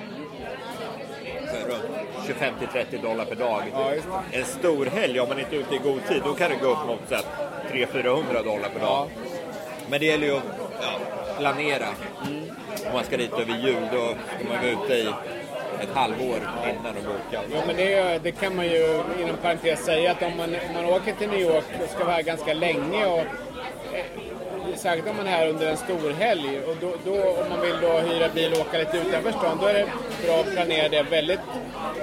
runt 1.52 2.08
25 2.26 2.54
till 2.58 2.68
30 2.68 2.98
dollar 2.98 3.24
per 3.24 3.34
dag. 3.34 3.62
Ja, 3.72 3.92
En 4.32 4.44
stor 4.44 4.86
helg, 4.86 5.20
om 5.20 5.28
man 5.28 5.38
inte 5.38 5.56
är 5.56 5.60
ute 5.60 5.74
i 5.74 5.78
god 5.78 6.06
tid, 6.08 6.22
då 6.24 6.34
kan 6.34 6.50
det 6.50 6.56
gå 6.56 6.68
upp 6.68 6.86
mot 6.86 7.12
300-400 7.72 8.44
dollar 8.44 8.68
per 8.68 8.80
dag. 8.80 9.08
Men 9.90 10.00
det 10.00 10.06
gäller 10.06 10.26
ju 10.26 10.36
att 10.36 10.42
ja, 10.80 10.98
planera. 11.38 11.88
Om 12.86 12.92
man 12.92 13.04
ska 13.04 13.16
dit 13.16 13.32
över 13.32 13.58
jul, 13.58 13.82
då 13.92 14.14
ska 14.36 14.48
man 14.48 14.56
vara 14.62 14.84
ute 14.84 14.94
i 14.94 15.06
ett 15.80 15.94
halvår 15.94 16.36
innan 16.64 16.96
och 16.96 17.02
boka. 17.02 17.42
Jo, 17.52 17.58
men 17.66 17.76
det, 17.76 18.18
det 18.22 18.32
kan 18.32 18.56
man 18.56 18.66
ju 18.66 19.02
inom 19.20 19.36
parentes 19.42 19.84
säga 19.84 20.10
att 20.10 20.22
om 20.22 20.36
man, 20.36 20.54
om 20.68 20.74
man 20.74 20.84
åker 20.84 21.12
till 21.12 21.28
New 21.28 21.40
York 21.40 21.64
och 21.82 21.90
ska 21.90 22.04
vara 22.04 22.14
här 22.14 22.22
ganska 22.22 22.54
länge 22.54 23.06
och 23.06 23.24
särskilt 24.78 25.08
om 25.08 25.16
man 25.16 25.26
är 25.26 25.30
här 25.30 25.48
under 25.48 25.70
en 25.70 25.76
stor 25.76 26.10
helg 26.10 26.60
och 26.66 26.76
då, 26.80 26.92
då, 27.04 27.12
om 27.12 27.48
man 27.48 27.60
vill 27.60 27.76
då 27.82 27.88
hyra 27.88 28.28
bil 28.34 28.52
och 28.52 28.60
åka 28.60 28.78
lite 28.78 28.96
utanför 28.98 29.32
stan 29.32 29.58
då 29.60 29.66
är 29.66 29.74
det 29.74 29.86
bra 30.26 30.40
att 30.40 30.52
planera 30.52 30.88
det 30.88 31.02
väldigt 31.02 31.40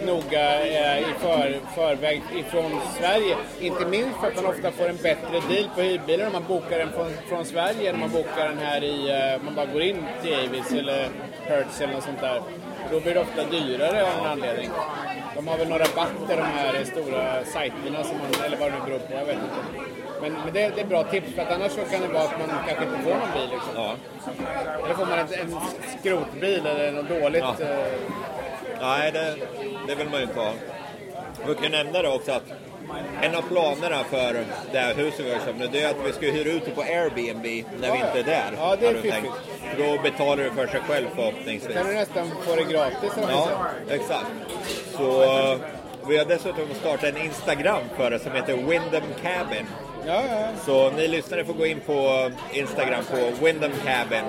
noga 0.06 0.66
eh, 0.66 1.00
i 1.00 1.14
för, 1.20 1.60
förväg 1.76 2.22
ifrån 2.36 2.72
Sverige. 3.00 3.36
Inte 3.60 3.86
minst 3.86 4.20
för 4.20 4.28
att 4.28 4.36
man 4.36 4.46
ofta 4.46 4.72
får 4.72 4.90
en 4.90 4.98
bättre 4.98 5.40
deal 5.50 5.70
på 5.76 5.82
hyrbilen 5.82 6.28
om 6.28 6.34
man 6.34 6.44
bokar 6.48 6.80
den 6.80 6.90
från, 6.92 7.12
från 7.30 7.46
Sverige 7.46 7.90
än 7.90 7.96
om 7.96 8.02
man 8.02 8.12
bokar 8.12 8.50
den 8.50 8.58
här 8.58 8.84
i, 8.84 9.10
eh, 9.10 9.44
man 9.44 9.56
bara 9.56 9.66
går 9.66 9.82
in 9.82 10.06
till 10.24 10.34
Avis 10.34 10.72
eller 10.72 11.10
Hertz 11.46 11.82
eller 11.82 11.94
något 11.94 12.04
sånt 12.04 12.22
där. 12.22 12.42
Då 12.92 13.00
blir 13.00 13.14
det 13.14 13.20
ofta 13.20 13.44
dyrare 13.44 14.04
av 14.04 14.20
en 14.20 14.26
anledning. 14.26 14.70
De 15.36 15.48
har 15.48 15.58
väl 15.58 15.70
några 15.70 15.84
rabatter 15.84 16.38
de 16.38 16.44
här 16.44 16.84
stora 16.84 17.46
sajterna 17.46 18.04
som 18.04 18.18
man, 18.18 18.46
eller 18.46 18.58
vad 18.58 18.72
det 18.72 18.78
nu 18.80 18.86
beror 18.86 19.00
på, 19.00 19.14
jag 19.14 19.26
vet 19.26 19.36
inte. 19.36 19.90
Men, 20.22 20.34
men 20.34 20.54
det, 20.54 20.72
det 20.76 20.82
är 20.82 20.86
bra 20.86 21.04
tips 21.04 21.34
för 21.36 21.42
att 21.42 21.52
annars 21.52 21.72
så 21.72 21.82
kan 21.82 22.02
det 22.02 22.08
vara 22.08 22.24
att 22.24 22.40
man 22.40 22.50
kanske 22.68 22.86
inte 22.86 22.98
får 23.04 23.10
någon 23.12 23.34
bil 23.34 23.50
liksom. 23.52 23.74
Ja. 23.76 23.96
Eller 24.86 24.94
får 24.96 25.06
man 25.06 25.20
en, 25.20 25.28
en 25.34 25.56
skrotbil 26.00 26.66
eller 26.66 26.92
något 26.92 27.10
dåligt. 27.10 27.44
Ja. 27.60 27.66
eh, 27.66 27.78
Nej, 28.82 29.12
det, 29.12 29.36
det 29.88 29.96
vill 29.96 30.10
man 30.10 30.20
ju 30.20 30.26
inte 30.26 30.40
ha. 30.40 30.54
Vi 31.48 31.56
kan 31.56 31.72
nämna 31.72 32.02
det 32.02 32.10
också 32.10 32.32
att 32.32 32.44
en 33.22 33.36
av 33.36 33.42
planerna 33.42 34.04
för 34.04 34.46
det 34.72 34.80
här 34.80 34.94
huset 34.94 35.26
vi 35.26 35.34
har 35.34 35.40
köpt 35.40 35.60
nu, 35.60 35.68
det 35.72 35.84
är 35.84 35.90
att 35.90 36.06
vi 36.06 36.14
ska 36.14 36.26
hyra 36.26 36.50
ut 36.52 36.66
det 36.66 36.72
på 36.72 36.82
Airbnb 36.82 37.66
när 37.82 37.92
vi 37.92 37.98
inte 37.98 38.20
är 38.20 38.24
där. 38.24 38.52
ja, 38.58 38.76
det 38.80 38.88
är 38.88 38.94
fiffigt. 38.94 39.34
För 39.78 39.84
Då 39.84 40.02
betalar 40.02 40.44
du 40.44 40.50
för 40.52 40.68
sig 40.68 40.80
själv 40.88 41.08
förhoppningsvis. 41.16 41.74
kan 41.76 41.86
du 41.88 41.94
nästan 41.94 42.32
få 42.42 42.56
det 42.56 42.64
gratis 42.64 43.12
Ja, 43.30 43.50
exakt. 43.90 44.26
Så 44.98 45.24
eh, 45.24 45.58
vi 46.08 46.18
har 46.18 46.26
dessutom 46.26 46.66
startat 46.80 47.04
en 47.04 47.18
Instagram 47.18 47.82
för 47.98 48.12
det 48.12 48.20
som 48.20 48.32
heter 48.32 48.54
Windham 48.54 49.04
Cabin. 49.24 49.66
Ja, 50.08 50.24
ja. 50.30 50.48
Så 50.66 50.90
ni 50.92 51.08
lyssnare 51.08 51.46
får 51.46 51.54
gå 51.54 51.66
in 51.66 51.80
på 51.80 52.32
Instagram 52.54 53.04
på 53.12 53.46
Windham 53.46 53.72
Cabin. 53.86 54.24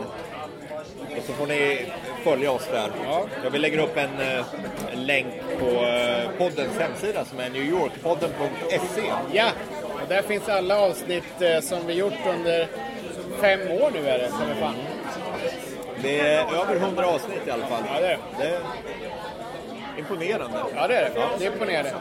Och 1.18 1.24
så 1.26 1.32
får 1.32 1.46
ni 1.46 1.86
följa 2.24 2.50
oss 2.52 2.68
där. 2.72 2.90
Ja. 3.04 3.24
Ja, 3.44 3.50
vi 3.50 3.58
lägger 3.58 3.78
upp 3.78 3.96
en, 3.96 4.20
eh, 4.20 4.44
en 4.92 5.06
länk 5.06 5.26
på 5.60 5.66
eh, 5.66 6.30
poddens 6.38 6.78
hemsida 6.78 7.24
som 7.24 7.40
är 7.40 7.50
newyorkpodden.se. 7.50 9.02
ja. 9.32 9.50
Och 10.02 10.08
där 10.08 10.22
finns 10.22 10.48
alla 10.48 10.78
avsnitt 10.80 11.40
eh, 11.42 11.60
som 11.60 11.86
vi 11.86 11.94
gjort 11.94 12.12
under 12.34 12.66
fem 13.40 13.60
år 13.70 13.90
nu 13.94 14.08
är 14.08 14.18
det, 14.18 14.28
som 14.28 14.42
är 14.42 14.54
fan. 14.60 14.74
Det 16.04 16.20
är 16.20 16.40
över 16.62 16.76
100 16.76 17.06
avsnitt 17.06 17.46
i 17.46 17.50
alla 17.50 17.66
fall. 17.66 17.82
Ja, 17.94 18.00
det 18.00 18.06
är 18.06 18.18
det. 18.38 18.58
imponerande. 19.98 20.58
Ja, 20.76 20.86
det 20.88 20.96
är 20.96 21.02
det. 21.04 21.20
Det 21.38 21.46
är 21.46 21.52
imponerande. 21.52 21.92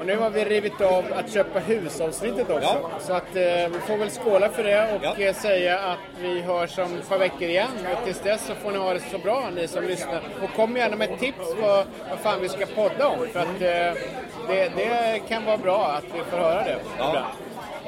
Och 0.00 0.06
nu 0.06 0.16
har 0.16 0.30
vi 0.30 0.44
rivit 0.44 0.80
av 0.80 1.04
att 1.18 1.32
köpa 1.32 1.58
husavsnittet 1.58 2.50
också. 2.50 2.76
Ja. 2.82 2.90
Så 3.00 3.12
att 3.12 3.36
eh, 3.36 3.42
vi 3.42 3.78
får 3.86 3.96
väl 3.96 4.10
skåla 4.10 4.48
för 4.48 4.64
det 4.64 4.92
och 4.94 5.00
Ja. 5.18 5.24
eh, 5.26 5.34
säga 5.34 5.78
att 5.78 5.98
vi 6.20 6.40
hörs 6.40 6.78
om 6.78 6.98
ett 6.98 7.08
par 7.08 7.18
veckor 7.18 7.42
igen. 7.48 7.68
Och 7.98 8.04
tills 8.04 8.20
dess 8.20 8.46
så 8.46 8.54
får 8.54 8.70
ni 8.72 8.78
ha 8.78 8.94
det 8.94 9.00
så 9.10 9.18
bra, 9.18 9.44
ni 9.54 9.68
som 9.68 9.84
lyssnar. 9.84 10.20
Och 10.42 10.50
kom 10.56 10.76
gärna 10.76 10.96
med 10.96 11.18
tips 11.18 11.54
på 11.60 11.84
vad 12.10 12.18
fan 12.22 12.40
vi 12.40 12.48
ska 12.48 12.66
podda 12.66 13.08
om. 13.08 13.26
För 13.32 13.40
att 13.40 13.46
eh, 13.46 14.02
det, 14.48 14.72
det 14.76 15.20
kan 15.28 15.44
vara 15.44 15.56
bra 15.56 15.86
att 15.98 16.04
vi 16.14 16.30
får 16.30 16.36
höra 16.38 16.64
det 16.64 16.76
Ja, 16.98 17.08
ibland. 17.08 17.26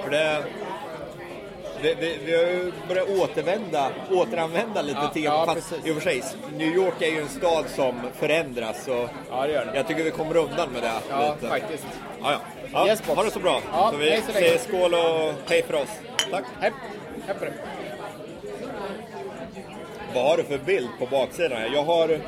för 0.04 0.10
det... 0.10 0.42
Vi, 1.82 1.94
vi, 2.00 2.18
vi 2.24 2.36
har 2.36 2.42
ju 2.42 2.72
börjat 2.88 3.08
återvända, 3.08 3.90
återanvända 4.10 4.82
lite 4.82 4.98
Ja, 5.02 5.08
teman. 5.14 5.38
ja, 5.38 5.46
fast 5.54 5.70
precis. 5.70 5.86
i 5.86 5.90
och 5.90 5.94
för 5.94 6.02
sig, 6.02 6.22
New 6.56 6.74
York 6.74 7.02
är 7.02 7.06
ju 7.10 7.20
en 7.20 7.28
stad 7.28 7.64
som 7.68 7.94
förändras. 8.14 8.84
Så 8.84 9.08
Ja, 9.30 9.46
det 9.46 9.52
gör 9.52 9.64
det. 9.64 9.72
jag 9.76 9.86
tycker 9.88 10.02
vi 10.04 10.10
kommer 10.10 10.36
undan 10.36 10.68
med 10.72 10.82
det. 10.82 10.92
Ja, 11.10 11.34
lite. 11.34 11.48
faktiskt. 11.48 11.86
Ja, 12.22 12.32
ja. 12.32 12.38
ja 12.72 12.86
Yes, 12.86 13.00
ha 13.06 13.22
det 13.24 13.30
så 13.30 13.38
bra. 13.40 13.60
Ja, 13.72 13.90
så 13.92 13.96
vi 13.98 14.10
hej 14.10 14.22
så 14.26 14.32
säger 14.32 14.58
skål 14.58 14.94
och 14.94 15.32
hej 15.50 15.62
för 15.62 15.74
oss. 15.74 15.88
Tack. 16.30 16.44
Hepp, 16.60 16.74
hepp 17.26 17.38
på 17.38 17.44
det. 17.44 17.52
Vad 20.14 20.24
har 20.24 20.36
du 20.36 20.42
för 20.44 20.58
bild 20.58 20.88
på 20.98 21.06
baksidan? 21.06 21.58
Jag 21.74 21.82
har... 21.82 22.08
Är 22.08 22.18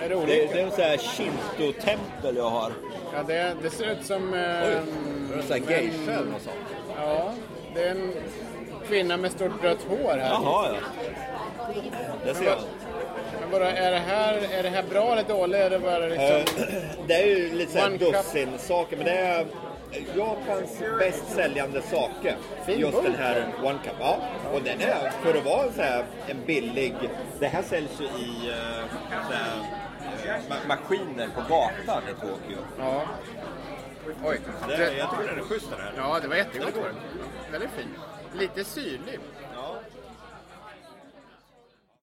det 0.00 0.08
Det, 0.08 0.14
olika? 0.14 0.52
det 0.54 0.60
är 0.60 0.64
en 0.64 0.70
sån 0.70 0.84
här 0.84 0.96
shinto-tempel 0.98 2.36
jag 2.36 2.50
har. 2.50 2.72
Ja, 3.14 3.22
det, 3.26 3.54
det 3.62 3.70
ser 3.70 3.90
ut 3.92 4.04
som... 4.06 4.32
Oj, 4.32 4.38
Eh, 4.38 4.42
är 4.42 4.80
det 5.28 5.36
en 5.36 5.42
sån 5.42 5.52
här 5.52 5.70
geisha 5.70 6.12
eller 6.12 6.30
något 6.32 6.42
sånt? 6.42 6.56
ja, 6.96 7.32
det 7.74 7.84
är 7.84 7.90
en 7.90 8.12
kvinna 8.88 9.16
med 9.16 9.32
stort 9.32 9.64
rött 9.64 9.82
hår 9.88 10.10
här. 10.18 10.18
Jaha, 10.30 10.68
ja. 10.68 11.02
Det 12.24 12.34
ser 12.34 12.44
jag. 12.44 12.58
Men 13.40 13.50
bara, 13.50 13.70
är 13.72 13.90
det 13.90 13.98
här, 13.98 14.34
är 14.58 14.62
det 14.62 14.68
här 14.68 14.82
bra 14.90 15.12
eller 15.12 15.22
dåligt? 15.24 15.56
Är 15.60 15.70
det 15.70 15.78
bara 15.78 15.98
liksom... 15.98 16.64
Eh, 16.64 16.82
Det 17.06 17.14
är 17.14 17.26
ju 17.26 17.52
lite 17.54 17.72
såhär 17.72 17.90
dussin 17.98 18.58
saker, 18.58 18.96
men 18.96 19.06
det 19.06 19.12
är 19.18 19.46
Japans 20.16 20.78
bäst 20.98 21.24
säljande 21.34 21.82
sake. 21.82 22.34
Fin 22.66 22.78
Just 22.80 22.92
burk. 22.92 23.04
den 23.04 23.14
här 23.14 23.44
One 23.62 23.78
Cup. 23.84 23.92
Ja, 24.00 24.16
och 24.52 24.62
den 24.62 24.80
är, 24.80 25.10
för 25.22 25.38
att 25.38 25.44
vara 25.44 25.72
så 25.76 25.82
här, 25.82 26.04
en 26.28 26.36
billig... 26.46 26.94
Det 27.40 27.46
här 27.46 27.62
säljs 27.62 28.00
ju 28.00 28.04
i 28.04 28.52
så 29.10 29.32
här, 29.32 29.56
eh, 30.26 30.32
ma- 30.48 30.68
maskiner 30.68 31.28
på 31.34 31.40
gatan 31.40 32.02
i 32.10 32.20
Tokyo. 32.20 32.58
Ja. 32.78 33.02
Oj. 34.24 34.40
Det, 34.68 34.74
jag 34.98 35.10
tycker 35.10 35.28
den 35.28 35.38
är 35.38 35.42
schysst 35.48 35.70
den 35.70 35.80
här. 35.80 35.92
ja, 35.96 36.18
det 36.22 36.28
var 36.28 36.36
jättegott. 36.36 36.74
Väldigt 37.52 37.70
fin. 37.70 37.88
Lite 38.34 38.64
syrlig. 38.64 39.18